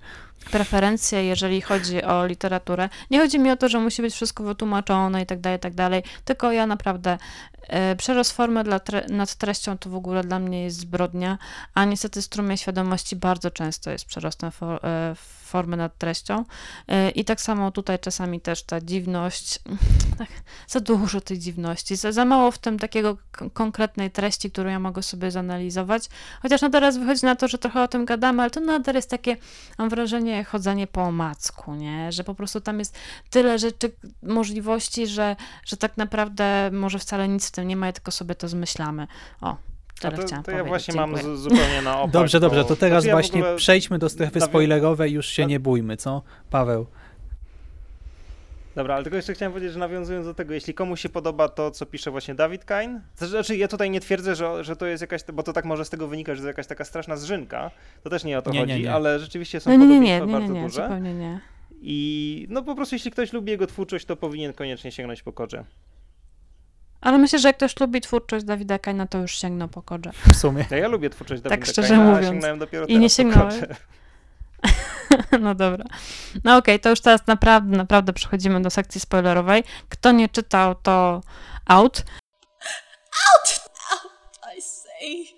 Preferencje, 0.51 1.25
jeżeli 1.25 1.61
chodzi 1.61 2.03
o 2.03 2.25
literaturę. 2.25 2.89
Nie 3.11 3.19
chodzi 3.19 3.39
mi 3.39 3.51
o 3.51 3.57
to, 3.57 3.69
że 3.69 3.79
musi 3.79 4.01
być 4.01 4.13
wszystko 4.13 4.43
wytłumaczone 4.43 5.21
i 5.21 5.25
tak 5.25 5.39
dalej, 5.39 5.57
i 5.57 5.61
tak 5.61 5.73
dalej, 5.73 6.03
tylko 6.25 6.51
ja 6.51 6.67
naprawdę 6.67 7.17
e, 7.67 7.95
przerost 7.95 8.31
formy 8.31 8.63
dla 8.63 8.79
tre- 8.79 9.09
nad 9.09 9.35
treścią 9.35 9.77
to 9.77 9.89
w 9.89 9.95
ogóle 9.95 10.23
dla 10.23 10.39
mnie 10.39 10.63
jest 10.63 10.77
zbrodnia, 10.77 11.37
a 11.73 11.85
niestety 11.85 12.21
strumień 12.21 12.57
świadomości 12.57 13.15
bardzo 13.15 13.51
często 13.51 13.91
jest 13.91 14.05
przerostem 14.05 14.49
fo- 14.49 14.79
e, 14.83 15.15
formy 15.43 15.77
nad 15.77 15.97
treścią 15.97 16.43
E, 16.87 17.09
i 17.09 17.25
tak 17.25 17.41
samo 17.41 17.71
tutaj 17.71 17.99
czasami 17.99 18.41
też 18.41 18.63
ta 18.63 18.81
dziwność, 18.81 19.59
tak, 20.19 20.27
za 20.67 20.79
dużo 20.79 21.21
tej 21.21 21.39
dziwności, 21.39 21.95
za, 21.95 22.11
za 22.11 22.25
mało 22.25 22.51
w 22.51 22.57
tym 22.57 22.79
takiego 22.79 23.17
konkretnej 23.53 24.11
treści, 24.11 24.51
którą 24.51 24.69
ja 24.69 24.79
mogę 24.79 25.03
sobie 25.03 25.31
zanalizować, 25.31 26.09
chociaż 26.41 26.61
no 26.61 26.69
teraz 26.69 26.97
wychodzi 26.97 27.25
na 27.25 27.35
to, 27.35 27.47
że 27.47 27.57
trochę 27.57 27.83
o 27.83 27.87
tym 27.87 28.05
gadamy, 28.05 28.41
ale 28.41 28.51
to 28.51 28.59
nadal 28.59 28.95
jest 28.95 29.09
takie 29.09 29.37
mam 29.77 29.89
wrażenie, 29.89 30.31
chodzenie 30.43 30.87
po 30.87 31.01
omacku, 31.03 31.75
nie? 31.75 32.11
Że 32.11 32.23
po 32.23 32.35
prostu 32.35 32.61
tam 32.61 32.79
jest 32.79 32.97
tyle 33.29 33.59
rzeczy, 33.59 33.91
możliwości, 34.23 35.07
że, 35.07 35.35
że 35.65 35.77
tak 35.77 35.97
naprawdę 35.97 36.69
może 36.73 36.99
wcale 36.99 37.27
nic 37.27 37.47
w 37.47 37.51
tym 37.51 37.67
nie 37.67 37.75
ma, 37.75 37.89
i 37.89 37.93
tylko 37.93 38.11
sobie 38.11 38.35
to 38.35 38.47
zmyślamy. 38.47 39.07
O, 39.41 39.57
to, 40.01 40.11
chciałam 40.11 40.43
to 40.43 40.51
ja 40.51 40.57
powiedzieć. 40.57 40.67
właśnie 40.67 40.93
Dziękuję. 40.93 41.23
mam 41.23 41.37
z, 41.37 41.39
zupełnie 41.39 41.81
na 41.81 41.97
opak. 42.01 42.11
Dobrze, 42.11 42.39
dobrze, 42.39 42.65
to 42.65 42.75
teraz 42.75 43.05
ja 43.05 43.13
właśnie 43.13 43.43
przejdźmy 43.55 43.99
do 43.99 44.09
strefy 44.09 44.41
spoilerowej, 44.41 45.11
już 45.11 45.25
się 45.25 45.45
nie 45.45 45.59
bójmy, 45.59 45.97
co? 45.97 46.21
Paweł. 46.49 46.87
Dobra, 48.75 48.95
ale 48.95 49.03
tylko 49.03 49.15
jeszcze 49.15 49.33
chciałem 49.33 49.51
powiedzieć, 49.51 49.73
że 49.73 49.79
nawiązując 49.79 50.25
do 50.25 50.33
tego, 50.33 50.53
jeśli 50.53 50.73
komuś 50.73 51.01
się 51.01 51.09
podoba 51.09 51.49
to, 51.49 51.71
co 51.71 51.85
pisze 51.85 52.11
właśnie 52.11 52.35
Dawid 52.35 52.65
Kain, 52.65 53.01
to 53.19 53.27
znaczy 53.27 53.57
ja 53.57 53.67
tutaj 53.67 53.89
nie 53.89 53.99
twierdzę, 53.99 54.35
że, 54.35 54.63
że 54.63 54.75
to 54.75 54.85
jest 54.85 55.01
jakaś, 55.01 55.21
bo 55.33 55.43
to 55.43 55.53
tak 55.53 55.65
może 55.65 55.85
z 55.85 55.89
tego 55.89 56.07
wynika, 56.07 56.35
że 56.35 56.41
to 56.41 56.47
jakaś 56.47 56.67
taka 56.67 56.85
straszna 56.85 57.15
zrzynka, 57.17 57.71
to 58.03 58.09
też 58.09 58.23
nie 58.23 58.37
o 58.37 58.41
to 58.41 58.51
Nie, 58.51 58.59
nie, 58.59 58.73
chodzi, 58.73 58.83
nie. 58.83 58.93
ale 58.93 59.19
rzeczywiście 59.19 59.59
są 59.59 59.69
No 59.69 59.75
nie, 59.75 59.87
nie, 59.87 59.99
nie, 59.99 60.19
podobieństwa 60.19 60.25
nie, 60.25 60.31
nie, 60.33 60.39
bardzo 60.39 60.53
nie, 60.53 60.61
duże. 60.63 60.83
zupełnie 60.83 61.13
nie. 61.13 61.39
I 61.81 62.47
no 62.49 62.63
po 62.63 62.75
prostu 62.75 62.95
jeśli 62.95 63.11
ktoś 63.11 63.33
lubi 63.33 63.51
jego 63.51 63.67
twórczość, 63.67 64.05
to 64.05 64.15
powinien 64.15 64.53
koniecznie 64.53 64.91
sięgnąć 64.91 65.23
po 65.23 65.33
Kodże. 65.33 65.63
Ale 67.01 67.17
myślę, 67.17 67.39
że 67.39 67.47
jak 67.49 67.57
ktoś 67.57 67.79
lubi 67.79 68.01
twórczość 68.01 68.45
Dawida 68.45 68.79
Kaina, 68.79 69.07
to 69.07 69.17
już 69.17 69.37
sięgnął 69.37 69.67
po 69.67 69.81
kodrze. 69.81 70.11
W 70.33 70.35
sumie. 70.35 70.65
Ja, 70.71 70.77
ja 70.77 70.87
lubię 70.87 71.09
twórczość 71.09 71.41
Tak 71.41 71.49
Dawida 71.49 71.71
szczerze 71.71 71.87
Kaina, 71.87 72.03
a 72.03 72.07
mówiąc. 72.07 72.27
sięgnąłem 72.27 72.59
dopiero 72.59 72.85
I 72.85 72.93
teraz 72.93 73.17
nie? 73.19 73.31
Kodże. 73.33 73.67
No 75.41 75.55
dobra. 75.55 75.85
No 76.43 76.57
okej, 76.57 76.79
to 76.79 76.89
już 76.89 76.99
teraz 77.01 77.27
naprawdę, 77.27 77.77
naprawdę 77.77 78.13
przechodzimy 78.13 78.61
do 78.61 78.69
sekcji 78.69 79.01
spoilerowej. 79.01 79.63
Kto 79.89 80.11
nie 80.11 80.29
czytał, 80.29 80.75
to 80.75 81.21
out. 81.65 82.03
I 84.57 84.61
say. 84.61 85.33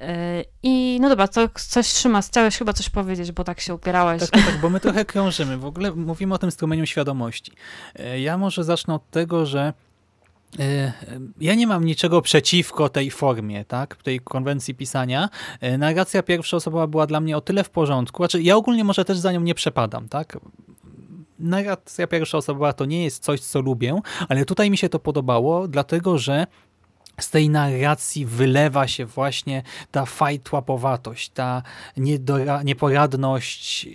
E, 0.00 0.44
I 0.62 0.98
no 1.00 1.08
dobra, 1.08 1.28
to 1.28 1.48
coś 1.54 1.88
trzyma, 1.88 2.22
chciałeś 2.22 2.58
chyba 2.58 2.72
coś 2.72 2.90
powiedzieć, 2.90 3.32
bo 3.32 3.44
tak 3.44 3.60
się 3.60 3.74
upierałeś. 3.74 4.20
Tak, 4.20 4.30
tak, 4.30 4.44
tak, 4.46 4.60
bo 4.60 4.70
my 4.70 4.80
trochę 4.80 5.04
krążymy. 5.04 5.58
W 5.58 5.64
ogóle 5.64 5.90
mówimy 5.92 6.34
o 6.34 6.38
tym 6.38 6.50
strumieniu 6.50 6.86
świadomości. 6.86 7.52
E, 7.94 8.20
Ja 8.20 8.38
może 8.38 8.64
zacznę 8.64 8.94
od 8.94 9.10
tego, 9.10 9.46
że 9.46 9.72
ja 11.40 11.54
nie 11.54 11.66
mam 11.66 11.84
niczego 11.84 12.22
przeciwko 12.22 12.88
tej 12.88 13.10
formie, 13.10 13.64
tak, 13.64 13.96
tej 13.96 14.20
konwencji 14.20 14.74
pisania. 14.74 15.28
E, 15.60 15.78
Narracja 15.78 16.22
pierwszoosobowa 16.22 16.86
była 16.86 17.06
dla 17.06 17.20
mnie 17.20 17.36
o 17.36 17.40
tyle 17.40 17.64
w 17.64 17.70
porządku, 17.70 18.22
znaczy 18.22 18.42
ja 18.42 18.56
ogólnie 18.56 18.84
może 18.84 19.04
też 19.04 19.18
za 19.18 19.32
nią 19.32 19.40
nie 19.40 19.54
przepadam, 19.54 20.08
tak. 20.08 20.38
Narracja 21.38 22.06
pierwszoosobowa 22.06 22.72
to 22.72 22.84
nie 22.84 23.04
jest 23.04 23.24
coś, 23.24 23.40
co 23.40 23.60
lubię, 23.60 24.00
ale 24.28 24.44
tutaj 24.44 24.70
mi 24.70 24.78
się 24.78 24.88
to 24.88 24.98
podobało, 24.98 25.68
dlatego 25.68 26.18
że 26.18 26.46
z 27.20 27.30
tej 27.30 27.50
narracji 27.50 28.26
wylewa 28.26 28.86
się 28.86 29.06
właśnie 29.06 29.62
ta 29.90 30.04
fajtłapowatość, 30.04 31.30
ta 31.30 31.62
nieporadność, 32.64 33.88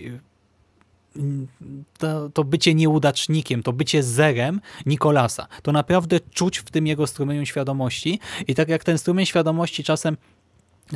to, 1.97 2.29
to 2.29 2.43
bycie 2.43 2.73
nieudacznikiem, 2.75 3.63
to 3.63 3.73
bycie 3.73 4.03
zerem 4.03 4.61
Nikolasa. 4.85 5.47
To 5.61 5.71
naprawdę 5.71 6.19
czuć 6.19 6.57
w 6.57 6.71
tym 6.71 6.87
jego 6.87 7.07
strumieniu 7.07 7.45
świadomości 7.45 8.19
i 8.47 8.55
tak 8.55 8.69
jak 8.69 8.83
ten 8.83 8.97
strumień 8.97 9.25
świadomości 9.25 9.83
czasem 9.83 10.17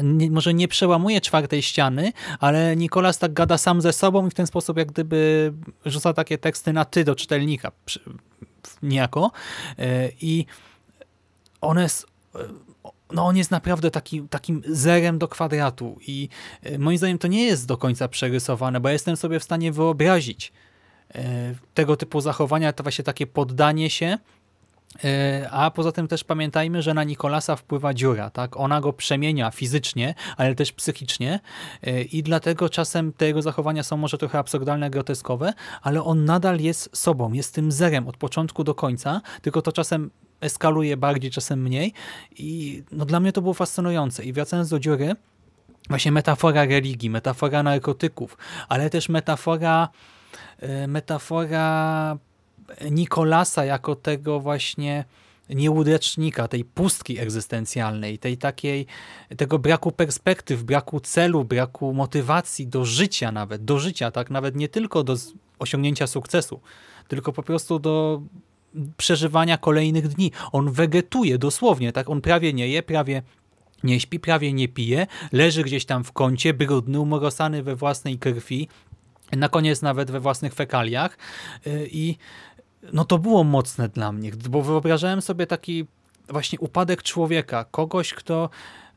nie, 0.04 0.32
może 0.32 0.54
nie 0.54 0.68
przełamuje 0.68 1.22
czwartej 1.22 1.62
ściany, 1.62 2.12
ale 2.40 2.76
Nikolas 2.76 3.18
tak 3.18 3.34
gada 3.34 3.58
sam 3.58 3.82
ze 3.82 3.94
sobą 3.94 4.28
i 4.28 4.30
w 4.30 4.34
ten 4.34 4.48
sposób 4.48 4.78
jak 4.78 4.92
gdyby 4.92 5.54
rzuca 5.86 6.14
takie 6.14 6.38
teksty 6.38 6.74
na 6.74 6.86
ty 6.86 7.04
do 7.04 7.16
czytelnika 7.16 7.72
przy- 7.86 8.00
niejako 8.84 9.32
E, 9.80 10.10
i 10.22 10.46
one 11.62 11.88
no 13.12 13.26
on 13.26 13.38
jest 13.38 13.52
naprawdę 13.52 13.92
taki, 13.92 14.22
takim 14.22 14.62
zerem 14.68 15.18
do 15.18 15.28
kwadratu 15.28 15.98
i 16.08 16.30
e, 16.64 16.78
moim 16.78 16.98
zdaniem 16.98 17.18
to 17.18 17.28
nie 17.28 17.44
jest 17.44 17.68
do 17.68 17.78
końca 17.78 18.08
przerysowane, 18.08 18.80
bo 18.80 18.90
jestem 18.90 19.18
sobie 19.18 19.40
w 19.40 19.44
stanie 19.44 19.72
wyobrazić 19.72 20.54
e, 21.16 21.56
tego 21.74 21.98
typu 21.98 22.22
zachowania, 22.22 22.74
to 22.74 22.84
właśnie 22.84 23.04
takie 23.04 23.28
poddanie 23.28 23.90
się, 23.90 24.18
e, 25.04 25.48
a 25.52 25.72
poza 25.72 25.92
tym 25.92 26.08
też 26.08 26.24
pamiętajmy, 26.24 26.82
że 26.82 26.94
na 26.94 27.04
Nikolasa 27.04 27.56
wpływa 27.56 27.94
dziura, 27.94 28.30
tak? 28.30 28.58
Ona 28.58 28.82
go 28.82 28.94
przemienia 28.94 29.52
fizycznie, 29.52 30.16
ale 30.38 30.56
też 30.56 30.72
psychicznie 30.72 31.40
i 32.12 32.24
dlatego 32.24 32.70
czasem 32.70 33.14
te 33.14 33.26
jego 33.26 33.42
zachowania 33.42 33.84
są 33.84 33.98
może 33.98 34.18
trochę 34.18 34.40
absurdalne, 34.40 34.90
groteskowe, 34.90 35.54
ale 35.82 36.04
on 36.04 36.26
nadal 36.26 36.60
jest 36.60 36.98
sobą, 36.98 37.34
jest 37.34 37.56
tym 37.56 37.72
zerem 37.72 38.08
od 38.08 38.18
początku 38.18 38.64
do 38.64 38.76
końca, 38.76 39.22
tylko 39.42 39.62
to 39.62 39.72
czasem 39.72 40.10
eskaluje 40.42 40.98
bardziej, 40.98 41.32
czasem 41.32 41.62
mniej 41.62 41.94
i 42.36 42.84
no 42.92 43.06
dla 43.06 43.20
mnie 43.20 43.32
to 43.32 43.42
było 43.42 43.54
fascynujące. 43.54 44.24
I 44.24 44.34
wracając 44.34 44.70
do 44.70 44.80
dziury, 44.80 45.16
właśnie 45.90 46.12
metafora 46.12 46.66
religii, 46.66 47.10
metafora 47.10 47.64
narkotyków, 47.64 48.38
ale 48.70 48.90
też 48.90 49.10
metafora 49.10 49.90
e, 50.60 50.88
metafora 50.88 52.18
Nikolasa 52.92 53.66
jako 53.66 53.96
tego 53.96 54.40
właśnie 54.40 55.06
nieudecznika, 55.50 56.48
tej 56.48 56.66
pustki 56.66 57.20
egzystencjalnej, 57.20 58.20
tej 58.20 58.38
takiej, 58.38 58.86
tego 59.38 59.60
braku 59.60 59.92
perspektyw, 59.92 60.64
braku 60.64 61.00
celu, 61.00 61.44
braku 61.44 61.94
motywacji 61.94 62.68
do 62.68 62.86
życia 62.86 63.32
nawet, 63.32 63.66
do 63.66 63.80
życia, 63.80 64.12
tak, 64.12 64.30
nawet 64.30 64.56
nie 64.56 64.70
tylko 64.70 65.04
do 65.04 65.16
osiągnięcia 65.60 66.08
sukcesu, 66.08 66.62
tylko 67.08 67.34
po 67.34 67.44
prostu 67.44 67.80
do 67.80 68.22
przeżywania 68.98 69.58
kolejnych 69.58 70.08
dni. 70.08 70.32
On 70.52 70.72
wegetuje 70.72 71.38
dosłownie, 71.38 71.92
tak? 71.92 72.10
On 72.10 72.22
prawie 72.22 72.54
nie 72.54 72.68
je, 72.68 72.84
prawie 72.84 73.22
nie 73.84 74.00
śpi, 74.00 74.20
prawie 74.20 74.54
nie 74.54 74.68
pije, 74.68 75.08
leży 75.32 75.64
gdzieś 75.64 75.86
tam 75.86 76.04
w 76.04 76.12
kącie, 76.12 76.54
brudny, 76.54 77.00
umorosany 77.00 77.64
we 77.64 77.76
własnej 77.76 78.18
krwi, 78.18 78.68
na 79.32 79.50
koniec 79.50 79.82
nawet 79.82 80.12
we 80.12 80.20
własnych 80.20 80.54
fekaliach 80.54 81.18
Yy, 81.66 81.88
i 81.92 82.18
no 82.94 83.06
to 83.06 83.18
było 83.18 83.44
mocne 83.44 83.90
dla 83.90 84.12
mnie, 84.12 84.32
bo 84.50 84.62
wyobrażałem 84.62 85.22
sobie 85.22 85.48
taki 85.48 85.86
właśnie 86.30 86.60
upadek 86.60 87.04
człowieka, 87.04 87.66
kogoś, 87.72 88.14
kto 88.14 88.50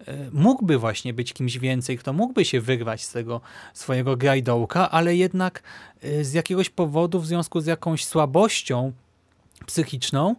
e, 0.06 0.30
mógłby 0.32 0.78
właśnie 0.78 1.14
być 1.14 1.32
kimś 1.32 1.58
więcej, 1.58 1.98
kto 1.98 2.12
mógłby 2.12 2.44
się 2.44 2.60
wyrwać 2.60 3.02
z 3.02 3.12
tego 3.12 3.40
swojego 3.74 4.16
grajdołka, 4.16 4.90
ale 4.90 5.16
jednak 5.16 5.62
e, 6.02 6.24
z 6.24 6.32
jakiegoś 6.32 6.70
powodu, 6.70 7.20
w 7.20 7.26
związku 7.26 7.60
z 7.60 7.66
jakąś 7.66 8.04
słabością 8.04 8.92
psychiczną, 9.70 10.36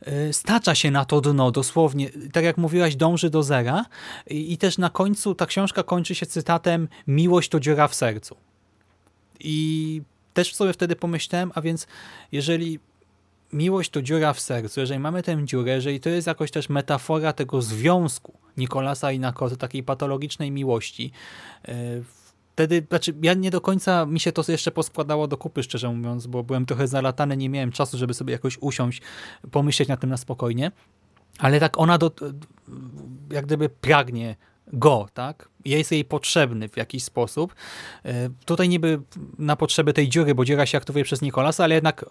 e, 0.00 0.32
stacza 0.32 0.74
się 0.74 0.90
na 0.90 1.04
to 1.04 1.20
dno, 1.20 1.50
dosłownie, 1.50 2.10
tak 2.32 2.44
jak 2.44 2.56
mówiłaś, 2.58 2.96
dąży 2.96 3.30
do 3.30 3.42
zera 3.42 3.84
i, 4.26 4.58
też 4.58 4.78
na 4.78 4.90
końcu 4.90 5.34
ta 5.34 5.46
książka 5.46 5.82
kończy 5.82 6.14
się 6.14 6.26
cytatem 6.26 6.88
miłość 7.06 7.48
to 7.48 7.60
dziura 7.60 7.88
w 7.88 7.94
sercu. 7.94 8.36
I 9.40 10.02
też 10.34 10.54
sobie 10.54 10.72
wtedy 10.72 10.96
pomyślałem, 10.96 11.52
a 11.54 11.60
więc 11.60 11.86
jeżeli 12.32 12.78
miłość 13.52 13.90
to 13.90 14.02
dziura 14.02 14.32
w 14.32 14.40
sercu, 14.40 14.80
jeżeli 14.80 15.00
mamy 15.00 15.22
tę 15.22 15.44
dziurę, 15.44 15.72
jeżeli 15.72 16.00
to 16.00 16.08
jest 16.08 16.26
jakoś 16.26 16.50
też 16.50 16.68
metafora 16.68 17.32
tego 17.32 17.62
związku 17.62 18.32
Nikolasa 18.56 19.12
i 19.12 19.18
Nakoty, 19.18 19.56
takiej 19.56 19.82
patologicznej 19.82 20.50
miłości, 20.50 21.12
e, 21.68 21.74
wtedy, 22.54 22.86
znaczy 22.88 23.14
ja 23.22 23.34
nie 23.34 23.50
do 23.50 23.60
końca 23.60 24.06
mi 24.06 24.20
się 24.20 24.32
to 24.32 24.42
jeszcze 24.48 24.70
poskładało 24.70 25.28
do 25.28 25.36
kupy, 25.36 25.62
szczerze 25.62 25.92
mówiąc, 25.92 26.26
bo 26.26 26.42
byłem 26.42 26.66
trochę 26.66 26.88
zalatany, 26.88 27.36
nie 27.36 27.48
miałem 27.48 27.72
czasu, 27.72 27.98
żeby 27.98 28.14
sobie 28.14 28.32
jakoś 28.32 28.58
usiąść, 28.60 29.02
pomyśleć 29.50 29.88
nad 29.88 30.00
tym 30.00 30.10
na 30.10 30.16
spokojnie, 30.16 30.72
ale 31.38 31.60
tak 31.60 31.78
ona 31.78 31.98
do, 31.98 32.10
jak 33.30 33.46
gdyby 33.46 33.68
pragnie 33.68 34.36
go, 34.72 35.08
tak? 35.14 35.48
Jest 35.64 35.92
jej 35.92 36.04
potrzebny 36.04 36.68
w 36.68 36.76
jakiś 36.76 37.04
sposób. 37.04 37.54
E, 38.04 38.30
Tutaj 38.44 38.68
niby 38.68 39.00
na 39.38 39.56
potrzeby 39.56 39.92
tej 39.92 40.08
dziury, 40.08 40.34
bo 40.34 40.44
dziura 40.44 40.66
się 40.66 40.78
aktywuje 40.78 41.04
przez 41.04 41.22
Nikolasa, 41.22 41.64
ale 41.64 41.74
jednak 41.74 42.04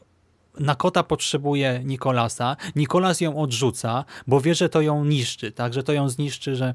Nakota 0.60 1.04
potrzebuje 1.04 1.82
Nikolasa, 1.84 2.56
Nikolas 2.76 3.22
ją 3.22 3.38
odrzuca, 3.38 4.06
bo 4.28 4.42
wie, 4.42 4.56
że 4.56 4.70
to 4.70 4.82
ją 4.82 5.06
niszczy, 5.06 5.52
tak, 5.52 5.74
że 5.74 5.84
to 5.84 5.94
ją 5.94 6.10
zniszczy, 6.10 6.56
że 6.56 6.74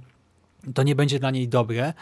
to 0.75 0.83
nie 0.83 0.95
będzie 0.95 1.19
dla 1.19 1.31
niej 1.31 1.49
dobre. 1.49 1.93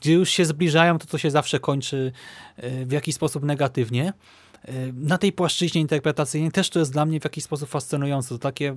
Gdy 0.00 0.12
już 0.12 0.30
się 0.30 0.44
zbliżają, 0.44 0.98
to 0.98 1.06
to 1.06 1.18
się 1.18 1.30
zawsze 1.30 1.60
kończy 1.60 2.12
e, 2.56 2.86
w 2.86 2.92
jakiś 2.92 3.14
sposób 3.14 3.44
negatywnie. 3.44 4.12
E, 4.64 4.72
Na 4.92 5.18
tej 5.18 5.32
płaszczyźnie 5.32 5.80
interpretacyjnej 5.80 6.50
też 6.52 6.70
to 6.70 6.78
jest 6.78 6.92
dla 6.92 7.04
mnie 7.06 7.20
w 7.20 7.24
jakiś 7.24 7.44
sposób 7.44 7.68
fascynujące. 7.68 8.28
To 8.28 8.38
takie 8.38 8.76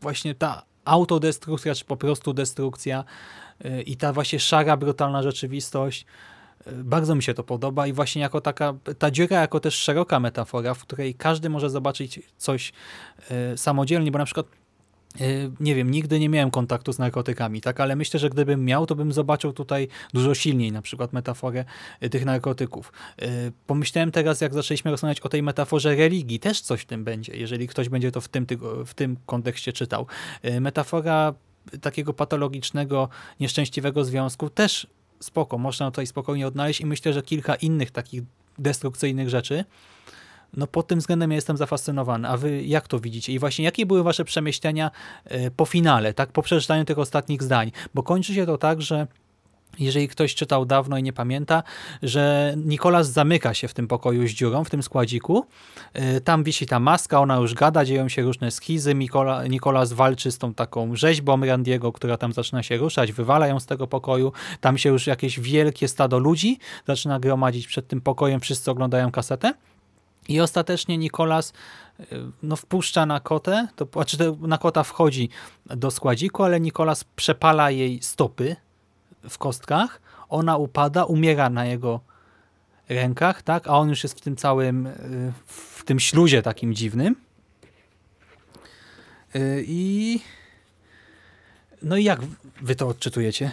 właśnie 0.00 0.34
ta 0.34 0.62
autodestrukcja, 0.84 1.74
czy 1.74 1.84
po 1.84 1.96
prostu 1.96 2.32
destrukcja 2.32 3.04
e, 3.64 3.82
i 3.82 3.96
ta 3.96 4.12
właśnie 4.12 4.40
szara, 4.40 4.76
brutalna 4.76 5.22
rzeczywistość. 5.22 6.06
E, 6.66 6.72
Bardzo 6.72 7.14
mi 7.14 7.22
się 7.22 7.34
to 7.34 7.44
podoba 7.44 7.86
i 7.86 7.92
właśnie 7.92 8.22
jako 8.22 8.40
taka, 8.40 8.74
ta 8.98 9.10
dziura 9.10 9.40
jako 9.40 9.60
też 9.60 9.74
szeroka 9.74 10.20
metafora, 10.20 10.74
w 10.74 10.80
której 10.80 11.14
każdy 11.14 11.50
może 11.50 11.70
zobaczyć 11.70 12.20
coś 12.36 12.72
e, 13.30 13.56
samodzielnie, 13.56 14.10
bo 14.10 14.18
na 14.18 14.24
przykład 14.24 14.46
e, 14.46 14.50
nie 15.60 15.74
wiem, 15.74 15.90
nigdy 15.90 16.20
nie 16.20 16.28
miałem 16.28 16.50
kontaktu 16.50 16.92
z 16.92 16.98
narkotykami, 16.98 17.60
tak, 17.60 17.80
ale 17.80 17.96
myślę, 17.96 18.20
że 18.20 18.30
gdybym 18.30 18.64
miał, 18.64 18.86
to 18.86 18.94
bym 18.94 19.12
zobaczył 19.12 19.52
tutaj 19.52 19.88
dużo 20.14 20.34
silniej 20.34 20.72
na 20.72 20.82
przykład 20.82 21.12
metaforę 21.12 21.64
e, 22.00 22.08
tych 22.08 22.24
narkotyków. 22.24 22.92
E, 23.18 23.26
Pomyślałem 23.66 24.12
teraz, 24.12 24.40
jak 24.40 24.54
zaczęliśmy 24.54 24.90
rozmawiać 24.90 25.20
o 25.20 25.28
tej 25.28 25.42
metaforze 25.42 25.96
religii, 25.96 26.40
też 26.40 26.60
coś 26.60 26.80
w 26.80 26.84
tym 26.84 27.04
będzie, 27.04 27.36
jeżeli 27.36 27.68
ktoś 27.68 27.88
będzie 27.88 28.12
to 28.12 28.20
w 28.20 28.28
tym, 28.28 28.46
w 28.86 28.94
tym 28.94 29.16
kontekście 29.26 29.72
czytał. 29.72 30.06
Metafora 30.60 31.34
takiego 31.80 32.12
patologicznego, 32.12 33.08
nieszczęśliwego 33.40 34.04
związku 34.04 34.50
też 34.50 34.86
spoko, 35.20 35.58
można 35.58 35.90
tutaj 35.90 36.06
spokojnie 36.06 36.46
odnaleźć 36.46 36.80
i 36.80 36.86
myślę, 36.86 37.12
że 37.12 37.22
kilka 37.22 37.54
innych 37.54 37.90
takich 37.90 38.22
destrukcyjnych 38.58 39.28
rzeczy. 39.28 39.64
No 40.56 40.66
pod 40.66 40.86
tym 40.86 40.98
względem 40.98 41.30
ja 41.30 41.34
jestem 41.34 41.56
zafascynowany. 41.56 42.28
A 42.28 42.36
wy 42.36 42.62
jak 42.62 42.88
to 42.88 43.00
widzicie? 43.00 43.32
I 43.32 43.38
właśnie 43.38 43.64
jakie 43.64 43.86
były 43.86 44.02
wasze 44.02 44.24
przemyślenia 44.24 44.90
e, 45.24 45.50
po 45.50 45.64
finale, 45.64 46.14
tak, 46.14 46.32
po 46.32 46.42
przeczytaniu 46.42 46.84
tych 46.84 46.98
ostatnich 46.98 47.42
zdań? 47.42 47.72
Bo 47.94 48.02
kończy 48.02 48.34
się 48.34 48.46
to 48.46 48.58
tak, 48.58 48.82
że 48.82 49.06
jeżeli 49.78 50.08
ktoś 50.08 50.34
czytał 50.34 50.64
dawno 50.64 50.98
i 50.98 51.02
nie 51.02 51.12
pamięta, 51.12 51.62
że 52.02 52.54
Nikolas 52.56 53.10
zamyka 53.10 53.54
się 53.54 53.68
w 53.68 53.74
tym 53.74 53.88
pokoju 53.88 54.28
z 54.28 54.30
dziurą, 54.30 54.64
w 54.64 54.70
tym 54.70 54.82
składziku. 54.82 55.46
E, 55.92 56.20
Tam 56.20 56.44
wisi 56.44 56.66
ta 56.66 56.80
maska, 56.80 57.20
ona 57.20 57.36
już 57.36 57.54
gada, 57.54 57.84
dzieją 57.84 58.08
się 58.08 58.22
różne 58.22 58.50
schizy. 58.50 58.94
Nikola, 58.94 59.46
Nikolas 59.46 59.92
walczy 59.92 60.32
z 60.32 60.38
tą 60.38 60.54
taką 60.54 60.96
rzeźbą 60.96 61.46
Randiego, 61.46 61.92
która 61.92 62.16
tam 62.16 62.32
zaczyna 62.32 62.62
się 62.62 62.76
ruszać, 62.76 63.12
wywala 63.12 63.46
ją 63.46 63.60
z 63.60 63.66
tego 63.66 63.86
pokoju. 63.86 64.32
Tam 64.60 64.78
się 64.78 64.88
już 64.88 65.06
jakieś 65.06 65.40
wielkie 65.40 65.88
stado 65.88 66.18
ludzi 66.18 66.58
zaczyna 66.86 67.20
gromadzić 67.20 67.66
przed 67.66 67.88
tym 67.88 68.00
pokojem, 68.00 68.40
wszyscy 68.40 68.70
oglądają 68.70 69.10
kasetę. 69.10 69.52
I 70.28 70.40
ostatecznie 70.40 70.98
Nikolas 70.98 71.52
no, 72.42 72.56
wpuszcza 72.56 73.06
na 73.06 73.20
kotę, 73.20 73.68
to 73.76 73.88
znaczy 73.92 74.16
na 74.40 74.58
kota 74.58 74.82
wchodzi 74.82 75.28
do 75.66 75.90
składziku, 75.90 76.44
ale 76.44 76.60
Nikolas 76.60 77.04
przepala 77.04 77.70
jej 77.70 78.02
stopy 78.02 78.56
w 79.28 79.38
kostkach, 79.38 80.00
ona 80.28 80.56
upada, 80.56 81.04
umiera 81.04 81.50
na 81.50 81.66
jego 81.66 82.00
rękach, 82.88 83.42
tak, 83.42 83.68
a 83.68 83.70
on 83.70 83.88
już 83.88 84.02
jest 84.02 84.18
w 84.18 84.20
tym 84.20 84.36
całym, 84.36 84.86
y, 84.86 85.32
w 85.46 85.84
tym 85.84 86.00
śluzie 86.00 86.42
takim 86.42 86.74
dziwnym. 86.74 87.16
Y, 89.36 89.64
I 89.66 90.20
no 91.82 91.96
i 91.96 92.04
jak 92.04 92.20
wy 92.62 92.74
to 92.74 92.88
odczytujecie? 92.88 93.52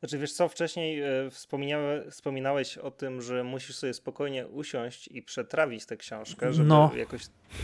Znaczy 0.00 0.18
wiesz 0.18 0.32
co, 0.32 0.48
wcześniej 0.48 1.02
e, 1.02 1.30
wspominałe, 1.30 2.10
wspominałeś 2.10 2.78
o 2.78 2.90
tym, 2.90 3.22
że 3.22 3.44
musisz 3.44 3.76
sobie 3.76 3.94
spokojnie 3.94 4.46
usiąść 4.46 5.08
i 5.08 5.22
przetrawić 5.22 5.86
tę 5.86 5.96
książkę, 5.96 6.52
żeby 6.52 6.68
No. 6.68 6.90
jakoś 6.96 7.22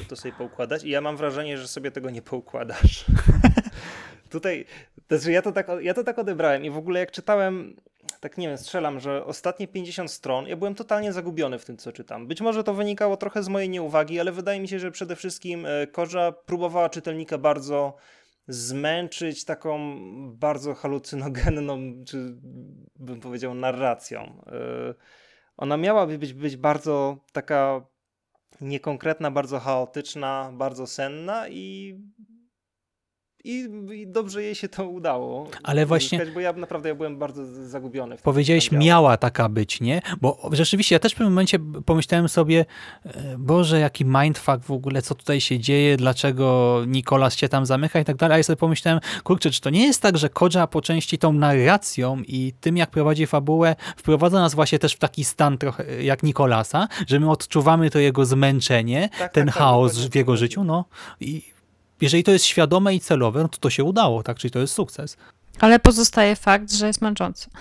to 0.09 0.17
sobie 0.17 0.35
poukładać 0.35 0.85
i 0.85 0.91
ja 0.91 1.01
mam 1.01 1.17
wrażenie, 1.17 1.59
że 1.59 1.69
sobie 1.69 1.91
tego 1.91 2.11
nie 2.11 2.23
poukładasz. 2.23 3.05
Tutaj, 4.31 4.65
to 5.09 5.19
znaczy 5.19 5.33
ja 5.33 5.43
to, 5.43 5.53
tak, 5.53 5.67
ja 5.81 5.95
to 5.95 6.05
tak 6.05 6.19
odebrałem 6.19 6.65
i 6.65 6.71
w 6.71 6.77
ogóle 6.77 7.01
jak 7.01 7.11
czytałem, 7.11 7.77
tak 8.21 8.39
nie 8.39 8.49
wiem, 8.49 8.59
strzelam, 8.59 9.01
że 9.01 9.25
ostatnie 9.25 9.69
50 9.69 10.11
stron, 10.11 10.47
ja 10.47 10.57
byłem 10.57 10.75
totalnie 10.75 11.13
zagubiony 11.13 11.59
w 11.59 11.65
tym, 11.65 11.77
co 11.77 11.93
czytam. 11.93 12.27
Być 12.27 12.41
może 12.41 12.65
to 12.65 12.75
wynikało 12.75 13.17
trochę 13.17 13.43
z 13.43 13.49
mojej 13.49 13.69
nieuwagi, 13.69 14.21
ale 14.21 14.33
wydaje 14.33 14.61
mi 14.61 14.69
się, 14.69 14.79
że 14.79 14.91
przede 14.91 15.17
wszystkim 15.17 15.67
e, 15.67 15.87
Korza 15.87 16.33
próbowała 16.33 16.89
czytelnika 16.89 17.39
bardzo 17.39 17.97
zmęczyć 18.49 19.45
taką 19.45 19.79
bardzo 20.37 20.75
halucynogenną, 20.75 21.79
czy 22.07 22.37
bym 22.97 23.21
powiedział 23.21 23.55
narracją. 23.55 24.45
Y, 24.91 24.95
Ona 25.57 25.77
miałaby 25.77 26.19
być, 26.19 26.33
być 26.33 26.57
bardzo 26.57 27.25
taka 27.33 27.87
niekonkretna, 28.61 29.31
bardzo 29.31 29.59
chaotyczna, 29.59 30.53
bardzo 30.55 30.87
senna 30.87 31.49
i, 31.49 31.95
i, 33.45 33.69
i 33.93 34.07
dobrze 34.07 34.43
jej 34.43 34.55
się 34.55 34.69
to 34.69 34.89
udało. 34.89 35.49
Ale 35.63 35.87
właśnie- 35.87 36.19
uzyskać, 36.19 36.35
Bo 36.35 36.41
ja 36.41 36.53
naprawdę 36.53 36.89
ja 36.89 36.95
byłem 36.95 37.19
bardzo 37.19 37.47
zagubiony. 37.67 38.17
Tym, 38.17 38.23
Powiedziałeś, 38.25 38.73
miała 38.73 39.17
taka 39.17 39.49
być, 39.49 39.81
nie? 39.81 40.03
Bo 40.21 40.51
rzeczywiście, 40.53 40.95
ja 40.95 40.99
też 40.99 41.13
w 41.13 41.15
pewnym 41.15 41.33
momencie 41.33 41.59
pomyślałem 41.87 42.29
sobie, 42.29 42.65
e, 43.05 43.11
Boże, 43.39 43.79
jaki 43.81 44.05
mindfuck 44.05 44.59
w 44.65 44.71
ogóle, 44.71 45.03
co 45.03 45.15
tutaj 45.15 45.41
się 45.41 45.59
dzieje, 45.59 45.97
dlaczego 45.97 46.79
Nikolas 46.87 47.37
się 47.37 47.49
tam 47.49 47.67
zamyka 47.67 48.01
i 48.01 48.05
tak 48.05 48.17
dalej, 48.17 48.35
a 48.35 48.39
ja 48.39 48.43
sobie 48.43 48.57
pomyślałem, 48.57 49.01
kurczę, 49.25 49.51
czy 49.51 49.61
to 49.61 49.71
nie 49.71 49.87
jest 49.87 50.03
tak, 50.03 50.19
że 50.19 50.29
Kodża 50.29 50.67
po 50.67 50.81
części 50.83 51.19
tą 51.19 51.33
narracją 51.33 52.23
i 52.27 52.53
tym, 52.61 52.77
jak 52.77 52.91
prowadzi 52.91 53.27
fabułę, 53.27 53.77
wprowadza 53.97 54.41
nas 54.41 54.55
właśnie 54.55 54.79
też 54.79 54.95
w 54.95 54.99
taki 54.99 55.25
stan 55.25 55.59
trochę 55.59 56.03
jak 56.05 56.23
Nikolasa, 56.23 56.89
że 57.07 57.21
my 57.21 57.31
odczuwamy 57.31 57.91
to 57.91 57.99
jego 57.99 58.25
zmęczenie, 58.27 59.09
Tak, 59.19 59.33
ten 59.33 59.47
tak, 59.47 59.55
tak, 59.55 59.63
chaos 59.65 59.93
dokładnie 59.93 60.11
w 60.11 60.15
jego 60.15 60.33
tak. 60.33 60.39
życiu, 60.39 60.65
no 60.65 60.85
i 61.21 61.52
jeżeli 62.03 62.25
to 62.25 62.33
jest 62.33 62.45
świadome 62.45 62.95
i 62.95 63.01
celowe, 63.01 63.43
no 63.43 63.49
to 63.49 63.59
to 63.59 63.71
się 63.71 63.85
udało, 63.85 64.23
tak? 64.23 64.39
Czyli 64.39 64.51
to 64.51 64.59
jest 64.59 64.75
sukces. 64.75 65.17
Ale 65.61 65.79
pozostaje 65.79 66.37
fakt, 66.37 66.73
że 66.73 66.87
jest 66.87 67.03
męczący. 67.03 67.51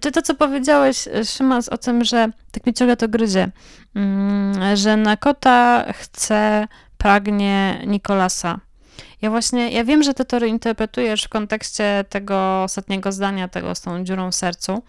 Czy 0.00 0.12
to, 0.12 0.22
co 0.22 0.34
powiedziałeś, 0.34 1.08
Szymas, 1.24 1.68
o 1.68 1.78
tym, 1.78 2.04
że 2.04 2.28
tak 2.52 2.66
mnie 2.66 2.74
ciągle 2.74 2.96
to 2.96 3.08
gryzie, 3.08 3.50
mm, 3.94 4.76
że 4.76 4.96
Nakota 4.96 5.84
chce, 5.92 6.68
pragnie 6.98 7.82
Nikolasa. 7.86 8.60
Ja 9.22 9.30
właśnie, 9.30 9.70
ja 9.70 9.84
wiem, 9.84 10.02
że 10.02 10.14
ty 10.14 10.24
to 10.24 10.44
interpretujesz 10.44 11.22
w 11.22 11.28
kontekście 11.28 12.04
tego 12.08 12.62
ostatniego 12.62 13.12
zdania, 13.12 13.48
tego 13.48 13.74
z 13.74 13.80
tą 13.80 14.04
dziurą 14.04 14.30
w 14.30 14.34
sercu, 14.34 14.82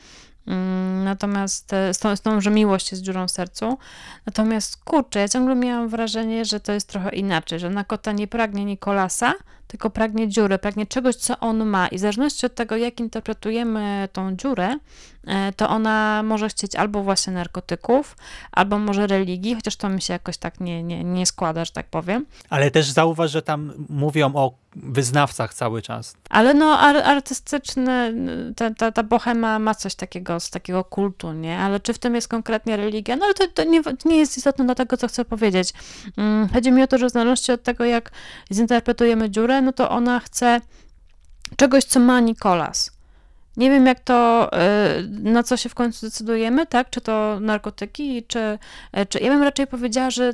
natomiast 1.04 1.74
e, 1.74 1.94
z 1.94 2.00
tą, 2.00 2.16
z 2.16 2.22
tą, 2.22 2.42
że 2.42 2.52
miłość 2.52 2.92
jest 2.92 3.04
dziurą 3.04 3.28
w 3.28 3.32
sercu, 3.32 3.78
natomiast 4.26 4.78
kurczę, 4.78 5.20
ja 5.20 5.28
ciągle 5.28 5.56
miałam 5.56 5.90
wrażenie, 5.90 6.46
że 6.46 6.60
to 6.60 6.74
jest 6.74 6.90
trochę 6.90 7.10
inaczej, 7.10 7.60
że 7.60 7.70
Nakota 7.70 8.12
nie 8.12 8.28
pragnie 8.28 8.66
Nikolasa, 8.66 9.34
tylko 9.68 9.90
pragnie 9.90 10.28
dziury, 10.28 10.58
pragnie 10.58 10.86
czegoś, 10.86 11.16
co 11.16 11.40
on 11.40 11.66
ma. 11.66 11.88
I 11.88 11.98
w 11.98 12.00
zależności 12.00 12.46
od 12.46 12.56
tego, 12.56 12.78
jak 12.78 13.00
interpretujemy 13.00 14.10
tą 14.14 14.36
dziurę, 14.36 14.78
to 15.56 15.70
ona 15.70 16.24
może 16.24 16.50
chcieć 16.50 16.76
albo 16.76 17.04
właśnie 17.04 17.34
narkotyków, 17.34 18.18
albo 18.52 18.80
może 18.80 19.08
religii, 19.08 19.56
chociaż 19.56 19.76
to 19.76 19.90
mi 19.90 20.02
się 20.02 20.14
jakoś 20.14 20.38
tak 20.38 20.60
nie, 20.60 20.84
nie, 20.84 21.04
nie 21.04 21.26
składa, 21.26 21.66
że 21.66 21.72
tak 21.72 21.88
powiem. 21.88 22.26
Ale 22.50 22.72
też 22.72 22.90
zauważ, 22.90 23.32
że 23.32 23.42
tam 23.42 23.74
mówią 23.90 24.36
o 24.36 24.54
wyznawcach 24.76 25.54
cały 25.54 25.82
czas. 25.82 26.16
Ale 26.30 26.54
no 26.54 26.80
ar, 26.80 26.98
artystyczny, 26.98 28.14
ta, 28.56 28.74
ta, 28.74 28.92
ta 28.92 29.04
bohema 29.04 29.60
ma 29.60 29.76
coś 29.76 29.96
takiego, 29.96 30.40
z 30.40 30.50
takiego 30.50 30.84
kultu, 30.84 31.34
nie? 31.34 31.58
Ale 31.60 31.80
czy 31.80 31.94
w 31.94 32.00
tym 32.00 32.16
jest 32.16 32.28
konkretnie 32.28 32.78
religia? 32.78 33.16
No 33.16 33.26
ale 33.26 33.34
to, 33.34 33.48
to 33.48 33.64
nie, 33.64 33.82
nie 34.06 34.18
jest 34.18 34.38
istotne 34.38 34.66
dla 34.66 34.76
tego, 34.76 34.98
co 34.98 35.08
chcę 35.08 35.26
powiedzieć. 35.26 35.74
Mm, 36.18 36.50
Chodzi 36.54 36.72
mi 36.72 36.84
o 36.84 36.88
to, 36.88 36.98
że 36.98 37.10
w 37.10 37.12
zależności 37.12 37.52
od 37.52 37.64
tego, 37.64 37.86
jak 37.86 38.12
zinterpretujemy 38.54 39.30
dziurę, 39.30 39.62
no 39.62 39.74
to 39.74 39.90
ona 39.90 40.20
chce 40.20 40.62
czegoś, 41.56 41.84
co 41.84 42.00
ma 42.00 42.20
Nikolas. 42.20 42.97
Nie 43.58 43.70
wiem, 43.70 43.86
jak 43.86 44.00
to, 44.00 44.50
y, 45.00 45.08
na 45.10 45.44
co 45.44 45.58
się 45.58 45.70
w 45.70 45.76
końcu 45.76 46.06
decydujemy, 46.06 46.66
tak? 46.66 46.90
Czy 46.90 47.02
to 47.02 47.40
narkotyki, 47.40 48.24
czy, 48.24 48.60
y, 48.98 49.06
czy... 49.06 49.20
Ja 49.20 49.30
bym 49.30 49.44
raczej 49.44 49.68
powiedziała, 49.68 50.10
że 50.10 50.34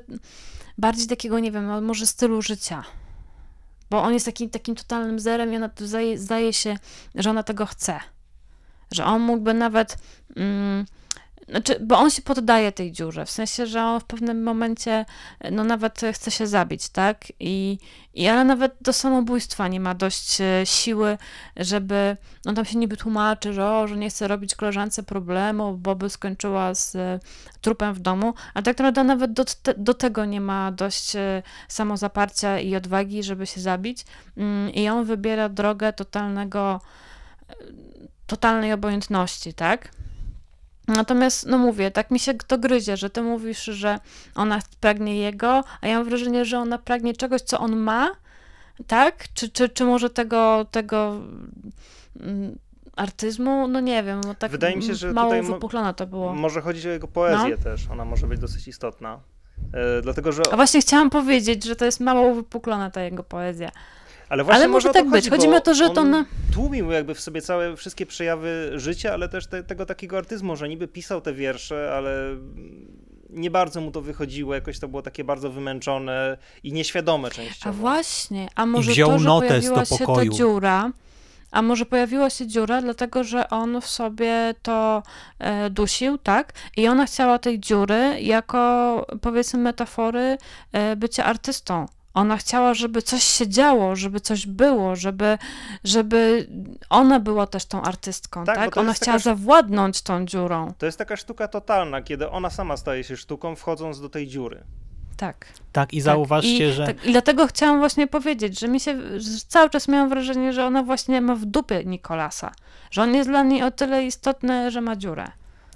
bardziej 0.78 1.08
takiego, 1.08 1.40
nie 1.40 1.52
wiem, 1.52 1.86
może 1.86 2.08
stylu 2.08 2.42
życia. 2.42 2.84
Bo 3.90 4.04
on 4.04 4.14
jest 4.14 4.26
takim, 4.26 4.50
takim 4.50 4.76
totalnym 4.76 5.20
zerem 5.20 5.54
i 5.54 5.56
ona 5.56 5.70
zdaje, 5.78 6.18
zdaje 6.18 6.54
się, 6.54 6.78
że 7.16 7.30
ona 7.30 7.44
tego 7.44 7.66
chce. 7.66 8.00
Że 8.92 9.06
on 9.06 9.22
mógłby 9.22 9.54
nawet... 9.54 9.98
Mm, 10.36 10.86
znaczy, 11.54 11.80
bo 11.80 11.97
on 11.97 12.10
się 12.10 12.22
poddaje 12.22 12.72
tej 12.72 12.91
dziurze, 12.91 13.26
w 13.26 13.32
sensie, 13.32 13.66
że 13.66 13.84
on 13.84 13.99
w 13.99 14.04
pewnym 14.04 14.43
momencie, 14.43 15.06
no 15.51 15.64
nawet 15.64 16.01
chce 16.14 16.32
się 16.32 16.47
zabić, 16.47 16.89
tak? 16.89 17.26
I, 17.39 17.78
i 18.14 18.28
ale 18.28 18.43
nawet 18.43 18.76
do 18.82 18.93
samobójstwa 18.93 19.68
nie 19.68 19.80
ma 19.80 19.93
dość 19.93 20.41
e, 20.41 20.66
siły, 20.66 21.18
żeby, 21.58 22.18
on 22.45 22.56
tam 22.56 22.66
się 22.66 22.78
niby 22.78 22.97
tłumaczy, 22.97 23.54
że, 23.54 23.72
o, 23.72 23.88
że 23.88 23.97
nie 23.97 24.10
chce 24.10 24.28
robić 24.28 24.56
koleżance 24.56 25.04
problemu, 25.04 25.78
bo 25.78 25.95
by 25.95 26.10
skończyła 26.10 26.76
z 26.76 26.95
e, 26.95 27.20
trupem 27.62 27.93
w 27.93 27.99
domu, 27.99 28.34
a 28.54 28.62
tak 28.62 28.78
naprawdę 28.78 29.04
nawet 29.04 29.34
do, 29.34 29.45
te, 29.45 29.74
do 29.78 29.93
tego 29.93 30.26
nie 30.26 30.41
ma 30.41 30.72
dość 30.72 31.16
e, 31.16 31.43
samozaparcia 31.68 32.60
i 32.60 32.76
odwagi, 32.76 33.24
żeby 33.24 33.47
się 33.47 33.62
zabić. 33.62 34.06
Mm, 34.38 34.70
I 34.74 34.89
on 34.89 35.06
wybiera 35.06 35.49
drogę 35.49 35.93
totalnego, 35.93 36.82
e, 37.49 37.56
totalnej 38.28 38.74
obojętności, 38.74 39.54
tak? 39.54 40.03
Natomiast, 40.88 41.46
no 41.46 41.58
mówię, 41.58 41.92
tak 41.92 42.12
mi 42.12 42.20
się 42.20 42.34
to 42.34 42.58
gryzie, 42.58 42.98
że 42.98 43.10
ty 43.10 43.22
mówisz, 43.22 43.64
że 43.64 44.00
ona 44.36 44.60
pragnie 44.80 45.18
jego, 45.18 45.64
a 45.82 45.88
ja 45.88 45.98
mam 45.98 46.10
wrażenie, 46.10 46.46
że 46.46 46.60
ona 46.60 46.78
pragnie 46.78 47.14
czegoś, 47.14 47.42
co 47.42 47.60
on 47.60 47.76
ma, 47.76 48.12
tak? 48.88 49.26
Czy, 49.34 49.50
czy, 49.50 49.70
czy 49.70 49.86
może 49.86 50.10
tego, 50.10 50.66
tego 50.72 51.20
mm, 52.20 52.58
artyzmu? 52.96 53.68
No 53.68 53.80
nie 53.80 54.04
wiem, 54.04 54.22
bo 54.22 54.36
tak 54.36 54.52
Wydaje 54.52 54.76
mi 54.76 54.84
się, 54.84 54.96
że 54.96 55.14
mało 55.14 55.44
wypuklone 55.44 55.94
to 55.94 56.08
było. 56.08 56.34
Może 56.34 56.62
chodzić 56.62 56.86
o 56.86 56.90
jego 56.90 57.08
poezję 57.08 57.56
No. 57.58 57.64
też, 57.64 57.90
ona 57.90 58.06
może 58.06 58.28
być 58.28 58.40
dosyć 58.40 58.68
istotna. 58.68 59.20
E, 59.74 60.02
dlatego, 60.02 60.32
że 60.32 60.42
A 60.52 60.56
właśnie 60.56 60.82
chciałam 60.82 61.10
powiedzieć, 61.10 61.64
że 61.64 61.76
to 61.76 61.86
jest 61.86 62.00
mało 62.00 62.36
wypuklona 62.36 62.92
ta 62.92 63.02
jego 63.02 63.24
poezja. 63.24 63.72
Ale, 64.30 64.44
właśnie 64.44 64.64
Ale 64.64 64.68
może 64.72 64.90
o 64.90 64.94
to 64.94 65.00
tak 65.00 65.10
być. 65.10 65.16
Chodzi, 65.16 65.30
Chodzi 65.30 65.48
mi 65.48 65.56
o 65.56 65.62
to, 65.62 65.74
że 65.74 65.86
on 65.86 65.96
to 65.96 66.04
na- 66.04 66.26
tłumił 66.54 66.92
jakby 66.92 67.16
w 67.16 67.20
sobie 67.20 67.42
całe 67.42 67.76
wszystkie 67.78 68.06
przejawy 68.06 68.72
życia, 68.76 69.14
ale 69.14 69.30
też 69.30 69.48
te, 69.48 69.64
tego 69.64 69.86
takiego 69.86 70.18
artyzmu, 70.18 70.56
że 70.56 70.70
niby 70.70 70.88
pisał 70.88 71.22
te 71.22 71.34
wiersze, 71.34 71.94
ale 71.98 72.36
nie 73.30 73.52
bardzo 73.52 73.82
mu 73.82 73.92
to 73.92 74.02
wychodziło, 74.02 74.56
jakoś 74.56 74.80
to 74.80 74.88
było 74.88 75.02
takie 75.02 75.24
bardzo 75.24 75.50
wymęczone 75.50 76.38
i 76.64 76.74
nieświadome 76.74 77.32
częściowo. 77.32 77.70
A 77.70 77.82
właśnie, 77.82 78.48
a 78.56 78.66
może 78.66 78.92
wziął 78.92 79.10
to, 79.10 79.20
że 79.20 79.30
pojawiła 79.30 79.86
się 79.86 80.06
ta 80.06 80.26
dziura, 80.26 80.92
a 81.52 81.62
może 81.62 81.86
pojawiła 81.86 82.30
się 82.30 82.48
dziura, 82.48 82.82
dlatego 82.82 83.24
że 83.24 83.50
on 83.50 83.82
w 83.82 83.88
sobie 83.88 84.56
to 84.62 85.04
e, 85.40 85.70
dusił, 85.70 86.18
tak? 86.18 86.54
I 86.78 86.88
ona 86.88 87.06
chciała 87.06 87.40
tej 87.40 87.60
dziury 87.60 88.22
jako, 88.22 89.06
powiedzmy, 89.22 89.60
metafory 89.60 90.38
e, 90.72 90.96
bycia 90.96 91.26
artystą. 91.26 91.86
Ona 92.14 92.38
chciała, 92.38 92.74
żeby 92.74 93.01
coś 93.01 93.24
się 93.24 93.47
działo, 93.47 93.95
żeby 93.95 94.20
coś 94.20 94.47
było, 94.47 94.95
żeby, 94.95 95.38
żeby 95.84 96.47
ona 96.89 97.20
była 97.20 97.47
też 97.47 97.66
tą 97.66 97.82
artystką, 97.82 98.45
Tak, 98.45 98.55
tak? 98.55 98.78
Ona 98.78 98.93
chciała 98.93 99.18
taka- 99.18 99.36
zawładnąć 99.36 100.01
tą 100.01 100.26
dziurą. 100.26 100.74
To 100.78 100.86
jest 100.86 100.97
taka 100.97 101.18
sztuka 101.18 101.47
totalna, 101.47 102.01
kiedy 102.01 102.30
ona 102.30 102.49
sama 102.49 102.78
staje 102.78 103.03
się 103.03 103.18
sztuką, 103.18 103.55
wchodząc 103.55 104.01
do 104.01 104.09
tej 104.09 104.28
dziury. 104.28 104.64
Tak. 105.18 105.45
Tak, 105.72 105.93
i 105.93 105.97
Tak, 105.97 106.03
zauważcie, 106.03 106.70
i, 106.70 106.72
że 106.72 106.86
Tak, 106.86 107.05
I 107.05 107.11
dlatego 107.11 107.47
chciałam 107.47 107.80
właśnie 107.80 108.07
powiedzieć, 108.07 108.59
że 108.59 108.68
mi 108.68 108.80
się 108.80 109.20
że 109.20 109.30
cały 109.47 109.70
czas 109.70 109.88
miałam 109.88 110.09
wrażenie, 110.09 110.53
że 110.53 110.66
ona 110.66 110.84
właśnie 110.84 111.22
ma 111.22 111.36
w 111.36 111.45
dupie 111.45 111.84
Nikolasa. 111.86 112.51
Że 112.91 113.01
on 113.01 113.16
jest 113.16 113.30
dla 113.30 113.43
niej 113.43 113.64
o 113.64 113.72
tyle 113.72 114.03
istotny, 114.05 114.72
że 114.72 114.82
ma 114.82 114.95
dziurę. 114.95 115.28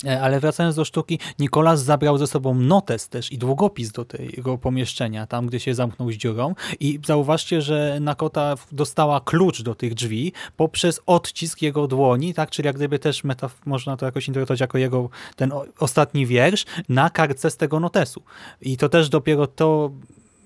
E, 0.05 0.21
Ale 0.21 0.39
wracając 0.39 0.75
do 0.75 0.85
sztuki, 0.85 1.19
Nikolas 1.39 1.83
zabrał 1.83 2.17
ze 2.17 2.27
sobą 2.27 2.55
notes 2.55 3.09
też 3.09 3.31
i 3.31 3.37
długopis 3.37 3.91
do 3.91 4.05
tego 4.05 4.57
pomieszczenia, 4.57 5.27
tam 5.27 5.47
gdzie 5.47 5.59
się 5.59 5.75
zamknął 5.75 6.11
z 6.11 6.15
dziurą 6.15 6.55
i 6.79 6.99
zauważcie, 7.05 7.61
że 7.61 7.97
Nakota 8.01 8.55
dostała 8.71 9.21
klucz 9.21 9.61
do 9.61 9.75
tych 9.75 9.93
drzwi 9.93 10.33
poprzez 10.57 11.01
odcisk 11.05 11.61
jego 11.61 11.87
dłoni, 11.87 12.33
tak, 12.33 12.49
czyli 12.49 12.65
jak 12.65 12.75
gdyby 12.75 12.99
też 12.99 13.23
metaf- 13.23 13.49
można 13.65 13.97
to 13.97 14.05
jakoś 14.05 14.27
interpretować 14.27 14.59
jako 14.59 14.77
jego 14.77 15.09
ten 15.35 15.51
ostatni 15.79 16.25
wiersz 16.25 16.65
na 16.89 17.09
kartce 17.09 17.51
z 17.51 17.57
tego 17.57 17.79
notesu. 17.79 18.23
I 18.61 18.77
to 18.77 18.89
też 18.89 19.09
dopiero 19.09 19.47
to, 19.47 19.91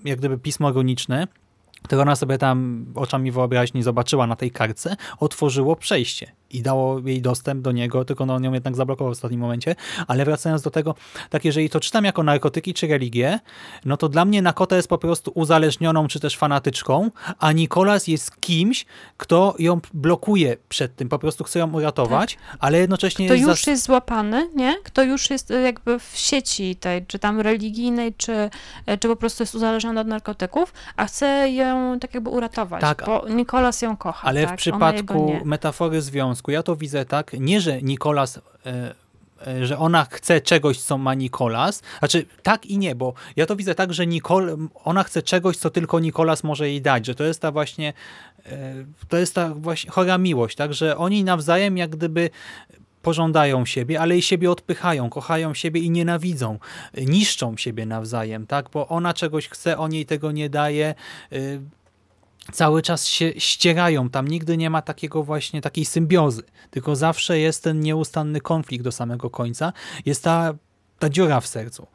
jak 0.04 0.18
gdyby 0.18 0.38
pismo 0.38 0.70
runiczne, 0.72 1.26
które 1.82 2.02
ona 2.02 2.16
sobie 2.16 2.38
tam 2.38 2.86
oczami 2.94 3.32
wyobraźni 3.32 3.82
zobaczyła 3.82 4.26
na 4.26 4.36
tej 4.36 4.50
kartce, 4.50 4.96
otworzyło 5.18 5.76
przejście. 5.76 6.32
I 6.52 6.62
dało 6.62 7.00
jej 7.04 7.22
dostęp 7.22 7.62
do 7.62 7.72
niego, 7.72 8.04
tylko 8.04 8.26
no, 8.26 8.34
on 8.34 8.44
ją 8.44 8.52
jednak 8.52 8.76
zablokował 8.76 9.12
w 9.12 9.16
ostatnim 9.16 9.40
momencie. 9.40 9.74
Ale 10.06 10.24
wracając 10.24 10.62
do 10.62 10.70
tego, 10.70 10.94
tak 11.30 11.44
jeżeli 11.44 11.70
to 11.70 11.80
czytam 11.80 12.04
jako 12.04 12.22
narkotyki 12.22 12.74
czy 12.74 12.86
religię, 12.86 13.38
no 13.84 13.96
to 13.96 14.08
dla 14.08 14.24
mnie 14.24 14.42
Nakota 14.42 14.76
jest 14.76 14.88
po 14.88 14.98
prostu 14.98 15.32
uzależnioną 15.34 16.08
czy 16.08 16.20
też 16.20 16.36
fanatyczką, 16.36 17.10
a 17.38 17.52
Nikolas 17.52 18.08
jest 18.08 18.40
kimś, 18.40 18.86
kto 19.16 19.54
ją 19.58 19.80
blokuje 19.94 20.56
przed 20.68 20.96
tym, 20.96 21.08
po 21.08 21.18
prostu 21.18 21.44
chce 21.44 21.58
ją 21.58 21.72
uratować, 21.72 22.38
ale 22.58 22.78
jednocześnie 22.78 23.26
Kto 23.26 23.34
jest... 23.34 23.48
już 23.48 23.66
jest 23.66 23.84
złapany, 23.84 24.50
nie? 24.54 24.76
Kto 24.84 25.02
już 25.02 25.30
jest 25.30 25.50
e, 25.50 25.60
jakby 25.60 25.98
w 25.98 26.10
sieci 26.14 26.76
tej, 26.76 27.06
czy 27.06 27.18
tam 27.18 27.40
religijnej, 27.40 28.14
czy, 28.14 28.50
e, 28.86 28.98
czy 28.98 29.08
po 29.08 29.16
prostu 29.16 29.42
jest 29.42 29.54
uzależniony 29.54 30.00
od 30.00 30.06
narkotyków, 30.06 30.72
a 30.96 31.06
chce 31.06 31.50
ją 31.50 31.98
tak 32.00 32.14
jakby 32.14 32.30
uratować, 32.30 32.80
Tak. 32.80 33.02
bo 33.06 33.28
Nikolas 33.28 33.82
ją 33.82 33.96
kocha, 33.96 34.28
Ale 34.28 34.44
tak? 34.44 34.54
w 34.54 34.56
przypadku 34.56 35.40
metafory 35.44 36.02
związku, 36.02 36.41
ja 36.50 36.62
to 36.62 36.76
widzę 36.76 37.04
tak, 37.04 37.32
nie, 37.32 37.60
że 37.60 37.82
Nikolas, 37.82 38.40
e, 38.66 38.94
e, 39.46 39.66
że 39.66 39.78
ona 39.78 40.04
chce 40.04 40.40
czegoś, 40.40 40.80
co 40.80 40.98
ma 40.98 41.14
Nikolas, 41.14 41.82
znaczy 41.98 42.26
tak 42.42 42.66
i 42.66 42.78
nie, 42.78 42.94
bo 42.94 43.14
ja 43.36 43.46
to 43.46 43.56
widzę 43.56 43.74
tak, 43.74 43.94
że 43.94 44.06
Nicol, 44.06 44.56
ona 44.84 45.02
chce 45.02 45.22
czegoś, 45.22 45.56
co 45.56 45.70
tylko 45.70 46.00
Nikolas 46.00 46.44
może 46.44 46.68
jej 46.68 46.82
dać, 46.82 47.06
że 47.06 47.14
to 47.14 47.24
jest 47.24 47.40
ta 47.40 47.52
właśnie, 47.52 47.92
e, 48.46 48.74
to 49.08 49.16
jest 49.16 49.34
ta 49.34 49.54
właśnie 49.54 49.90
chora 49.90 50.18
miłość, 50.18 50.56
tak, 50.56 50.74
że 50.74 50.96
oni 50.96 51.24
nawzajem 51.24 51.76
jak 51.76 51.90
gdyby 51.90 52.30
pożądają 53.02 53.66
siebie, 53.66 54.00
ale 54.00 54.18
i 54.18 54.22
siebie 54.22 54.50
odpychają, 54.50 55.10
kochają 55.10 55.54
siebie 55.54 55.80
i 55.80 55.90
nienawidzą, 55.90 56.58
niszczą 56.96 57.56
siebie 57.56 57.86
nawzajem, 57.86 58.46
tak, 58.46 58.70
bo 58.70 58.88
ona 58.88 59.14
czegoś 59.14 59.48
chce, 59.48 59.78
on 59.78 59.92
jej 59.92 60.06
tego 60.06 60.32
nie 60.32 60.50
daje, 60.50 60.94
cały 62.52 62.82
czas 62.82 63.06
się 63.06 63.32
ścierają. 63.36 64.10
Tam 64.10 64.28
nigdy 64.28 64.56
nie 64.56 64.70
ma 64.70 64.82
takiego 64.82 65.22
właśnie 65.22 65.60
takiej 65.60 65.84
symbiozy, 65.84 66.42
tylko 66.70 66.96
zawsze 66.96 67.38
jest 67.38 67.64
ten 67.64 67.80
nieustanny 67.80 68.40
konflikt 68.40 68.84
do 68.84 68.92
samego 68.92 69.30
końca. 69.30 69.72
Jest 70.06 70.24
ta, 70.24 70.54
ta 70.98 71.10
dziura 71.10 71.40
w 71.40 71.46
sercu, 71.46 71.86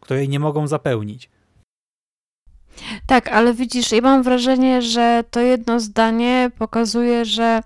której 0.00 0.28
nie 0.28 0.40
mogą 0.40 0.66
zapełnić. 0.66 1.30
Tak, 3.06 3.28
ale 3.28 3.54
widzisz, 3.54 3.92
ja 3.92 4.00
mam 4.00 4.22
wrażenie, 4.22 4.82
że 4.82 5.24
to 5.30 5.40
jedno 5.40 5.80
zdanie 5.80 6.50
pokazuje, 6.58 7.24
że 7.24 7.62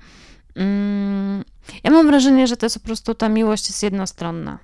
mm, 0.56 1.44
ja 1.84 1.90
mam 1.90 2.06
wrażenie, 2.06 2.46
że 2.46 2.56
to 2.56 2.66
jest 2.66 2.78
po 2.78 2.84
prostu 2.86 3.14
ta 3.14 3.28
miłość 3.28 3.68
jest 3.68 3.82
jednostronna. 3.82 4.58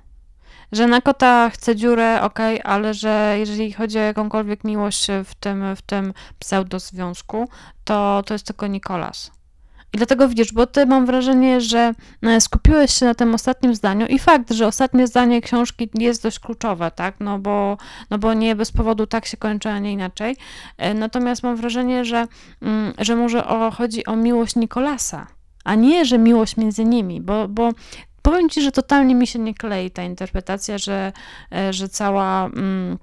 Że 0.72 0.86
Nakota 0.86 1.50
chce 1.50 1.76
dziurę, 1.76 2.22
okej, 2.22 2.60
ale 2.64 2.94
że 2.94 3.36
jeżeli 3.38 3.72
chodzi 3.72 3.98
o 3.98 4.02
jakąkolwiek 4.02 4.64
miłość 4.64 5.06
w 5.24 5.34
tym, 5.34 5.76
w 5.76 5.82
tym 5.82 6.12
pseudozwiązku, 6.38 7.48
to 7.84 8.22
to 8.26 8.34
jest 8.34 8.46
tylko 8.46 8.66
Nikolas. 8.66 9.30
I 9.92 9.96
dlatego 9.96 10.28
widzisz, 10.28 10.52
bo 10.52 10.66
ty 10.66 10.86
mam 10.86 11.06
wrażenie, 11.06 11.60
że 11.60 11.92
e, 12.22 12.40
skupiłeś 12.40 12.94
się 12.94 13.06
na 13.06 13.14
tym 13.14 13.34
ostatnim 13.34 13.74
zdaniu 13.74 14.06
i 14.06 14.18
fakt, 14.18 14.52
że 14.52 14.66
ostatnie 14.66 15.06
zdanie 15.06 15.40
książki 15.40 15.90
jest 15.94 16.22
dość 16.22 16.38
kluczowe, 16.38 16.90
tak, 16.90 17.14
no 17.20 17.38
bo, 17.38 17.76
no 18.10 18.18
bo 18.18 18.34
nie 18.34 18.56
bez 18.56 18.72
powodu 18.72 19.06
tak 19.06 19.26
się 19.26 19.36
kończy, 19.36 19.68
a 19.68 19.78
nie 19.78 19.92
inaczej. 19.92 20.36
E, 20.78 20.94
Natomiast 20.94 21.42
mam 21.42 21.56
wrażenie, 21.56 22.04
że, 22.04 22.26
mm, 22.62 22.92
że 22.98 23.16
może 23.16 23.46
o, 23.46 23.70
chodzi 23.70 24.06
o 24.06 24.16
miłość 24.16 24.56
Nikolasa, 24.56 25.26
a 25.64 25.74
nie, 25.74 26.04
że 26.04 26.18
miłość 26.18 26.56
między 26.56 26.84
nimi, 26.84 27.20
bo, 27.20 27.48
bo 27.48 27.70
powiem 28.22 28.48
ci, 28.48 28.62
że 28.62 28.72
totalnie 28.72 29.14
mi 29.14 29.26
się 29.26 29.38
nie 29.38 29.54
klei 29.54 29.90
ta 29.90 30.02
interpretacja, 30.02 30.78
że, 30.78 31.12
e, 31.52 31.72
że 31.72 31.88
cała. 31.88 32.46
Mm, 32.46 32.98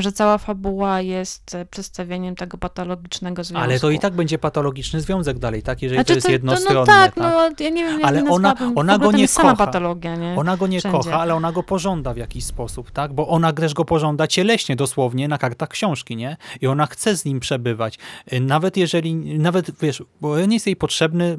że 0.00 0.12
cała 0.12 0.38
fabuła 0.38 1.00
jest 1.00 1.54
e, 1.54 1.66
przedstawieniem 1.66 2.36
tego 2.36 2.58
patologicznego 2.58 3.44
związku. 3.44 3.64
Ale 3.64 3.80
to 3.80 3.90
i 3.90 3.98
tak 3.98 4.14
będzie 4.14 4.38
patologiczny 4.38 5.00
związek 5.00 5.38
dalej, 5.38 5.62
tak? 5.62 5.82
Jeżeli 5.82 5.96
Znaczy, 5.98 6.12
to 6.12 6.14
jest 6.14 6.28
jednostronne. 6.28 6.80
no 6.80 6.86
tak, 6.86 7.14
tak? 7.14 7.16
no 7.16 7.64
ja 7.64 7.70
nie 7.70 7.84
wiem, 7.84 8.00
Ale 8.04 8.22
nie 8.22 8.30
ona- 8.30 8.54
ona 8.74 8.98
go 8.98 9.12
nie 9.12 9.28
kocha. 9.28 9.56
patologia, 9.56 10.16
nie? 10.16 10.34
Ona 10.38 10.56
go 10.56 10.66
nie 10.66 10.78
Wszędzie. 10.80 10.98
kocha, 10.98 11.18
ale 11.20 11.34
ona 11.34 11.52
go 11.52 11.62
pożąda 11.62 12.14
w 12.14 12.16
jakiś 12.16 12.44
sposób, 12.44 12.90
tak? 12.90 13.12
Bo 13.12 13.28
ona 13.28 13.52
też 13.52 13.74
go 13.74 13.84
pożąda 13.84 14.26
cieleśnie, 14.26 14.76
dosłownie, 14.76 15.28
na 15.28 15.38
kartach 15.38 15.68
książki, 15.68 16.16
nie? 16.16 16.36
I 16.60 16.66
ona 16.66 16.86
chce 16.86 17.16
z 17.16 17.24
nim 17.24 17.40
przebywać. 17.40 17.98
Y, 18.32 18.40
Nawet 18.40 18.76
jeżeli, 18.76 19.14
nawet, 19.38 19.70
wiesz, 19.80 20.02
bo 20.20 20.32
on 20.32 20.52
jest 20.52 20.66
jej 20.66 20.76
potrzebny, 20.76 21.38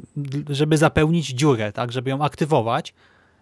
żeby 0.50 0.76
zapełnić 0.78 1.26
dziurę, 1.26 1.72
tak? 1.72 1.92
Żeby 1.92 2.10
ją 2.10 2.24
aktywować, 2.24 2.94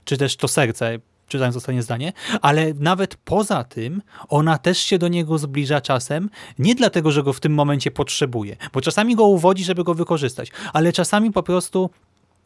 czy 0.04 0.16
też 0.16 0.36
to 0.36 0.48
serce, 0.48 0.98
czytając 1.29 1.57
ostatnie 1.57 1.83
zdanie, 1.83 2.12
ale 2.43 2.74
nawet 2.74 3.16
poza 3.16 3.64
tym 3.64 4.03
ona 4.29 4.59
też 4.59 4.79
się 4.79 4.99
do 4.99 5.09
niego 5.09 5.39
zbliża 5.39 5.81
czasem, 5.81 6.31
nie 6.59 6.74
dlatego, 6.74 7.11
że 7.11 7.22
go 7.22 7.33
w 7.33 7.41
tym 7.41 7.55
momencie 7.55 7.91
potrzebuje, 7.91 8.57
bo 8.72 8.81
czasami 8.81 9.16
go 9.16 9.24
uwodzi, 9.24 9.64
żeby 9.64 9.85
go 9.85 9.95
wykorzystać, 9.95 10.51
ale 10.72 10.93
czasami 10.93 11.33
po 11.33 11.43
prostu 11.43 11.91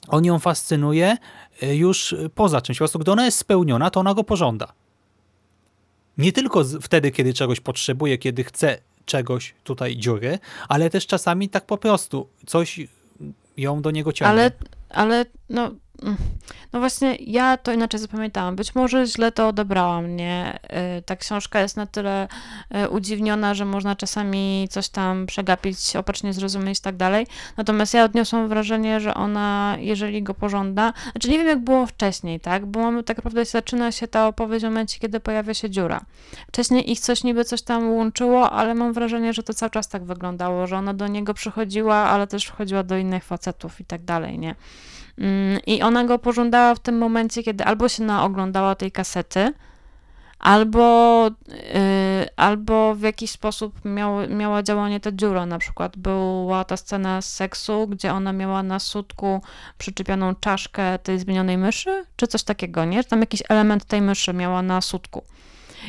on 0.09 0.25
ją 0.25 0.39
fascynuje 0.39 1.17
y, 1.63 1.77
już 1.77 2.15
poza 2.35 2.61
czymś. 2.61 2.79
Po 2.79 2.83
prostu, 2.83 2.99
gdy 2.99 3.13
ona 3.13 3.25
jest 3.25 3.39
spełniona, 3.39 3.91
to 3.91 4.01
ona 4.01 4.15
go 4.15 4.25
pożąda. 4.25 4.73
Nie 6.19 6.33
tylko 6.33 6.65
wtedy, 6.83 7.11
kiedy 7.11 7.35
czegoś 7.35 7.61
potrzebuje, 7.61 8.19
kiedy 8.19 8.45
chce 8.45 8.79
czegoś 9.07 9.55
tutaj 9.65 9.97
dziury, 9.97 10.39
ale 10.69 10.91
też 10.91 11.07
czasami 11.07 11.49
tak 11.49 11.67
po 11.67 11.79
prostu 11.79 12.29
coś 12.47 12.81
ją 13.57 13.83
do 13.83 13.91
niego 13.91 14.13
ciągnie. 14.13 14.33
Ale, 14.33 14.53
ale 14.89 15.25
no, 15.49 15.71
no 16.73 16.81
właśnie 16.81 17.15
ja 17.15 17.57
to 17.57 17.73
inaczej 17.73 18.01
zapamiętałam. 18.01 18.57
Być 18.57 18.75
może 18.75 19.07
źle 19.07 19.33
to 19.33 19.49
odebrałam, 19.49 20.17
nie? 20.17 20.59
Y, 20.99 21.03
Ta 21.03 21.17
książka 21.17 21.61
jest 21.61 21.77
na 21.77 21.87
tyle 21.87 22.29
y, 22.85 22.89
udziwniona, 22.89 23.55
że 23.55 23.65
można 23.65 23.97
czasami 23.97 24.69
coś 24.71 24.89
tam 24.89 25.27
przegapić, 25.27 25.97
opacznie 25.97 26.33
zrozumieć 26.33 26.79
i 26.79 26.83
tak 26.83 26.97
dalej. 26.97 27.27
Natomiast 27.57 27.95
ja 27.95 28.05
odniosłam 28.05 28.49
wrażenie, 28.49 29.01
że 29.01 29.15
ona, 29.15 29.77
jeżeli 29.81 30.23
go 30.23 30.35
pożąda, 30.35 30.93
znaczy 31.13 31.31
nie 31.31 31.39
wiem 31.39 31.47
jak 31.47 31.59
było 31.59 31.87
wcześniej, 31.87 32.41
tak? 32.41 32.67
Bo 32.67 32.81
mamy 32.81 33.03
tak 33.03 33.17
naprawdę 33.17 33.45
zaczyna 33.45 33.93
się 33.93 34.09
ta 34.09 34.27
opowieść 34.27 34.65
w 34.65 34.69
momencie, 34.69 34.99
kiedy 34.99 35.21
pojawia 35.21 35.55
się 35.55 35.71
dziura. 35.71 36.01
Wcześniej 36.49 36.91
ich 36.91 37.01
coś 37.01 37.25
niby 37.25 37.45
coś 37.45 37.63
tam 37.63 37.91
łączyło, 37.91 38.51
ale 38.51 38.75
mam 38.75 38.93
wrażenie, 38.93 39.33
że 39.33 39.43
to 39.43 39.55
cały 39.55 39.71
czas 39.71 39.89
tak 39.89 40.05
wyglądało, 40.05 40.67
że 40.67 40.77
ona 40.77 40.95
do 40.95 41.07
niego 41.07 41.35
przychodziła, 41.35 41.97
ale 41.97 42.27
też 42.27 42.45
wchodziła 42.45 42.83
do 42.83 42.97
innych 42.97 43.25
facetów 43.25 43.81
i 43.81 43.85
tak 43.85 44.05
dalej, 44.05 44.39
nie? 44.39 44.55
Mm, 45.23 45.61
I 45.67 45.83
ona 45.83 46.05
go 46.05 46.19
pożądała 46.19 46.75
w 46.75 46.81
tym 46.81 46.99
momencie, 46.99 47.43
kiedy 47.43 47.65
albo 47.65 47.89
się 47.89 48.03
naoglądała 48.03 48.75
tej 48.75 48.93
kasety, 48.93 49.53
albo, 50.39 51.31
yy, 51.49 51.55
albo 52.37 52.95
w 52.95 53.01
jakiś 53.01 53.31
sposób 53.31 53.85
miał, 53.85 54.29
miała 54.29 54.63
działanie 54.63 55.01
ta 55.01 55.13
dziura. 55.13 55.47
Na 55.47 55.59
przykład 55.59 55.97
była 55.97 56.65
ta 56.65 56.77
scena 56.77 57.23
z 57.23 57.35
seksu, 57.35 57.87
gdzie 57.89 58.13
ona 58.13 58.33
miała 58.33 58.63
na 58.63 58.79
sutku 58.79 59.43
przyczepioną 59.79 60.35
czaszkę 60.35 60.99
tej 60.99 61.19
zmienionej 61.19 61.59
myszy, 61.59 62.05
czy 62.17 62.27
coś 62.27 62.43
takiego, 62.43 62.85
nie? 62.85 63.05
Tam 63.05 63.21
jakiś 63.21 63.43
element 63.49 63.85
tej 63.85 64.03
myszy 64.03 64.33
miała 64.33 64.63
na 64.63 64.81
sutku. 64.81 65.25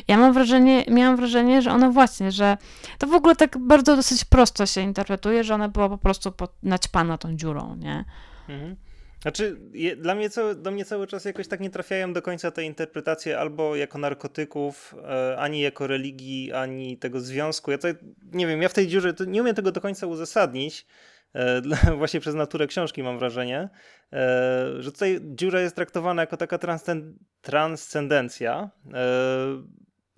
Ja 0.08 0.16
mam 0.16 0.32
wrażenie, 0.32 0.84
miałam 0.90 1.16
wrażenie, 1.16 1.62
że 1.62 1.72
ona 1.72 1.90
właśnie, 1.90 2.32
że 2.32 2.56
to 2.98 3.06
w 3.06 3.14
ogóle 3.14 3.36
tak 3.36 3.58
bardzo 3.58 3.96
dosyć 3.96 4.24
prosto 4.24 4.66
się 4.66 4.80
interpretuje, 4.80 5.44
że 5.44 5.54
ona 5.54 5.68
była 5.68 5.88
po 5.88 5.98
prostu 5.98 6.32
pod, 6.32 6.52
naćpana 6.62 7.18
tą 7.18 7.36
dziurą, 7.36 7.76
nie? 7.76 8.04
Mhm. 8.48 8.76
Znaczy, 9.24 9.60
je, 9.72 9.96
dla 9.96 10.14
mnie 10.14 10.30
cały, 10.30 10.54
do 10.54 10.70
mnie 10.70 10.84
cały 10.84 11.06
czas 11.06 11.24
jakoś 11.24 11.48
tak 11.48 11.60
nie 11.60 11.70
trafiają 11.70 12.12
do 12.12 12.22
końca 12.22 12.50
te 12.50 12.64
interpretacje 12.64 13.38
albo 13.38 13.76
jako 13.76 13.98
narkotyków, 13.98 14.94
e, 15.04 15.36
ani 15.38 15.60
jako 15.60 15.86
religii, 15.86 16.52
ani 16.52 16.98
tego 16.98 17.20
związku. 17.20 17.70
Ja 17.70 17.78
to, 17.78 17.88
nie 18.32 18.46
wiem, 18.46 18.62
ja 18.62 18.68
w 18.68 18.74
tej 18.74 18.86
dziurze 18.86 19.14
nie 19.26 19.40
umiem 19.40 19.54
tego 19.54 19.72
do 19.72 19.80
końca 19.80 20.06
uzasadnić, 20.06 20.86
e, 21.34 21.62
właśnie 21.98 22.20
przez 22.20 22.34
naturę 22.34 22.66
książki 22.66 23.02
mam 23.02 23.18
wrażenie, 23.18 23.68
e, 24.12 24.72
że 24.78 24.92
tutaj 24.92 25.20
dziura 25.22 25.60
jest 25.60 25.76
traktowana 25.76 26.22
jako 26.22 26.36
taka 26.36 26.58
transcen, 26.58 27.18
transcendencja. 27.40 28.70
E, 28.94 29.06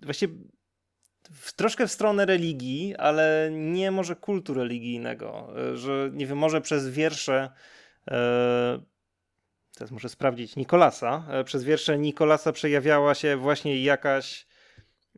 właśnie 0.03 0.29
w, 1.33 1.53
troszkę 1.53 1.87
w 1.87 1.93
stronę 1.93 2.27
religii, 2.27 2.97
ale 2.97 3.51
nie 3.53 3.91
może 3.91 4.17
kultu 4.17 4.55
religijnego, 4.55 5.49
e, 5.73 5.77
że 5.77 6.11
nie 6.13 6.27
wiem, 6.27 6.39
może 6.39 6.61
przez 6.61 6.89
wiersze 6.89 7.51
e, 8.11 8.96
teraz 9.77 9.91
muszę 9.91 10.09
sprawdzić, 10.09 10.57
Nikolasa. 10.57 11.27
E, 11.31 11.45
Przez 11.45 11.65
wiersze 11.65 11.99
Nikolasa 11.99 12.53
przejawiała 12.53 13.15
się 13.15 13.37
właśnie 13.37 13.83
jakaś 13.83 14.47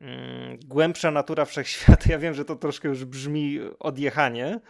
mm, 0.00 0.58
głębsza 0.66 1.10
natura 1.10 1.44
wszechświata. 1.44 2.02
Ja 2.12 2.18
wiem, 2.18 2.34
że 2.34 2.44
to 2.44 2.56
troszkę 2.56 2.88
już 2.88 3.04
brzmi 3.04 3.60
odjechanie, 3.78 4.60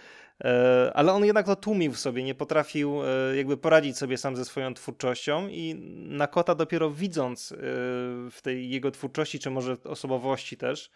e, 0.44 0.90
ale 0.94 1.12
on 1.12 1.24
jednak 1.24 1.46
to 1.46 1.56
tłumił 1.56 1.92
w 1.92 1.98
sobie, 1.98 2.22
nie 2.22 2.34
potrafił 2.34 3.02
e, 3.04 3.36
jakby 3.36 3.56
poradzić 3.56 3.98
sobie 3.98 4.18
sam 4.18 4.36
ze 4.36 4.44
swoją 4.44 4.74
twórczością 4.74 5.48
i 5.48 5.74
Nakota 6.08 6.54
dopiero 6.54 6.90
widząc 6.90 7.54
w 8.30 8.38
tej 8.42 8.70
jego 8.70 8.90
twórczości, 8.90 9.38
czy 9.38 9.50
może 9.50 9.76
osobowości 9.84 10.56
też, 10.56 10.90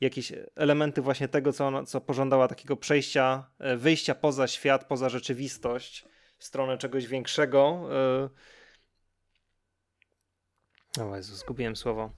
jakieś 0.00 0.32
elementy 0.56 1.02
właśnie 1.02 1.28
tego, 1.28 1.52
co, 1.52 1.66
ona, 1.66 1.84
co 1.84 2.00
pożądała 2.00 2.48
takiego 2.48 2.76
przejścia, 2.76 3.50
wyjścia 3.76 4.14
poza 4.14 4.46
świat, 4.46 4.84
poza 4.84 5.08
rzeczywistość, 5.08 6.04
w 6.38 6.44
stronę 6.44 6.78
czegoś 6.78 7.06
większego. 7.06 7.88
e, 10.98 11.02
O 11.02 11.16
Jezu, 11.16 11.36
zgubiłem 11.36 11.76
słowo. 11.76 12.10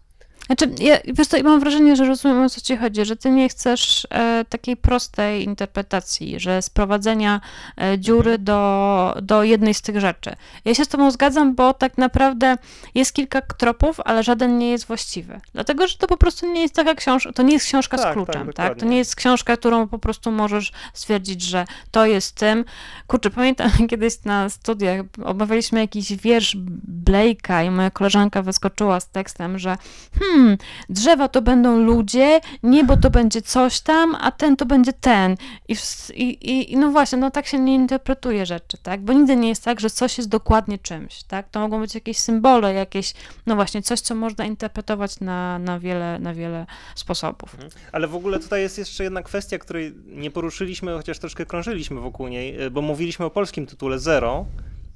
Znaczy, 0.50 0.84
ja, 0.84 0.98
wiesz 1.04 1.26
co, 1.26 1.36
ja 1.36 1.42
mam 1.42 1.60
wrażenie, 1.60 1.96
że 1.96 2.04
rozumiem 2.04 2.42
o 2.42 2.48
co 2.48 2.60
ci 2.60 2.76
chodzi, 2.76 3.04
że 3.04 3.16
ty 3.16 3.30
nie 3.30 3.48
chcesz 3.48 4.06
e, 4.10 4.44
takiej 4.48 4.76
prostej 4.76 5.44
interpretacji, 5.44 6.40
że 6.40 6.62
sprowadzenia 6.62 7.40
e, 7.80 7.98
dziury 7.98 8.38
do, 8.38 9.14
do 9.22 9.42
jednej 9.42 9.74
z 9.74 9.82
tych 9.82 10.00
rzeczy. 10.00 10.36
Ja 10.64 10.74
się 10.74 10.84
z 10.84 10.88
tobą 10.88 11.10
zgadzam, 11.10 11.54
bo 11.54 11.74
tak 11.74 11.98
naprawdę 11.98 12.56
jest 12.94 13.12
kilka 13.12 13.40
tropów, 13.42 14.00
ale 14.04 14.22
żaden 14.22 14.58
nie 14.58 14.70
jest 14.70 14.86
właściwy. 14.86 15.40
Dlatego, 15.52 15.86
że 15.86 15.98
to 15.98 16.06
po 16.06 16.16
prostu 16.16 16.52
nie 16.52 16.62
jest 16.62 16.74
taka 16.74 16.94
książka, 16.94 17.32
to 17.32 17.42
nie 17.42 17.52
jest 17.52 17.66
książka 17.66 17.96
Tak, 17.96 18.00
z 18.00 18.04
tak, 18.04 18.14
kluczem, 18.14 18.46
tak? 18.46 18.56
To 18.56 18.62
dokładnie. 18.62 18.88
nie 18.88 18.98
jest 18.98 19.16
książka, 19.16 19.56
którą 19.56 19.88
po 19.88 19.98
prostu 19.98 20.30
możesz 20.30 20.72
stwierdzić, 20.94 21.42
że 21.42 21.64
to 21.90 22.06
jest 22.06 22.34
tym. 22.34 22.64
Kurczę, 23.06 23.30
pamiętam 23.30 23.70
kiedyś 23.90 24.24
na 24.24 24.48
studiach 24.48 25.00
omawialiśmy 25.24 25.80
jakiś 25.80 26.16
wiersz 26.16 26.56
Blake'a 27.04 27.66
i 27.66 27.70
moja 27.70 27.90
koleżanka 27.90 28.42
wyskoczyła 28.42 29.00
z 29.00 29.08
tekstem, 29.08 29.58
że 29.58 29.76
hmm, 30.18 30.39
drzewa 30.88 31.28
to 31.28 31.42
będą 31.42 31.78
ludzie, 31.78 32.40
niebo 32.62 32.96
to 32.96 33.10
będzie 33.10 33.42
coś 33.42 33.80
tam, 33.80 34.16
a 34.20 34.30
ten 34.32 34.56
to 34.56 34.66
będzie 34.66 34.92
ten. 34.92 35.36
I, 35.68 35.76
i, 36.14 36.72
i, 36.72 36.76
no 36.76 36.90
właśnie, 36.90 37.18
no 37.18 37.30
tak 37.30 37.46
się 37.46 37.58
nie 37.58 37.74
interpretuje 37.74 38.46
rzeczy, 38.46 38.78
tak? 38.82 39.00
Bo 39.00 39.12
nigdy 39.12 39.36
nie 39.36 39.48
jest 39.48 39.64
tak, 39.64 39.80
że 39.80 39.90
coś 39.90 40.18
jest 40.18 40.30
dokładnie 40.30 40.78
czymś, 40.78 41.22
tak? 41.22 41.48
To 41.48 41.60
mogą 41.60 41.80
być 41.80 41.94
jakieś 41.94 42.16
symbole, 42.18 42.74
jakieś, 42.74 43.14
no 43.46 43.54
właśnie, 43.54 43.82
coś, 43.82 44.00
co 44.00 44.14
można 44.14 44.44
interpretować 44.44 45.20
na, 45.20 45.58
na, 45.58 45.78
wiele, 45.78 46.18
na 46.18 46.34
wiele 46.34 46.66
sposobów. 46.94 47.56
Ale 47.92 48.08
w 48.08 48.14
ogóle 48.14 48.38
tutaj 48.38 48.60
jest 48.62 48.78
jeszcze 48.78 49.04
jedna 49.04 49.22
kwestia, 49.22 49.58
której 49.58 49.94
nie 50.06 50.30
poruszyliśmy, 50.30 50.92
chociaż 50.96 51.18
troszkę 51.18 51.46
krążyliśmy 51.46 52.00
wokół 52.00 52.28
niej, 52.28 52.62
y, 52.62 52.70
bo 52.70 52.82
mówiliśmy 52.82 53.24
o 53.24 53.30
polskim 53.30 53.66
tytule 53.66 53.98
Zero, 53.98 54.46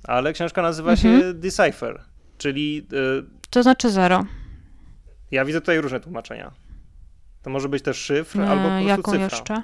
ale 0.04 0.32
książka 0.32 0.62
nazywa 0.62 0.90
Mhm. 0.90 1.20
się 1.20 1.34
Decipher, 1.34 2.00
czyli 2.38 2.86
y, 2.92 3.24
To 3.50 3.62
znaczy 3.62 3.90
zero. 3.90 4.24
Ja 5.30 5.44
widzę 5.44 5.60
tutaj 5.60 5.80
różne 5.80 6.00
tłumaczenia. 6.00 6.52
To 7.42 7.50
może 7.50 7.68
być 7.68 7.84
też 7.84 7.96
szyfr 7.96 8.40
albo 8.40 8.62
po 8.62 8.68
prostu 8.68 8.88
Jaką 8.88 9.12
cyfra. 9.12 9.24
jeszcze? 9.24 9.62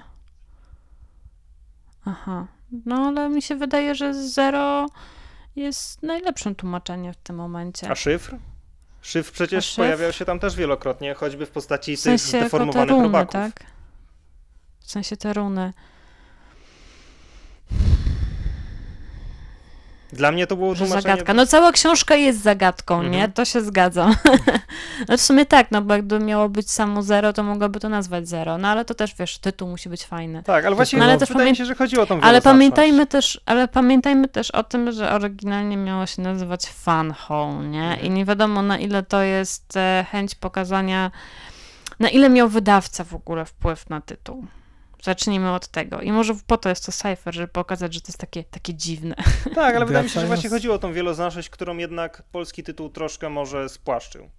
Aha. 2.04 2.46
No 2.86 2.96
ale 3.06 3.28
mi 3.28 3.42
się 3.42 3.56
wydaje, 3.56 3.94
że 3.94 4.14
zero 4.28 4.86
jest 5.56 6.02
najlepszym 6.02 6.54
tłumaczeniem 6.54 7.12
w 7.12 7.16
tym 7.16 7.36
momencie. 7.36 7.90
A 7.90 7.94
szyfr? 7.94 8.36
Szyfr 9.02 9.32
przecież 9.32 9.64
szyfr? 9.64 9.76
pojawiał 9.76 10.12
się 10.12 10.24
tam 10.24 10.38
też 10.38 10.56
wielokrotnie, 10.56 11.14
choćby 11.14 11.46
w 11.46 11.50
postaci 11.50 11.96
W 11.96 12.02
tych 12.02 12.02
sensie 12.20 12.32
te 12.32 12.38
zdeformowanych 12.40 12.90
runy, 12.90 13.02
robaków. 13.02 13.32
tak? 13.32 13.64
W 14.80 14.90
sensie 14.90 15.16
te 15.16 15.32
runy. 15.32 15.72
Dla 20.12 20.32
mnie 20.32 20.46
to 20.46 20.56
było 20.56 20.74
Że 20.74 20.86
zagadka. 20.86 21.34
No 21.34 21.46
cała 21.46 21.72
książka 21.72 22.14
jest 22.16 22.42
zagadką, 22.42 22.94
Mhm. 22.94 23.12
nie? 23.12 23.28
To 23.28 23.44
się 23.44 23.60
zgadzam. 23.60 24.14
no 25.08 25.16
w 25.16 25.20
sumie 25.20 25.46
tak, 25.46 25.70
no 25.70 25.82
bo 25.82 25.94
jakby 25.94 26.18
miało 26.18 26.48
być 26.48 26.70
samo 26.70 27.02
zero, 27.02 27.32
to 27.32 27.42
mogłoby 27.42 27.80
to 27.80 27.88
nazwać 27.88 28.28
zero. 28.28 28.58
No 28.58 28.68
ale 28.68 28.84
to 28.84 28.94
też, 28.94 29.14
wiesz, 29.14 29.38
tytuł 29.38 29.68
musi 29.68 29.88
być 29.88 30.04
fajny. 30.04 30.42
Tak, 30.42 30.64
ale 30.64 30.76
właśnie 30.76 30.98
No, 30.98 31.04
ale 31.04 31.18
też 31.18 31.28
wydaje 31.28 31.50
mi 31.50 31.56
się, 31.56 31.64
że 31.64 31.74
chodziło 31.74 32.02
o 32.02 32.06
tą 32.06 32.20
Ale 32.20 32.42
pamiętajmy 32.42 33.06
też, 33.06 33.40
ale 33.46 33.68
pamiętajmy 33.68 34.28
też 34.28 34.50
o 34.50 34.64
tym, 34.64 34.92
że 34.92 35.12
oryginalnie 35.12 35.76
miało 35.76 36.06
się 36.06 36.22
nazywać 36.22 36.66
Fun 36.66 37.12
Hole, 37.12 37.64
nie? 37.68 37.82
Mhm. 37.82 38.00
I 38.00 38.10
nie 38.10 38.24
wiadomo 38.24 38.62
na 38.62 38.78
ile 38.78 39.02
to 39.02 39.22
jest 39.22 39.76
e, 39.76 40.06
chęć 40.10 40.34
pokazania, 40.34 41.10
na 42.00 42.08
ile 42.08 42.30
miał 42.30 42.48
wydawca 42.48 43.04
w 43.04 43.14
ogóle 43.14 43.44
wpływ 43.44 43.90
na 43.90 44.00
tytuł. 44.00 44.44
Zacznijmy 45.02 45.52
od 45.52 45.68
tego. 45.68 46.00
I 46.00 46.12
może 46.12 46.34
po 46.46 46.56
to 46.56 46.68
jest 46.68 46.86
to 46.86 46.92
cypher, 46.92 47.34
żeby 47.34 47.48
pokazać, 47.48 47.94
że 47.94 48.00
to 48.00 48.08
jest 48.08 48.18
takie, 48.18 48.44
takie 48.44 48.74
dziwne. 48.74 49.14
Tak, 49.54 49.76
ale 49.76 49.86
wydaje 49.86 50.04
mi 50.04 50.10
się, 50.10 50.20
że 50.20 50.26
właśnie 50.26 50.50
chodziło 50.50 50.74
o 50.74 50.78
tą 50.78 50.92
wieloznaczność, 50.92 51.48
którą 51.50 51.76
jednak 51.76 52.22
polski 52.32 52.62
tytuł 52.62 52.88
troszkę 52.88 53.28
może 53.28 53.68
spłaszczył. 53.68 54.30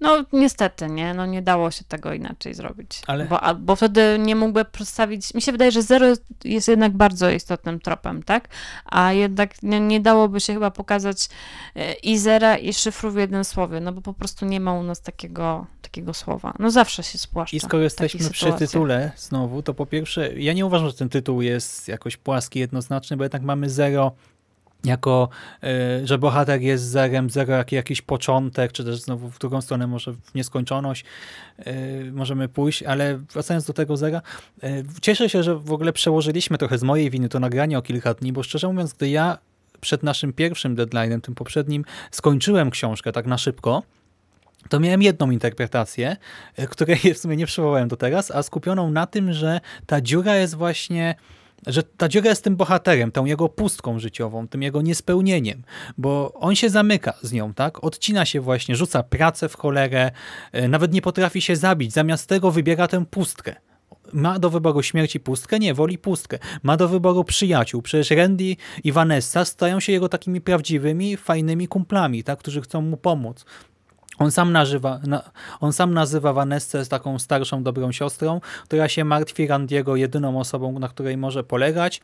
No 0.00 0.24
niestety, 0.32 0.86
nie? 0.86 1.14
No 1.14 1.26
nie 1.26 1.42
dało 1.42 1.70
się 1.70 1.84
tego 1.84 2.12
inaczej 2.12 2.54
zrobić. 2.54 3.02
Ale- 3.06 3.24
Bo, 3.24 3.40
a, 3.40 3.54
bo 3.54 3.76
wtedy 3.76 4.16
nie 4.18 4.36
mógłby 4.36 4.64
przedstawić... 4.64 5.34
Mi 5.34 5.42
się 5.42 5.52
wydaje, 5.52 5.72
że 5.72 5.82
zero 5.82 6.06
jest- 6.44 6.68
jednak 6.68 6.92
bardzo 6.92 7.30
istotnym 7.30 7.80
tropem, 7.80 8.22
tak? 8.22 8.48
A 8.84 9.12
jednak 9.12 9.62
nie, 9.62 9.80
nie 9.80 10.00
dałoby 10.00 10.40
się 10.40 10.52
chyba 10.54 10.70
pokazać 10.70 11.28
e, 11.76 11.92
i 11.92 12.18
zera, 12.18 12.56
i 12.56 12.72
szyfru 12.72 13.10
w 13.10 13.16
jednym 13.16 13.44
słowie, 13.44 13.80
no 13.80 13.92
bo 13.92 14.00
po 14.00 14.14
prostu 14.14 14.46
nie 14.46 14.60
ma 14.60 14.72
u 14.74 14.82
nas 14.82 15.00
takiego, 15.02 15.66
takiego 15.82 16.14
słowa. 16.14 16.54
No 16.58 16.70
zawsze 16.70 17.02
się 17.02 17.18
spłaszcza. 17.18 17.56
I 17.56 17.60
skoro 17.60 17.82
jesteśmy 17.82 18.30
przy 18.30 18.52
tytule 18.52 19.12
znowu, 19.16 19.62
to 19.62 19.74
po 19.74 19.86
pierwsze, 19.86 20.32
ja 20.40 20.52
nie 20.52 20.66
uważam, 20.66 20.88
że 20.88 20.94
ten 20.94 21.08
tytuł 21.08 21.42
jest 21.42 21.88
jakoś 21.88 22.16
płaski, 22.16 22.58
jednoznaczny, 22.58 23.16
bo 23.16 23.24
jednak 23.24 23.42
mamy 23.42 23.70
zero 23.70 24.12
jako, 24.84 25.28
y, 26.02 26.06
że 26.06 26.18
bohater 26.18 26.60
jest 26.60 26.84
zerem, 26.84 27.30
zero 27.30 27.52
jak 27.54 27.72
jakiś 27.72 28.02
początek, 28.02 28.72
czy 28.72 28.84
też 28.84 29.00
znowu 29.00 29.28
w 29.28 29.38
drugą 29.38 29.60
stronę 29.60 29.86
może 29.86 30.12
w 30.12 30.34
nieskończoność 30.34 31.04
y, 31.66 32.10
możemy 32.12 32.48
pójść, 32.48 32.82
ale 32.82 33.18
wracając 33.18 33.64
do 33.64 33.72
tego 33.72 33.96
zera, 33.96 34.22
y, 34.64 34.84
cieszę 35.00 35.28
się, 35.28 35.42
że 35.42 35.54
w 35.54 35.72
ogóle 35.72 35.92
przełożyliśmy 35.92 36.58
trochę 36.58 36.78
z 36.78 36.82
mojej 36.82 37.10
winy 37.10 37.28
to 37.28 37.40
nagranie 37.40 37.78
o 37.78 37.82
kilka 37.82 38.14
dni, 38.14 38.32
bo 38.32 38.42
szczerze 38.42 38.68
mówiąc, 38.68 38.92
gdy 38.92 39.08
ja 39.08 39.38
przed 39.80 40.02
naszym 40.02 40.32
pierwszym 40.32 40.76
deadline'em, 40.76 41.20
tym 41.20 41.34
poprzednim, 41.34 41.84
skończyłem 42.10 42.70
książkę 42.70 43.12
tak 43.12 43.26
na 43.26 43.38
szybko, 43.38 43.82
to 44.68 44.80
miałem 44.80 45.02
jedną 45.02 45.30
interpretację, 45.30 46.16
której 46.70 46.98
w 47.14 47.18
sumie 47.18 47.36
nie 47.36 47.46
przywołałem 47.46 47.88
do 47.88 47.96
teraz, 47.96 48.30
a 48.30 48.42
skupioną 48.42 48.90
na 48.90 49.06
tym, 49.06 49.32
że 49.32 49.60
ta 49.86 50.00
dziura 50.00 50.36
jest 50.36 50.54
właśnie, 50.54 51.14
że 51.66 51.82
ta 51.82 52.08
dziura 52.08 52.28
jest 52.30 52.44
tym 52.44 52.56
bohaterem, 52.56 53.12
tą 53.12 53.24
jego 53.24 53.48
pustką 53.48 53.98
życiową, 53.98 54.48
tym 54.48 54.62
jego 54.62 54.82
niespełnieniem, 54.82 55.62
bo 55.98 56.32
on 56.32 56.54
się 56.54 56.70
zamyka 56.70 57.14
z 57.22 57.32
nią, 57.32 57.54
tak? 57.54 57.84
Odcina 57.84 58.24
się 58.24 58.40
właśnie, 58.40 58.76
rzuca 58.76 59.02
pracę 59.02 59.48
w 59.48 59.56
cholerę, 59.56 60.10
e, 60.52 60.68
nawet 60.68 60.92
nie 60.92 61.02
potrafi 61.02 61.42
się 61.42 61.56
zabić, 61.56 61.92
zamiast 61.92 62.28
tego 62.28 62.50
wybiera 62.50 62.88
tę 62.88 63.04
pustkę. 63.06 63.56
Ma 64.12 64.38
do 64.38 64.50
wyboru 64.50 64.82
śmierci 64.82 65.20
pustkę? 65.20 65.58
Nie, 65.58 65.74
woli 65.74 65.98
pustkę. 65.98 66.38
Ma 66.62 66.76
do 66.76 66.88
wyboru 66.88 67.24
przyjaciół. 67.24 67.82
Przecież 67.82 68.10
Randy 68.10 68.56
i 68.84 68.92
Vanessa 68.92 69.44
stają 69.44 69.80
się 69.80 69.92
jego 69.92 70.08
takimi 70.08 70.40
prawdziwymi, 70.40 71.16
fajnymi 71.16 71.68
kumplami, 71.68 72.24
tak? 72.24 72.38
którzy 72.38 72.60
chcą 72.60 72.82
mu 72.82 72.96
pomóc. 72.96 73.44
On 74.20 74.30
sam, 74.30 74.52
nazywa, 74.52 75.00
na, 75.06 75.30
on 75.60 75.72
sam 75.72 75.94
nazywa 75.94 76.32
Vanessę 76.32 76.86
taką 76.86 77.18
starszą, 77.18 77.62
dobrą 77.62 77.92
siostrą, 77.92 78.40
która 78.64 78.88
się 78.88 79.04
martwi 79.04 79.46
Randiego 79.46 79.96
jedyną 79.96 80.40
osobą, 80.40 80.78
na 80.78 80.88
której 80.88 81.16
może 81.16 81.44
polegać. 81.44 82.00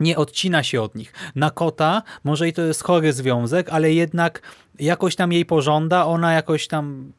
Nie 0.00 0.16
odcina 0.16 0.62
się 0.62 0.82
od 0.82 0.94
nich. 0.94 1.12
Na 1.34 1.50
kota, 1.50 2.02
może 2.24 2.48
i 2.48 2.52
to 2.52 2.62
jest 2.62 2.82
chory 2.82 3.12
związek, 3.12 3.68
ale 3.70 3.92
jednak 3.92 4.42
jakoś 4.78 5.16
tam 5.16 5.32
jej 5.32 5.44
pożąda, 5.44 6.06
ona 6.06 6.32
jakoś 6.32 6.68
tam 6.68 7.12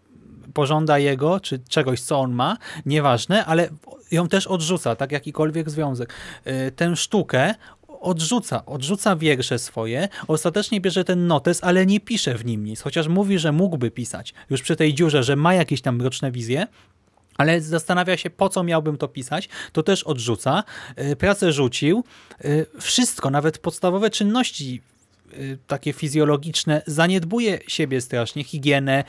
pożąda 0.53 0.97
jego, 0.97 1.39
czy 1.39 1.59
czegoś, 1.59 2.01
co 2.01 2.19
on 2.19 2.31
ma, 2.31 2.57
nieważne, 2.85 3.45
ale 3.45 3.69
ją 4.11 4.27
też 4.27 4.47
odrzuca, 4.47 4.95
tak 4.95 5.11
jakikolwiek 5.11 5.69
związek. 5.69 6.13
Y, 6.47 6.71
Tę 6.71 6.95
sztukę 6.95 7.55
odrzuca, 8.01 8.65
odrzuca 8.65 9.15
wiersze 9.15 9.59
swoje, 9.59 10.07
ostatecznie 10.27 10.81
bierze 10.81 11.03
ten 11.03 11.27
notes, 11.27 11.63
ale 11.63 11.85
nie 11.85 11.99
pisze 11.99 12.35
w 12.35 12.45
nim 12.45 12.63
nic, 12.63 12.81
chociaż 12.81 13.07
mówi, 13.07 13.39
że 13.39 13.51
mógłby 13.51 13.91
pisać 13.91 14.33
już 14.49 14.61
przy 14.61 14.75
tej 14.75 14.93
dziurze, 14.93 15.23
że 15.23 15.35
ma 15.35 15.53
jakieś 15.53 15.81
tam 15.81 15.95
mroczne 15.95 16.31
wizje, 16.31 16.67
ale 17.37 17.61
zastanawia 17.61 18.17
się, 18.17 18.29
po 18.29 18.49
co 18.49 18.63
miałbym 18.63 18.97
to 18.97 19.07
pisać, 19.07 19.49
to 19.71 19.83
też 19.83 20.03
odrzuca. 20.03 20.63
Y, 21.11 21.15
Pracę 21.15 21.51
rzucił. 21.51 22.03
Y, 22.45 22.65
Wszystko, 22.79 23.29
nawet 23.29 23.57
podstawowe 23.57 24.09
czynności 24.09 24.81
y, 25.33 25.57
takie 25.67 25.93
fizjologiczne, 25.93 26.81
zaniedbuje 26.87 27.59
siebie 27.67 28.01
strasznie, 28.01 28.43
higienę, 28.43 29.03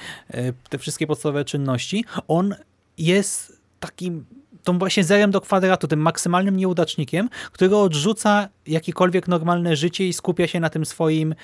te 0.68 0.78
wszystkie 0.78 1.06
podstawowe 1.06 1.44
czynności. 1.44 2.04
On 2.28 2.54
jest 2.98 3.60
takim 3.80 4.24
tą 4.64 4.78
właśnie 4.78 5.04
zerem 5.04 5.30
do 5.30 5.40
kwadratu, 5.40 5.88
tym 5.88 6.00
maksymalnym 6.00 6.56
nieudacznikiem, 6.56 7.28
który 7.52 7.76
odrzuca 7.76 8.48
jakiekolwiek 8.66 9.28
normalne 9.28 9.76
życie 9.76 10.08
i 10.08 10.12
skupia 10.12 10.46
się 10.46 10.60
na 10.60 10.70
tym 10.70 10.86
swoim 10.86 11.34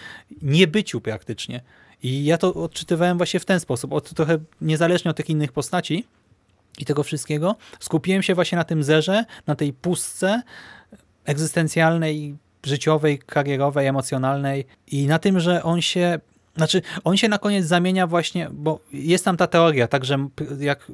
niebyciu 0.43 1.01
praktycznie. 1.01 1.61
I 2.03 2.25
ja 2.25 2.39
to 2.39 2.55
odczytywałem 2.55 3.17
właśnie 3.17 3.41
w 3.41 3.45
ten 3.45 3.61
sposób, 3.61 3.93
od, 3.93 4.15
trochę 4.15 4.39
niezależnie 4.61 5.11
od 5.11 5.17
tych 5.17 5.31
innych 5.31 5.53
postaci 5.53 6.07
i 6.79 6.85
tego 6.85 7.03
wszystkiego, 7.03 7.57
skupiłem 7.81 8.23
się 8.23 8.35
właśnie 8.35 8.57
na 8.57 8.65
tym 8.65 8.83
zerze, 8.83 9.25
na 9.47 9.55
tej 9.55 9.73
pustce 9.73 10.43
egzystencjalnej, 11.25 12.37
życiowej, 12.65 13.19
karierowej, 13.19 13.87
emocjonalnej 13.87 14.67
i 14.87 15.07
na 15.07 15.19
tym, 15.19 15.41
że 15.41 15.63
on 15.63 15.83
się 15.83 16.19
znaczy, 16.57 16.83
on 17.05 17.17
się 17.17 17.29
na 17.29 17.39
koniec 17.39 17.67
zamienia 17.67 18.07
właśnie, 18.07 18.49
bo 18.53 18.81
jest 18.93 19.25
tam 19.25 19.37
ta 19.37 19.47
teoria, 19.47 19.89
tak, 19.89 20.05
że 20.05 20.29
jak 20.59 20.93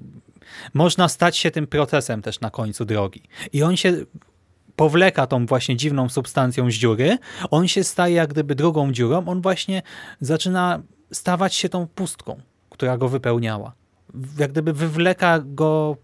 można 0.75 1.09
stać 1.09 1.37
się 1.37 1.51
tym 1.51 1.67
procesem 1.67 2.23
też 2.23 2.41
na 2.41 2.51
końcu 2.51 2.85
drogi. 2.85 3.23
I 3.53 3.63
on 3.63 3.77
się 3.77 3.97
powleka 4.77 5.27
tą 5.27 5.47
właśnie 5.47 5.77
dziwną 5.77 6.09
substancją 6.09 6.71
z 6.71 6.75
dziury, 6.75 7.19
on 7.51 7.69
się 7.69 7.85
staje 7.85 8.15
jak 8.15 8.31
gdyby 8.31 8.55
drugą 8.55 8.93
dziurą, 8.93 9.25
on 9.27 9.43
właśnie 9.43 9.83
zaczyna 10.21 10.83
stawać 11.13 11.55
się 11.55 11.69
tą 11.69 11.87
pustką, 11.87 12.41
która 12.71 12.99
go 12.99 13.09
wypełniała. 13.09 13.73
Jak 14.39 14.53
gdyby 14.53 14.73
wywleka 14.73 15.39
go 15.45 15.97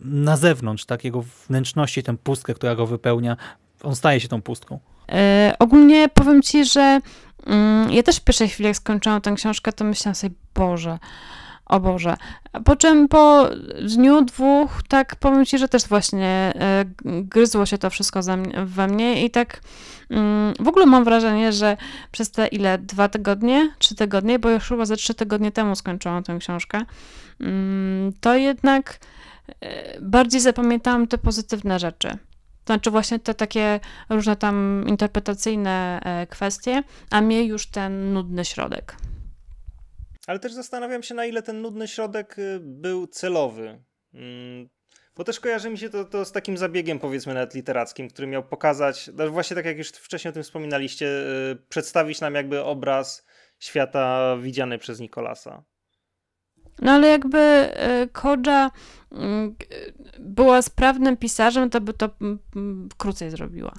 na 0.00 0.36
zewnątrz, 0.36 0.84
tak, 0.84 1.04
jego 1.04 1.24
wnętrzności, 1.48 2.02
tę 2.02 2.16
pustkę, 2.16 2.54
która 2.54 2.74
go 2.74 2.86
wypełnia, 2.86 3.36
on 3.82 3.96
staje 3.96 4.20
się 4.20 4.28
tą 4.28 4.42
pustką. 4.42 4.78
E, 5.12 5.54
ogólnie 5.58 6.08
powiem 6.08 6.42
ci, 6.42 6.64
że 6.64 7.00
mm, 7.46 7.92
ja 7.92 8.02
też 8.02 8.16
w 8.16 8.24
pierwszej 8.24 8.48
chwili, 8.48 8.66
jak 8.66 8.76
skończyłam 8.76 9.20
tę 9.20 9.32
książkę, 9.32 9.72
to 9.72 9.84
myślałam 9.84 10.14
sobie, 10.14 10.34
Boże, 10.54 10.98
O 11.70 11.80
Boże. 11.80 12.16
Po 12.64 12.76
czym 12.76 13.08
po 13.08 13.48
dniu, 13.96 14.24
dwóch, 14.24 14.70
tak 14.88 15.16
powiem 15.16 15.46
ci, 15.46 15.58
że 15.58 15.68
też 15.68 15.86
właśnie 15.88 16.52
e, 16.54 16.84
gryzło 17.04 17.66
się 17.66 17.78
to 17.78 17.90
wszystko 17.90 18.20
we 18.64 18.86
mnie 18.86 19.24
i 19.24 19.30
tak 19.30 19.60
mm, 20.10 20.54
w 20.60 20.68
ogóle 20.68 20.86
mam 20.86 21.04
wrażenie, 21.04 21.52
że 21.52 21.76
przez 22.12 22.30
te 22.30 22.46
ile, 22.46 22.78
dwa 22.78 23.08
tygodnie, 23.08 23.74
trzy 23.78 23.94
tygodnie, 23.94 24.38
bo 24.38 24.50
już 24.50 24.68
chyba 24.68 24.84
ze 24.84 24.96
trzy 24.96 25.14
tygodnie 25.14 25.52
temu 25.52 25.76
skończyłam 25.76 26.22
tę 26.22 26.38
książkę, 26.38 26.84
mm, 27.40 28.12
to 28.20 28.34
jednak 28.34 28.98
e, 29.60 30.00
bardziej 30.00 30.40
zapamiętałam 30.40 31.06
te 31.06 31.18
pozytywne 31.18 31.78
rzeczy. 31.78 32.08
To 32.64 32.74
znaczy 32.74 32.90
właśnie 32.90 33.18
te 33.18 33.34
takie 33.34 33.80
różne 34.08 34.36
tam 34.36 34.84
interpretacyjne 34.86 36.00
e, 36.04 36.26
kwestie, 36.26 36.82
a 37.10 37.20
mnie 37.20 37.44
już 37.44 37.66
ten 37.66 38.12
nudny 38.12 38.44
środek. 38.44 38.96
Ale 40.26 40.38
też 40.38 40.52
zastanawiam 40.52 41.02
się, 41.02 41.14
na 41.14 41.24
ile 41.24 41.42
ten 41.42 41.60
nudny 41.60 41.88
środek 41.88 42.38
y, 42.38 42.60
był 42.60 43.06
celowy. 43.06 43.84
Mm, 44.14 44.68
bo 45.16 45.24
też 45.24 45.40
kojarzy 45.40 45.70
mi 45.70 45.78
się 45.78 45.90
to, 45.90 46.04
to 46.04 46.24
z 46.24 46.32
takim 46.32 46.56
zabiegiem, 46.56 46.98
powiedzmy, 46.98 47.34
nawet 47.34 47.54
literackim, 47.54 48.08
który 48.08 48.26
miał 48.26 48.42
pokazać, 48.42 49.10
no 49.14 49.30
właśnie 49.30 49.56
tak 49.56 49.64
jak 49.64 49.78
już 49.78 49.88
wcześniej 49.88 50.30
o 50.30 50.32
tym 50.32 50.42
wspominaliście, 50.42 51.06
y, 51.06 51.56
przedstawić 51.68 52.20
nam 52.20 52.34
jakby 52.34 52.64
obraz 52.64 53.26
świata 53.58 54.36
widziany 54.36 54.78
przez 54.78 55.00
Nikolasa. 55.00 55.64
No 56.82 56.92
ale 56.92 57.08
jakby 57.08 57.38
y, 57.38 58.08
Kodża 58.08 58.70
była 60.18 60.62
sprawnym 60.62 61.16
pisarzem, 61.16 61.70
to 61.70 61.80
by 61.80 61.94
to 61.94 62.10
krócej 62.96 63.30
zrobiła. 63.30 63.72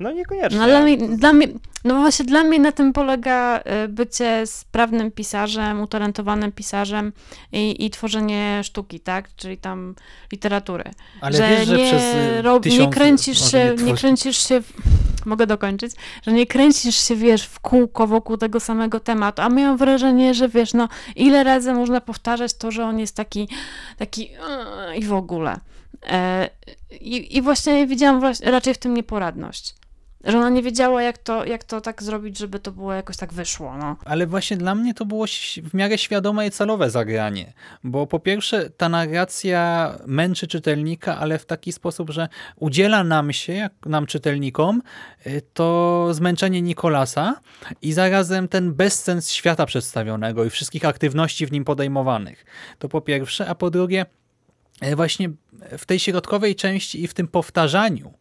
No 0.00 0.12
niekoniecznie. 0.12 0.58
No, 0.58 0.66
dla 0.66 0.80
mnie, 0.80 0.96
dla 0.98 1.32
mnie, 1.32 1.46
no 1.84 1.94
właśnie 1.94 2.24
dla 2.24 2.44
mnie 2.44 2.58
na 2.58 2.72
tym 2.72 2.92
polega 2.92 3.60
y, 3.84 3.88
bycie 3.88 4.46
sprawnym 4.46 5.10
pisarzem, 5.10 5.80
utalentowanym 5.80 6.52
pisarzem 6.52 7.12
i, 7.52 7.86
i 7.86 7.90
tworzenie 7.90 8.60
sztuki, 8.64 9.00
tak? 9.00 9.28
Czyli 9.36 9.58
tam 9.58 9.94
literatury. 10.32 10.84
Ale 11.20 11.36
że 11.36 11.48
wiesz, 11.48 11.68
że 11.68 11.76
nie, 11.76 11.90
przez 11.90 12.02
y, 12.02 12.42
rob, 12.42 12.66
nie 12.66 12.88
kręcisz 12.88 13.50
się, 13.50 13.74
nie 13.84 13.94
kręcisz 13.94 14.48
się, 14.48 14.62
w, 14.62 14.72
mogę 15.26 15.46
dokończyć, 15.46 15.92
że 16.22 16.32
nie 16.32 16.46
kręcisz 16.46 17.08
się, 17.08 17.16
wiesz, 17.16 17.42
w 17.42 17.60
kółko 17.60 18.06
wokół 18.06 18.36
tego 18.36 18.60
samego 18.60 19.00
tematu, 19.00 19.42
a 19.42 19.48
miałam 19.48 19.76
wrażenie, 19.76 20.34
że 20.34 20.48
wiesz, 20.48 20.74
no 20.74 20.88
ile 21.16 21.44
razy 21.44 21.72
można 21.72 22.00
powtarzać 22.00 22.54
to, 22.54 22.70
że 22.70 22.84
on 22.84 22.98
jest 22.98 23.16
taki, 23.16 23.48
taki 23.96 24.30
yy, 24.30 24.96
i 24.96 25.04
w 25.04 25.12
ogóle. 25.12 25.60
E, 26.06 26.50
i, 27.00 27.36
I 27.36 27.42
właśnie 27.42 27.86
widziałam 27.86 28.22
raczej 28.42 28.74
w 28.74 28.78
tym 28.78 28.94
nieporadność. 28.94 29.79
Że 30.24 30.38
ona 30.38 30.50
nie 30.50 30.62
wiedziała, 30.62 31.02
jak 31.02 31.18
to, 31.18 31.44
jak 31.44 31.64
to 31.64 31.80
tak 31.80 32.02
zrobić, 32.02 32.38
żeby 32.38 32.58
to 32.58 32.72
było 32.72 32.92
jakoś 32.92 33.16
tak 33.16 33.32
wyszło, 33.32 33.76
no. 33.76 33.96
Ale 34.04 34.26
właśnie 34.26 34.56
dla 34.56 34.74
mnie 34.74 34.94
to 34.94 35.06
było 35.06 35.26
w 35.64 35.74
miarę 35.74 35.98
świadome 35.98 36.46
i 36.46 36.50
celowe 36.50 36.90
zagranie, 36.90 37.52
bo 37.84 38.06
po 38.06 38.20
pierwsze 38.20 38.70
ta 38.70 38.88
narracja 38.88 39.94
męczy 40.06 40.46
czytelnika, 40.46 41.18
ale 41.18 41.38
w 41.38 41.46
taki 41.46 41.72
sposób, 41.72 42.10
że 42.10 42.28
udziela 42.56 43.04
nam 43.04 43.32
się, 43.32 43.52
jak 43.52 43.72
nam 43.86 44.06
czytelnikom, 44.06 44.82
y, 45.26 45.42
to 45.54 46.08
zmęczenie 46.10 46.62
Nikolasa 46.62 47.40
i 47.82 47.92
zarazem 47.92 48.48
ten 48.48 48.74
bezsens 48.74 49.30
świata 49.30 49.66
przedstawionego 49.66 50.44
i 50.44 50.50
wszystkich 50.50 50.84
aktywności 50.84 51.46
w 51.46 51.52
nim 51.52 51.64
podejmowanych. 51.64 52.44
To 52.78 52.88
po 52.88 53.00
pierwsze, 53.00 53.48
a 53.48 53.54
po 53.54 53.70
drugie 53.70 54.06
y, 54.84 54.96
właśnie 54.96 55.30
w 55.78 55.86
tej 55.86 55.98
środkowej 55.98 56.56
części 56.56 57.04
i 57.04 57.08
w 57.08 57.14
tym 57.14 57.28
powtarzaniu 57.28 58.19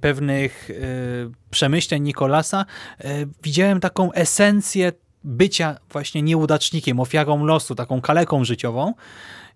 pewnych 0.00 0.70
y, 0.70 1.30
przemyśleń 1.50 2.02
Nikolasa 2.02 2.64
y, 3.00 3.28
widziałem 3.42 3.80
taką 3.80 4.12
esencję 4.12 4.92
bycia 5.24 5.76
właśnie 5.90 6.22
nieudacznikiem, 6.22 7.00
ofiarą 7.00 7.44
losu, 7.44 7.74
taką 7.74 8.00
kaleką 8.00 8.44
życiową 8.44 8.94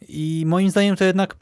i 0.08 0.44
moim 0.46 0.70
zdaniem 0.70 0.96
to 0.96 1.04
jednak 1.04 1.36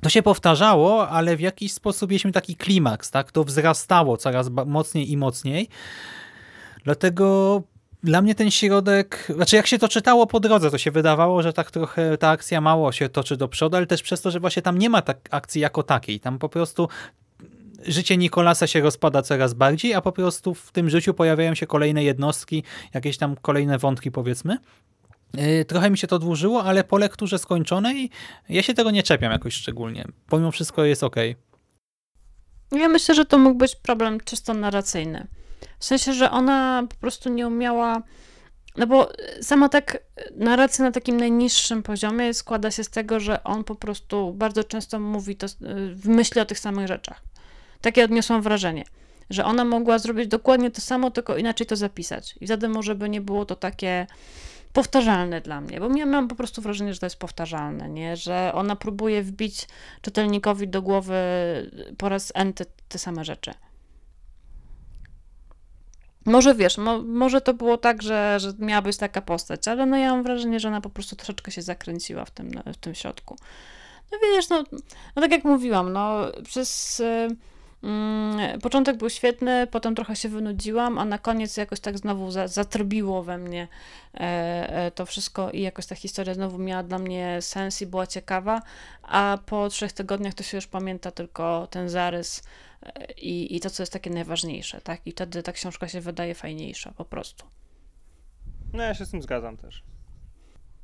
to 0.00 0.08
się 0.08 0.22
powtarzało, 0.22 1.08
ale 1.08 1.36
w 1.36 1.40
jakiś 1.40 1.72
sposób 1.72 2.10
mieliśmy 2.10 2.32
taki 2.32 2.56
klimaks, 2.56 3.10
tak? 3.10 3.32
To 3.32 3.44
wzrastało 3.44 4.16
coraz 4.16 4.50
mocniej 4.66 5.10
i 5.10 5.16
mocniej. 5.16 5.68
Dlatego 6.84 7.62
dla 8.02 8.22
mnie 8.22 8.34
ten 8.34 8.50
środek, 8.50 9.28
znaczy 9.34 9.56
jak 9.56 9.66
się 9.66 9.78
to 9.78 9.88
czytało 9.88 10.26
po 10.26 10.40
drodze, 10.40 10.70
to 10.70 10.78
się 10.78 10.90
wydawało, 10.90 11.42
że 11.42 11.52
tak 11.52 11.70
trochę 11.70 12.18
ta 12.18 12.28
akcja 12.28 12.60
mało 12.60 12.92
się 12.92 13.08
toczy 13.08 13.36
do 13.36 13.48
przodu, 13.48 13.76
ale 13.76 13.86
też 13.86 14.02
przez 14.02 14.20
to, 14.20 14.30
że 14.30 14.40
właśnie 14.40 14.62
tam 14.62 14.78
nie 14.78 14.90
ma 14.90 15.02
tak 15.02 15.28
akcji 15.30 15.60
jako 15.60 15.82
takiej. 15.82 16.20
Tam 16.20 16.38
po 16.38 16.48
prostu 16.48 16.88
życie 17.88 18.16
Nikolasa 18.16 18.66
się 18.66 18.80
rozpada 18.80 19.22
coraz 19.22 19.54
bardziej, 19.54 19.94
a 19.94 20.00
po 20.00 20.12
prostu 20.12 20.54
w 20.54 20.72
tym 20.72 20.90
życiu 20.90 21.14
pojawiają 21.14 21.54
się 21.54 21.66
kolejne 21.66 22.04
jednostki, 22.04 22.62
jakieś 22.94 23.16
tam 23.16 23.36
kolejne 23.42 23.78
wątki 23.78 24.10
powiedzmy. 24.10 24.58
Yy, 25.34 25.64
Trochę 25.64 25.90
mi 25.90 25.98
się 25.98 26.06
to 26.06 26.18
dłużyło, 26.18 26.64
ale 26.64 26.84
po 26.84 26.98
lekturze 26.98 27.38
skończonej 27.38 28.10
ja 28.48 28.62
się 28.62 28.74
tego 28.74 28.90
nie 28.90 29.02
czepiam 29.02 29.32
jakoś 29.32 29.54
szczególnie. 29.54 30.04
Pomimo 30.28 30.50
wszystko 30.50 30.84
jest 30.84 31.04
ok. 31.04 31.16
Ja 32.72 32.88
myślę, 32.88 33.14
że 33.14 33.24
to 33.24 33.38
mógł 33.38 33.58
być 33.58 33.76
problem 33.76 34.20
czysto 34.20 34.54
narracyjny. 34.54 35.26
W 35.78 35.84
sensie, 35.84 36.12
że 36.12 36.30
ona 36.30 36.86
po 36.90 36.96
prostu 36.96 37.28
nie 37.28 37.46
umiała. 37.46 38.02
No 38.76 38.86
bo 38.86 39.12
sama 39.40 39.68
tak 39.68 39.98
narracja 40.36 40.84
na 40.84 40.92
takim 40.92 41.16
najniższym 41.16 41.82
poziomie 41.82 42.34
składa 42.34 42.70
się 42.70 42.84
z 42.84 42.90
tego, 42.90 43.20
że 43.20 43.44
on 43.44 43.64
po 43.64 43.74
prostu 43.74 44.34
bardzo 44.34 44.64
często 44.64 45.00
mówi 45.00 45.36
to, 45.36 45.46
myśli 46.04 46.40
o 46.40 46.44
tych 46.44 46.58
samych 46.58 46.88
rzeczach. 46.88 47.22
Takie 47.80 48.04
odniosłam 48.04 48.42
wrażenie, 48.42 48.84
że 49.30 49.44
ona 49.44 49.64
mogła 49.64 49.98
zrobić 49.98 50.26
dokładnie 50.28 50.70
to 50.70 50.80
samo, 50.80 51.10
tylko 51.10 51.36
inaczej 51.36 51.66
to 51.66 51.76
zapisać. 51.76 52.34
I 52.40 52.46
wtedy 52.46 52.68
może 52.68 52.94
by 52.94 53.08
nie 53.08 53.20
było 53.20 53.44
to 53.44 53.56
takie 53.56 54.06
powtarzalne 54.72 55.40
dla 55.40 55.60
mnie, 55.60 55.80
bo 55.80 55.96
ja 55.96 56.06
mam 56.06 56.28
po 56.28 56.34
prostu 56.34 56.62
wrażenie, 56.62 56.94
że 56.94 57.00
to 57.00 57.06
jest 57.06 57.18
powtarzalne, 57.18 57.88
nie? 57.88 58.16
że 58.16 58.50
ona 58.54 58.76
próbuje 58.76 59.22
wbić 59.22 59.68
czytelnikowi 60.02 60.68
do 60.68 60.82
głowy 60.82 61.16
po 61.98 62.08
raz 62.08 62.32
n 62.34 62.52
te, 62.88 62.98
same 62.98 63.24
rzeczy. 63.24 63.54
Może 66.26 66.54
wiesz, 66.54 66.78
mo, 66.78 67.02
może 67.02 67.40
to 67.40 67.54
było 67.54 67.78
tak, 67.78 68.02
że, 68.02 68.40
że 68.40 68.52
miała 68.58 68.82
być 68.82 68.96
taka 68.96 69.22
postać, 69.22 69.68
ale 69.68 69.86
no 69.86 69.96
ja 69.96 70.10
mam 70.10 70.22
wrażenie, 70.22 70.60
że 70.60 70.68
ona 70.68 70.80
po 70.80 70.90
prostu 70.90 71.16
troszeczkę 71.16 71.50
się 71.50 71.62
zakręciła 71.62 72.24
w 72.24 72.30
tym, 72.30 72.50
w 72.72 72.76
tym 72.76 72.94
środku. 72.94 73.36
No 74.12 74.18
wiesz, 74.22 74.48
no, 74.48 74.64
no 75.16 75.22
tak 75.22 75.30
jak 75.30 75.44
mówiłam, 75.44 75.92
no 75.92 76.32
przez 76.44 77.00
y, 77.00 77.04
mm, 77.04 77.36
początek 78.62 78.96
był 78.96 79.10
świetny, 79.10 79.66
potem 79.66 79.94
trochę 79.94 80.16
się 80.16 80.28
wynudziłam, 80.28 80.98
a 80.98 81.04
na 81.04 81.18
koniec 81.18 81.56
jakoś 81.56 81.80
tak 81.80 81.98
znowu 81.98 82.30
za, 82.30 82.48
zatrbiło 82.48 83.22
we 83.22 83.38
mnie 83.38 83.68
e, 84.14 84.18
e, 84.20 84.90
to 84.90 85.06
wszystko 85.06 85.50
i 85.50 85.60
jakoś 85.60 85.86
ta 85.86 85.94
historia 85.94 86.34
znowu 86.34 86.58
miała 86.58 86.82
dla 86.82 86.98
mnie 86.98 87.42
sens 87.42 87.82
i 87.82 87.86
była 87.86 88.06
ciekawa, 88.06 88.62
a 89.02 89.38
po 89.46 89.68
trzech 89.68 89.92
tygodniach 89.92 90.34
to 90.34 90.42
się 90.42 90.56
już 90.56 90.66
pamięta 90.66 91.10
tylko 91.10 91.66
ten 91.70 91.88
zarys 91.88 92.42
e, 92.82 93.12
i, 93.12 93.56
i 93.56 93.60
to, 93.60 93.70
co 93.70 93.82
jest 93.82 93.92
takie 93.92 94.10
najważniejsze, 94.10 94.80
tak? 94.80 95.00
I 95.06 95.12
wtedy 95.12 95.42
ta 95.42 95.52
książka 95.52 95.88
się 95.88 96.00
wydaje 96.00 96.34
fajniejsza 96.34 96.92
po 96.92 97.04
prostu. 97.04 97.46
No 98.72 98.82
ja 98.82 98.94
się 98.94 99.04
z 99.04 99.10
tym 99.10 99.22
zgadzam 99.22 99.56
też. 99.56 99.82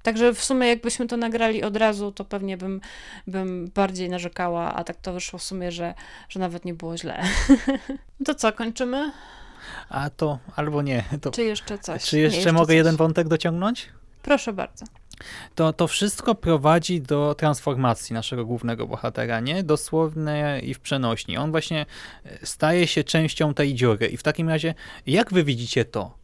Także 0.03 0.35
w 0.35 0.45
sumie 0.45 0.69
jakbyśmy 0.69 1.07
to 1.07 1.17
nagrali 1.17 1.63
od 1.63 1.77
razu, 1.77 2.13
to 2.13 2.25
pewnie 2.25 2.57
bym, 2.57 2.81
bym 3.27 3.71
bardziej 3.75 4.09
narzekała, 4.09 4.75
a 4.75 4.85
tak 4.85 4.97
to 4.97 5.13
wyszło 5.13 5.39
w 5.39 5.43
sumie, 5.43 5.73
że, 5.73 5.95
że 6.29 6.41
nawet 6.41 6.65
nie 6.65 6.75
było 6.75 6.97
źle. 6.97 7.23
to 8.27 8.35
co, 8.35 8.53
kończymy? 8.53 9.13
A 9.89 10.11
to 10.11 10.39
albo 10.57 10.83
nie. 10.83 11.05
To, 11.21 11.31
Czy 11.31 11.45
jeszcze 11.45 11.79
coś? 11.79 12.05
czy 12.05 12.17
Nie, 12.17 12.23
jeszcze, 12.23 12.53
mogę 12.53 12.67
coś. 12.67 12.77
jeden 12.77 12.97
wątek 12.97 13.29
dociągnąć? 13.29 13.89
Proszę 14.23 14.53
bardzo. 14.53 14.85
To, 15.55 15.73
to 15.73 15.89
wszystko 15.89 16.35
prowadzi 16.35 17.01
do 17.01 17.35
transformacji 17.35 18.15
naszego 18.15 18.45
głównego 18.45 18.87
bohatera, 18.87 19.41
nie? 19.41 19.63
Dosłownie 19.63 20.61
i 20.63 20.75
w 20.75 20.81
przenośni. 20.81 21.37
On 21.37 21.51
właśnie 21.51 21.87
e, 22.25 22.47
staje 22.47 22.87
się 22.87 23.05
częścią 23.05 23.55
tej 23.55 23.75
dziury. 23.75 24.07
I 24.07 24.17
w 24.17 24.23
takim 24.23 24.49
razie, 24.49 24.75
jak 25.07 25.33
wy 25.33 25.45
widzicie 25.45 25.85
to? 25.85 26.22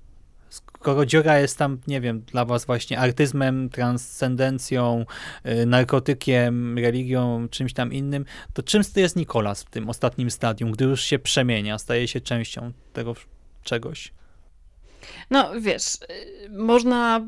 Skoro 0.80 1.06
dziura 1.06 1.38
jest 1.38 1.58
tam, 1.58 1.78
nie 1.86 2.00
wiem, 2.00 2.20
dla 2.20 2.44
was 2.44 2.64
właśnie 2.64 2.98
artyzmem, 2.98 3.70
transcendencją, 3.70 5.04
y, 5.46 5.66
narkotykiem, 5.66 6.78
religią, 6.78 7.48
czymś 7.48 7.72
tam 7.72 7.92
innym, 7.92 8.24
to 8.52 8.62
czym 8.62 8.82
jest 8.96 9.16
Nikolas 9.16 9.62
w 9.62 9.70
tym 9.70 9.88
ostatnim 9.88 10.30
stadium, 10.30 10.72
gdy 10.72 10.84
już 10.84 11.02
się 11.02 11.18
przemienia, 11.18 11.78
staje 11.78 12.08
się 12.08 12.20
częścią 12.20 12.72
tego 12.92 13.14
czegoś? 13.64 14.12
No 15.30 15.60
wiesz, 15.60 15.94
y, 15.94 16.50
można 16.50 17.26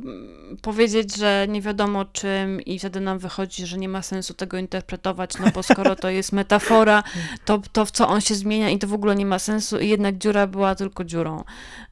powiedzieć, 0.62 1.16
że 1.16 1.46
nie 1.48 1.62
wiadomo 1.62 2.05
czym 2.05 2.61
i 2.61 2.78
wtedy 2.78 3.01
nam 3.01 3.18
wychodzi, 3.18 3.66
że 3.66 3.78
nie 3.78 3.88
ma 3.88 4.03
sensu 4.03 4.34
tego 4.34 4.59
interpretować, 4.59 5.38
no 5.38 5.51
bo 5.55 5.62
skoro 5.62 5.96
to 5.96 6.11
jest 6.11 6.32
metafora, 6.32 7.03
to, 7.44 7.62
to 7.72 7.84
w 7.84 7.90
co 7.90 8.09
on 8.09 8.20
się 8.20 8.34
zmienia 8.34 8.70
i 8.70 8.78
to 8.78 8.86
w 8.86 8.94
ogóle 8.94 9.14
nie 9.16 9.26
ma 9.26 9.38
sensu 9.38 9.78
i 9.78 9.88
jednak 9.88 10.18
dziura 10.18 10.46
była 10.46 10.74
tylko 10.74 11.05
dziurą. 11.05 11.44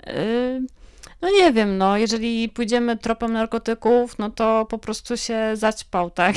Y, 0.07 0.63
No 1.21 1.31
nie 1.31 1.53
wiem, 1.53 1.79
no 1.79 1.97
jeżeli 1.97 2.49
pójdziemy 2.49 2.97
tropem 2.97 3.33
narkotyków, 3.33 4.19
no 4.19 4.31
to 4.31 4.66
po 4.66 4.79
prostu 4.79 5.16
się 5.16 5.57
zaćpał, 5.57 6.11
tak? 6.11 6.37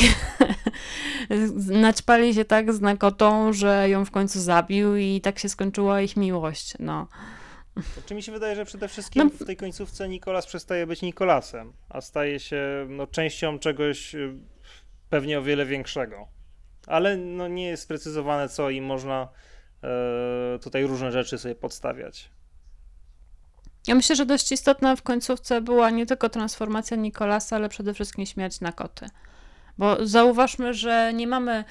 Naćpali 1.67 2.33
się 2.33 2.45
tak 2.45 2.73
z 2.73 2.81
nakotą, 2.81 3.53
że 3.53 3.89
ją 3.89 4.05
w 4.05 4.11
końcu 4.11 4.39
zabił 4.39 4.95
i 4.95 5.21
tak 5.21 5.39
się 5.39 5.49
skończyła 5.49 6.01
ich 6.01 6.17
miłość, 6.17 6.73
no. 6.79 7.07
Czy 8.05 8.15
mi 8.15 8.23
się 8.23 8.31
wydaje, 8.31 8.55
że 8.55 8.65
przede 8.65 8.87
wszystkim 8.87 9.23
No. 9.23 9.45
w 9.45 9.45
tej 9.45 9.57
końcówce 9.57 10.09
Nikolas 10.09 10.45
przestaje 10.47 10.87
być 10.87 11.01
Nikolasem, 11.01 11.73
a 11.89 12.01
staje 12.01 12.39
się 12.39 12.85
no, 12.89 13.07
częścią 13.07 13.59
czegoś 13.59 14.15
y, 14.15 14.33
pewnie 15.09 15.39
o 15.39 15.41
wiele 15.41 15.65
większego. 15.65 16.27
Ale 16.87 17.17
no, 17.17 17.47
nie 17.47 17.67
jest 17.67 17.83
sprecyzowane 17.83 18.49
co 18.49 18.69
i 18.69 18.81
można 18.81 19.27
e, 19.83 20.59
tutaj 20.59 20.83
różne 20.83 21.11
rzeczy 21.11 21.37
sobie 21.37 21.55
podstawiać. 21.55 22.31
Ja 23.87 23.95
myślę, 23.95 24.15
że 24.15 24.25
dość 24.25 24.51
istotna 24.51 24.95
w 24.95 25.01
końcówce 25.01 25.61
była 25.61 25.89
nie 25.89 26.05
tylko 26.05 26.29
transformacja 26.29 26.97
Nikolasa, 26.97 27.55
ale 27.55 27.69
przede 27.69 27.93
wszystkim 27.93 28.25
śmierć 28.25 28.61
na 28.61 28.71
koty. 28.71 29.09
Bo 29.77 30.07
zauważmy, 30.07 30.73
że 30.73 31.11
nie 31.13 31.27
mamy. 31.27 31.63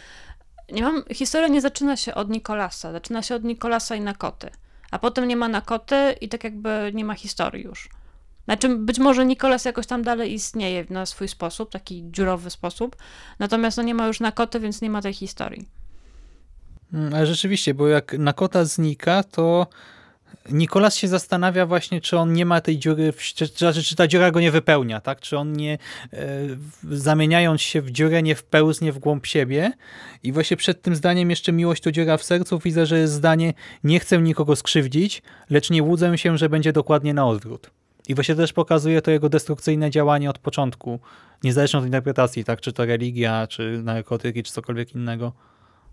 Nie 0.72 0.82
mam, 0.82 1.02
historia 1.14 1.48
nie 1.48 1.61
zaczyna 1.61 1.96
się 1.96 2.14
od 2.14 2.30
Nikolasa, 2.30 2.92
zaczyna 2.92 3.22
się 3.22 3.34
od 3.34 3.44
Nikolasa 3.44 3.94
i 3.94 4.00
Nakoty. 4.00 4.50
A 4.90 4.98
potem 4.98 5.28
nie 5.28 5.36
ma 5.36 5.48
Nakoty 5.48 6.14
i 6.20 6.28
tak 6.28 6.44
jakby 6.44 6.90
nie 6.94 7.04
ma 7.04 7.14
historii 7.14 7.64
już. 7.64 7.88
Znaczy, 8.44 8.68
być 8.68 8.98
może 8.98 9.26
Nikolas 9.26 9.64
jakoś 9.64 9.86
tam 9.86 10.02
dalej 10.02 10.32
istnieje 10.32 10.86
na 10.90 11.06
swój 11.06 11.28
sposób, 11.28 11.70
taki 11.70 12.04
dziurowy 12.11 12.50
sposób, 12.50 12.96
natomiast 13.38 13.76
no 13.76 13.82
nie 13.82 13.94
ma 13.94 14.06
już 14.06 14.20
Nakoty, 14.20 14.61
więc 14.61 14.82
nie 14.82 14.90
ma 14.90 15.02
tej 15.02 15.14
historii. 15.14 15.68
Mm, 16.92 17.14
Ale 17.14 17.26
rzeczywiście, 17.26 17.74
bo 17.74 17.88
jak 17.88 18.18
Nakota 18.18 18.64
znika, 18.64 19.22
to 19.22 19.66
Nikolas 20.50 20.96
się 20.96 21.08
zastanawia 21.08 21.66
właśnie, 21.66 22.00
czy 22.00 22.18
on 22.18 22.32
nie 22.32 22.46
ma 22.46 22.60
tej 22.60 22.78
dziury, 22.78 23.12
czy, 23.34 23.48
czy, 23.48 23.72
czy 23.84 23.96
ta 23.96 24.08
dziura 24.08 24.30
go 24.30 24.40
nie 24.40 24.50
wypełnia, 24.50 25.00
tak? 25.00 25.20
Czy 25.20 25.38
on 25.38 25.52
nie, 25.52 25.78
e, 26.12 26.18
zamieniając 26.90 27.60
się 27.60 27.82
w 27.82 27.90
dziurę, 27.90 28.22
nie 28.22 28.34
wpełznie 28.34 28.92
w 28.92 28.98
głąb 28.98 29.26
siebie. 29.26 29.72
I 30.22 30.32
właśnie 30.32 30.56
przed 30.56 30.82
tym 30.82 30.96
zdaniem 30.96 31.30
jeszcze 31.30 31.52
miłość 31.52 31.82
to 31.82 31.92
dziura 31.92 32.16
w 32.16 32.22
sercu. 32.22 32.58
Widzę, 32.58 32.86
że 32.86 32.98
jest 32.98 33.12
zdanie, 33.12 33.54
nie 33.84 34.00
chcę 34.00 34.18
nikogo 34.18 34.56
skrzywdzić, 34.56 35.22
lecz 35.50 35.70
nie 35.70 35.82
łudzę 35.82 36.18
się, 36.18 36.38
że 36.38 36.48
będzie 36.48 36.72
dokładnie 36.72 37.14
na 37.14 37.26
odwrót. 37.26 37.70
I 38.08 38.14
właśnie 38.14 38.34
też 38.34 38.52
pokazuje 38.52 39.02
to 39.02 39.10
jego 39.10 39.28
destrukcyjne 39.28 39.90
działanie 39.90 40.30
od 40.30 40.38
początku, 40.38 41.00
niezależnie 41.44 41.78
od 41.78 41.84
interpretacji, 41.84 42.44
tak? 42.44 42.60
Czy 42.60 42.72
to 42.72 42.84
religia, 42.84 43.46
czy 43.46 43.80
narkotyki, 43.84 44.42
czy 44.42 44.52
cokolwiek 44.52 44.94
innego. 44.94 45.32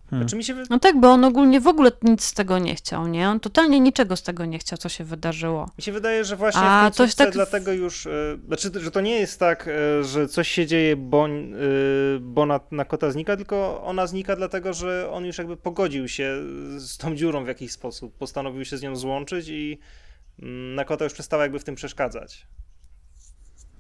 Hmm. 0.10 0.28
Czy 0.28 0.36
mi 0.36 0.44
się. 0.44 0.64
No 0.70 0.80
tak, 0.80 1.00
bo 1.00 1.12
on 1.12 1.24
ogólnie 1.24 1.62
w 1.62 1.68
ogóle 1.68 1.92
nic 2.02 2.24
z 2.24 2.34
tego 2.34 2.60
nie 2.60 2.76
chciał, 2.76 3.08
nie? 3.08 3.30
On 3.30 3.40
totalnie 3.40 3.80
niczego 3.80 4.16
z 4.16 4.24
tego 4.24 4.46
nie 4.46 4.60
chciał, 4.60 4.78
co 4.78 4.90
się 4.90 5.04
wydarzyło. 5.04 5.70
Mi 5.78 5.84
się 5.84 5.92
wydaje, 5.92 6.26
że 6.26 6.36
właśnie 6.36 6.62
A, 6.62 6.90
w 6.92 6.96
to 6.96 7.04
jest 7.04 7.18
końcówce 7.18 7.24
tak 7.26 7.34
dlatego 7.34 7.72
już, 7.72 8.08
e, 8.08 8.38
znaczy, 8.48 8.72
że 8.80 8.92
to 8.92 9.02
nie 9.02 9.20
jest 9.20 9.40
tak, 9.40 9.68
e, 9.68 10.04
że 10.04 10.28
coś 10.28 10.48
się 10.48 10.66
dzieje, 10.66 10.96
bo, 10.96 11.28
e, 11.28 11.32
bo 12.20 12.46
na, 12.46 12.60
na 12.72 12.86
kota 12.86 13.12
znika, 13.12 13.38
tylko 13.38 13.84
ona 13.84 14.08
znika 14.08 14.36
dlatego, 14.36 14.74
że 14.74 15.10
on 15.12 15.26
już 15.26 15.38
jakby 15.38 15.58
pogodził 15.58 16.08
się 16.08 16.34
z 16.78 16.98
tą 16.98 17.16
dziurą 17.16 17.44
w 17.44 17.48
jakiś 17.48 17.72
sposób, 17.72 18.18
postanowił 18.18 18.66
się 18.66 18.78
z 18.78 18.82
nią 18.82 18.96
złączyć 18.96 19.48
i 19.50 19.80
mm, 20.40 20.76
na 20.76 20.86
kota 20.86 21.04
już 21.04 21.14
przestała 21.14 21.44
jakby 21.44 21.60
w 21.60 21.64
tym 21.64 21.76
przeszkadzać. 21.76 22.48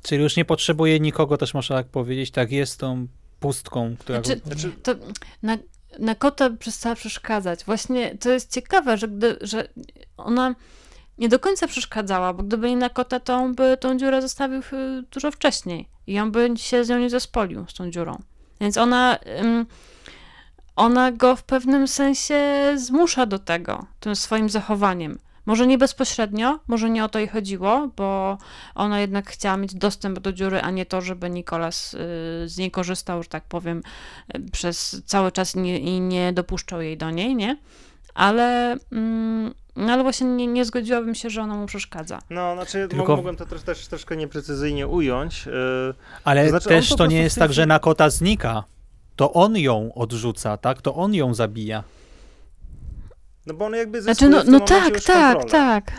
Czyli 0.03 0.23
już 0.23 0.35
nie 0.35 0.45
potrzebuje 0.45 0.99
nikogo, 0.99 1.37
też 1.37 1.53
można 1.53 1.75
tak 1.75 1.87
powiedzieć, 1.87 2.31
tak 2.31 2.51
jest 2.51 2.79
tą 2.79 3.07
pustką, 3.39 3.95
która 3.99 4.21
Znaczy, 4.21 4.41
go... 4.41 4.45
Znaczy, 4.45 4.71
To 4.83 4.95
na, 5.43 5.57
na 5.99 6.15
kota 6.15 6.49
przestała 6.49 6.95
przeszkadzać. 6.95 7.65
Właśnie 7.65 8.17
to 8.17 8.29
jest 8.29 8.53
ciekawe, 8.53 8.97
że, 8.97 9.07
gdy, 9.07 9.37
że 9.41 9.67
ona 10.17 10.55
nie 11.17 11.29
do 11.29 11.39
końca 11.39 11.67
przeszkadzała, 11.67 12.33
bo 12.33 12.43
gdyby 12.43 12.69
nie 12.69 12.77
na 12.77 12.89
kota, 12.89 13.19
to 13.19 13.35
on 13.35 13.55
by 13.55 13.77
tą 13.79 13.97
dziurę 13.97 14.21
zostawił 14.21 14.59
y, 14.59 15.03
dużo 15.11 15.31
wcześniej 15.31 15.89
i 16.07 16.19
on 16.19 16.31
by 16.31 16.49
się 16.55 16.85
z 16.85 16.89
nią 16.89 16.99
nie 16.99 17.09
zespolił, 17.09 17.65
z 17.69 17.73
tą 17.73 17.91
dziurą. 17.91 18.21
Więc 18.61 18.77
ona, 18.77 19.19
ona 20.75 21.11
go 21.11 21.35
w 21.35 21.43
pewnym 21.43 21.87
sensie 21.87 22.73
zmusza 22.75 23.25
do 23.25 23.39
tego, 23.39 23.85
tym 23.99 24.15
swoim 24.15 24.49
zachowaniem. 24.49 25.19
Może 25.47 25.67
nie 25.67 25.77
bezpośrednio, 25.77 26.59
może 26.67 26.89
nie 26.89 27.03
o 27.05 27.09
to 27.09 27.19
jej 27.19 27.27
chodziło, 27.27 27.89
bo 27.97 28.37
ona 28.75 28.99
jednak 28.99 29.29
chciała 29.29 29.57
mieć 29.57 29.75
dostęp 29.75 30.19
do 30.19 30.33
dziury, 30.33 30.61
a 30.61 30.71
nie 30.71 30.85
to, 30.85 31.01
żeby 31.01 31.29
Nikolas 31.29 31.93
y, 31.93 31.97
z 32.45 32.57
niej 32.57 32.71
korzystał, 32.71 33.23
że 33.23 33.29
tak 33.29 33.43
powiem, 33.43 33.81
y, 34.37 34.51
przez 34.51 35.01
cały 35.05 35.31
czas 35.31 35.55
nie, 35.55 35.79
i 35.79 35.99
nie 36.01 36.33
dopuszczał 36.33 36.81
jej 36.81 36.97
do 36.97 37.11
niej, 37.11 37.35
nie? 37.35 37.57
Ale, 38.13 38.77
mm, 38.91 39.53
no 39.75 39.93
ale 39.93 40.03
właśnie 40.03 40.27
nie, 40.27 40.47
nie 40.47 40.65
zgodziłabym 40.65 41.15
się, 41.15 41.29
że 41.29 41.41
ona 41.41 41.55
mu 41.55 41.65
przeszkadza. 41.65 42.19
no, 42.29 42.53
znaczy 42.55 42.87
Tylko- 42.89 43.15
mogłem 43.15 43.35
to 43.35 43.45
też, 43.45 43.61
też 43.61 43.87
troszkę 43.87 44.17
nieprecyzyjnie 44.17 44.87
ująć. 44.87 45.47
e, 45.47 45.51
Ale 46.23 46.43
to 46.43 46.49
znaczy, 46.49 46.69
też 46.69 46.89
po 46.89 46.95
to 46.95 47.05
nie 47.05 47.21
jest 47.21 47.39
tak, 47.39 47.53
że 47.53 47.61
film- 47.61 47.69
Nakota 47.69 48.09
znika. 48.09 48.63
To 49.15 49.33
on 49.33 49.57
ją 49.57 49.93
odrzuca, 49.95 50.57
tak? 50.57 50.81
To 50.81 50.95
on 50.95 51.13
ją 51.13 51.33
zabija. 51.33 51.83
No 53.47 53.53
bo 53.53 53.65
on 53.65 53.73
jakby 53.73 54.01
Znaczy, 54.01 54.25
zyskuje 54.25 54.31
no, 54.31 54.41
tym 54.43 54.51
no 54.51 54.59
momencie 54.59 54.81
tak, 54.81 54.93
już 54.93 55.03
tak, 55.03 55.37
kontrolę. 55.37 55.51
tak. 55.51 55.91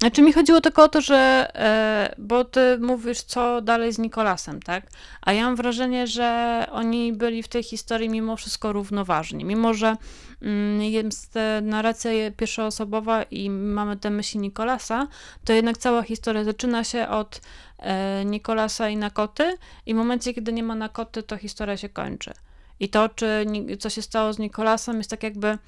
Znaczy 0.00 0.22
mi 0.22 0.32
chodziło 0.32 0.60
tylko 0.60 0.84
o 0.84 0.88
to, 0.88 1.00
że, 1.00 1.50
e, 1.54 2.14
bo 2.18 2.44
ty 2.44 2.78
mówisz, 2.80 3.22
co 3.22 3.60
dalej 3.60 3.92
z 3.92 3.98
Nikolasem, 3.98 4.62
tak? 4.62 4.86
A 5.22 5.32
ja 5.32 5.44
mam 5.44 5.56
wrażenie, 5.56 6.06
że 6.06 6.66
oni 6.70 7.12
byli 7.12 7.42
w 7.42 7.48
tej 7.48 7.62
historii 7.62 8.08
mimo 8.08 8.36
wszystko 8.36 8.72
równoważni. 8.72 9.44
Mimo, 9.44 9.74
że 9.74 9.96
mm, 10.42 10.82
jest 10.82 11.36
e, 11.36 11.60
narracja 11.62 12.10
pierwszoosobowa 12.36 13.22
i 13.22 13.50
mamy 13.50 13.96
te 13.96 14.10
myśli 14.10 14.40
Nikolasa, 14.40 15.06
to 15.44 15.52
jednak 15.52 15.78
cała 15.78 16.02
historia 16.02 16.44
zaczyna 16.44 16.84
się 16.84 17.08
od 17.08 17.40
e, 17.78 18.24
Nikolasa 18.24 18.88
i 18.88 18.96
Nakoty 18.96 19.58
i 19.86 19.94
w 19.94 19.96
momencie, 19.96 20.34
kiedy 20.34 20.52
nie 20.52 20.62
ma 20.62 20.74
Nakoty, 20.74 21.22
to 21.22 21.36
historia 21.36 21.76
się 21.76 21.88
kończy. 21.88 22.32
I 22.80 22.88
to, 22.88 23.08
czy 23.08 23.46
co 23.78 23.90
się 23.90 24.02
stało 24.02 24.32
z 24.32 24.38
Nikolasem, 24.38 24.98
jest 24.98 25.10
tak 25.10 25.22
jakby. 25.22 25.58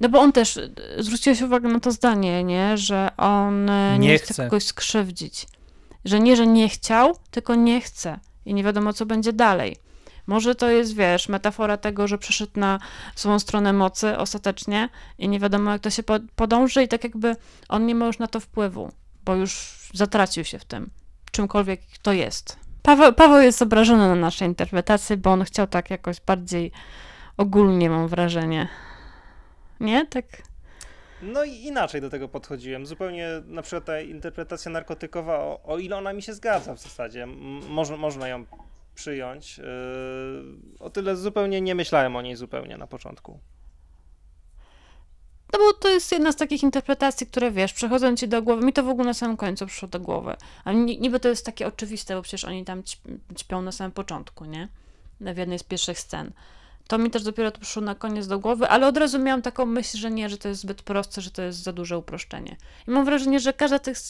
No 0.00 0.08
bo 0.08 0.20
on 0.20 0.32
też, 0.32 0.58
zwróciłeś 0.98 1.42
uwagę 1.42 1.68
na 1.68 1.80
to 1.80 1.92
zdanie, 1.92 2.44
nie? 2.44 2.78
Że 2.78 3.10
on 3.16 3.68
y, 3.70 3.98
nie, 3.98 4.08
Nie 4.08 4.18
chce 4.18 4.34
chce. 4.34 4.44
kogoś 4.44 4.64
skrzywdzić. 4.64 5.46
Że 6.04 6.20
nie, 6.20 6.36
że 6.36 6.46
nie 6.46 6.68
chciał, 6.68 7.16
tylko 7.30 7.54
nie 7.54 7.80
chce. 7.80 8.18
I 8.46 8.54
nie 8.54 8.64
wiadomo, 8.64 8.92
co 8.92 9.06
będzie 9.06 9.32
dalej. 9.32 9.76
Może 10.26 10.54
to 10.54 10.70
jest, 10.70 10.94
wiesz, 10.94 11.28
metafora 11.28 11.76
tego, 11.76 12.08
że 12.08 12.18
przeszedł 12.18 12.52
na 12.60 12.78
złą 13.16 13.38
stronę 13.38 13.72
mocy 13.72 14.18
ostatecznie 14.18 14.88
i 15.18 15.28
nie 15.28 15.40
wiadomo, 15.40 15.70
jak 15.70 15.80
to 15.82 15.90
się 15.90 16.02
po- 16.02 16.18
podąży 16.36 16.82
i 16.82 16.88
tak 16.88 17.04
jakby 17.04 17.36
on 17.68 17.86
nie 17.86 17.94
ma 17.94 18.06
już 18.06 18.18
na 18.18 18.26
to 18.26 18.40
wpływu, 18.40 18.92
bo 19.24 19.34
już 19.34 19.78
zatracił 19.94 20.44
się 20.44 20.58
w 20.58 20.64
tym, 20.64 20.90
czymkolwiek 21.32 21.80
to 22.02 22.12
jest. 22.12 22.56
Paweł, 22.82 23.12
Paweł 23.12 23.42
jest 23.42 23.62
obrażony 23.62 24.08
na 24.08 24.14
nasze 24.14 24.44
interpretacje, 24.44 25.16
bo 25.16 25.30
on 25.30 25.44
chciał 25.44 25.66
tak 25.66 25.90
jakoś 25.90 26.20
bardziej 26.20 26.72
ogólnie, 27.36 27.90
mam 27.90 28.08
wrażenie. 28.08 28.68
Nie? 29.80 30.06
Tak. 30.06 30.24
No 31.22 31.44
i 31.44 31.52
inaczej 31.52 32.00
do 32.00 32.10
tego 32.10 32.28
podchodziłem. 32.28 32.86
Zupełnie 32.86 33.28
na 33.46 33.62
przykład 33.62 33.84
ta 33.84 34.00
interpretacja 34.00 34.70
narkotykowa, 34.70 35.38
o, 35.38 35.60
o 35.64 35.78
ile 35.78 35.96
ona 35.96 36.12
mi 36.12 36.22
się 36.22 36.34
zgadza 36.34 36.74
w 36.74 36.80
zasadzie, 36.80 37.26
można, 37.68 37.96
można 37.96 38.28
ją 38.28 38.44
przyjąć. 38.94 39.58
Yy, 39.58 39.64
o 40.80 40.90
tyle 40.90 41.16
zupełnie 41.16 41.60
nie 41.60 41.74
myślałem 41.74 42.16
o 42.16 42.22
niej 42.22 42.36
zupełnie 42.36 42.78
na 42.78 42.86
początku. 42.86 43.38
No 45.52 45.58
bo 45.58 45.72
to 45.72 45.88
jest 45.88 46.12
jedna 46.12 46.32
z 46.32 46.36
takich 46.36 46.62
interpretacji, 46.62 47.26
które 47.26 47.50
wiesz, 47.50 47.72
przechodzą 47.72 48.16
ci 48.16 48.28
do 48.28 48.42
głowy. 48.42 48.66
Mi 48.66 48.72
to 48.72 48.82
w 48.82 48.88
ogóle 48.88 49.06
na 49.06 49.14
samym 49.14 49.36
końcu 49.36 49.66
przyszło 49.66 49.88
do 49.88 50.00
głowy. 50.00 50.36
A 50.64 50.72
ni- 50.72 51.00
niby 51.00 51.20
to 51.20 51.28
jest 51.28 51.46
takie 51.46 51.66
oczywiste, 51.66 52.14
bo 52.14 52.22
przecież 52.22 52.44
oni 52.44 52.64
tam 52.64 52.82
ćp- 52.82 53.18
ćpią 53.38 53.62
na 53.62 53.72
samym 53.72 53.92
początku, 53.92 54.44
nie? 54.44 54.68
W 55.20 55.36
jednej 55.36 55.58
z 55.58 55.62
pierwszych 55.62 55.98
scen. 56.00 56.32
To 56.88 56.98
mi 56.98 57.10
też 57.10 57.22
dopiero 57.22 57.50
to 57.50 57.60
przyszło 57.60 57.82
na 57.82 57.94
koniec 57.94 58.26
do 58.26 58.38
głowy, 58.38 58.68
ale 58.68 58.86
od 58.86 58.96
razu 58.96 59.18
miałam 59.18 59.42
taką 59.42 59.66
myśl, 59.66 59.98
że 59.98 60.10
nie, 60.10 60.28
że 60.28 60.38
to 60.38 60.48
jest 60.48 60.60
zbyt 60.60 60.82
proste, 60.82 61.20
że 61.20 61.30
to 61.30 61.42
jest 61.42 61.62
za 61.62 61.72
duże 61.72 61.98
uproszczenie. 61.98 62.56
I 62.88 62.90
mam 62.90 63.04
wrażenie, 63.04 63.40
że 63.40 63.52
każda 63.52 63.78
tych, 63.78 63.98
z, 63.98 64.08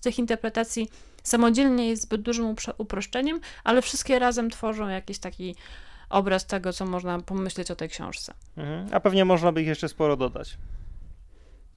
tych 0.00 0.18
interpretacji 0.18 0.90
samodzielnie 1.22 1.88
jest 1.88 2.02
zbyt 2.02 2.22
dużym 2.22 2.54
uproszczeniem, 2.78 3.40
ale 3.64 3.82
wszystkie 3.82 4.18
razem 4.18 4.50
tworzą 4.50 4.88
jakiś 4.88 5.18
taki 5.18 5.56
obraz 6.10 6.46
tego, 6.46 6.72
co 6.72 6.86
można 6.86 7.18
pomyśleć 7.20 7.70
o 7.70 7.76
tej 7.76 7.88
książce. 7.88 8.34
Mhm. 8.56 8.88
A 8.92 9.00
pewnie 9.00 9.24
można 9.24 9.52
by 9.52 9.62
ich 9.62 9.68
jeszcze 9.68 9.88
sporo 9.88 10.16
dodać. 10.16 10.58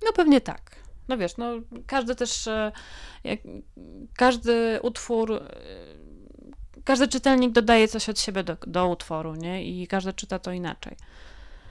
No 0.06 0.14
pewnie 0.14 0.42
tak. 0.42 0.76
No 1.08 1.18
wiesz, 1.18 1.38
no 1.38 1.54
każdy 1.88 2.16
też, 2.16 2.48
e, 2.48 2.72
jak, 3.24 3.40
każdy 4.16 4.80
utwór, 4.82 5.34
e, 5.34 5.42
każdy 6.84 7.08
czytelnik 7.08 7.52
dodaje 7.52 7.88
coś 7.88 8.10
od 8.10 8.20
siebie 8.20 8.44
do, 8.44 8.58
do 8.68 8.88
utworu, 8.88 9.36
nie? 9.36 9.64
I 9.64 9.88
każdy 9.88 10.14
czyta 10.14 10.40
to 10.40 10.52
inaczej. 10.52 10.98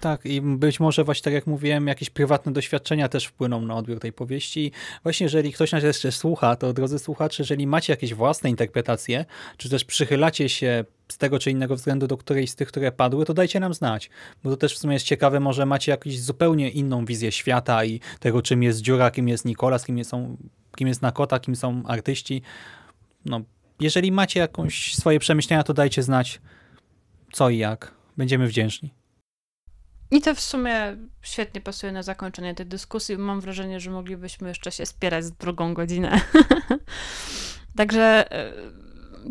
Tak, 0.00 0.26
i 0.26 0.40
być 0.40 0.80
może 0.80 1.04
właśnie 1.04 1.24
tak 1.24 1.34
jak 1.34 1.46
mówiłem, 1.46 1.86
jakieś 1.86 2.10
prywatne 2.10 2.52
doświadczenia 2.52 3.08
też 3.08 3.26
wpłyną 3.26 3.60
na 3.60 3.74
odbiór 3.74 4.00
tej 4.00 4.12
powieści. 4.12 4.72
Właśnie 5.02 5.24
jeżeli 5.24 5.52
ktoś 5.52 5.72
nas 5.72 5.82
jeszcze 5.82 6.12
słucha, 6.12 6.56
to 6.56 6.72
drodzy 6.72 6.98
słuchacze, 6.98 7.42
jeżeli 7.42 7.66
macie 7.66 7.92
jakieś 7.92 8.14
własne 8.14 8.50
interpretacje, 8.50 9.24
czy 9.56 9.70
też 9.70 9.84
przychylacie 9.84 10.48
się 10.48 10.84
z 11.08 11.18
tego 11.18 11.38
czy 11.38 11.50
innego 11.50 11.76
względu 11.76 12.06
do 12.06 12.16
którejś 12.16 12.50
z 12.50 12.54
tych, 12.54 12.68
które 12.68 12.92
padły, 12.92 13.24
to 13.24 13.34
dajcie 13.34 13.60
nam 13.60 13.74
znać, 13.74 14.10
bo 14.44 14.50
to 14.50 14.56
też 14.56 14.74
w 14.74 14.78
sumie 14.78 14.94
jest 14.94 15.06
ciekawe, 15.06 15.40
może 15.40 15.66
macie 15.66 15.92
jakąś 15.92 16.20
zupełnie 16.20 16.70
inną 16.70 17.04
wizję 17.04 17.32
świata 17.32 17.84
i 17.84 18.00
tego, 18.20 18.42
czym 18.42 18.62
jest 18.62 18.80
Dziura, 18.80 19.10
kim 19.10 19.28
jest 19.28 19.44
Nikolas, 19.44 19.84
kim, 19.84 20.04
są, 20.04 20.36
kim 20.76 20.88
jest 20.88 21.02
Nakota, 21.02 21.40
kim 21.40 21.56
są 21.56 21.82
artyści. 21.86 22.42
No, 23.24 23.40
jeżeli 23.80 24.12
macie 24.12 24.40
jakąś 24.40 24.94
swoje 24.94 25.18
przemyślenia, 25.18 25.62
to 25.62 25.74
dajcie 25.74 26.02
znać 26.02 26.40
co 27.32 27.50
i 27.50 27.58
jak. 27.58 27.94
Będziemy 28.16 28.46
wdzięczni. 28.46 28.99
I 30.10 30.20
to 30.20 30.34
w 30.34 30.40
sumie 30.40 30.96
świetnie 31.22 31.60
pasuje 31.60 31.92
na 31.92 32.02
zakończenie 32.02 32.54
tej 32.54 32.66
dyskusji. 32.66 33.18
Mam 33.18 33.40
wrażenie, 33.40 33.80
że 33.80 33.90
moglibyśmy 33.90 34.48
jeszcze 34.48 34.72
się 34.72 34.86
spierać 34.86 35.24
z 35.24 35.32
drugą 35.32 35.74
godzinę. 35.74 36.20
Także 37.76 38.32
e, 38.32 38.52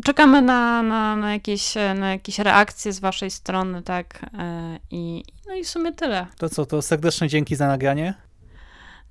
czekamy 0.04 0.42
na, 0.42 0.82
na, 0.82 1.16
na, 1.16 1.32
jakieś, 1.32 1.74
na 1.74 2.10
jakieś 2.10 2.38
reakcje 2.38 2.92
z 2.92 3.00
waszej 3.00 3.30
strony, 3.30 3.82
tak? 3.82 4.30
E, 4.38 4.78
I, 4.90 5.24
no 5.46 5.54
i 5.54 5.64
w 5.64 5.68
sumie 5.68 5.92
tyle. 5.92 6.26
To 6.38 6.48
co, 6.48 6.66
to 6.66 6.82
serdeczne 6.82 7.28
dzięki 7.28 7.56
za 7.56 7.68
nagranie. 7.68 8.14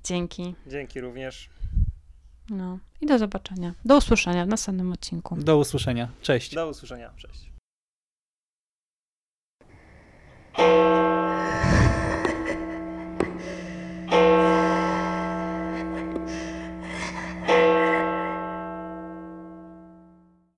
Dzięki. 0.04 0.54
Dzięki 0.66 1.00
również. 1.00 1.50
No 2.50 2.78
i 3.00 3.06
do 3.06 3.18
zobaczenia. 3.18 3.74
Do 3.84 3.96
usłyszenia 3.96 4.44
w 4.44 4.48
następnym 4.48 4.92
odcinku. 4.92 5.36
Do 5.36 5.58
usłyszenia. 5.58 6.08
Cześć. 6.22 6.54
Do 6.54 6.68
usłyszenia. 6.68 7.10
Cześć. 7.16 7.49
Thank 10.60 10.76
you. 14.12 14.49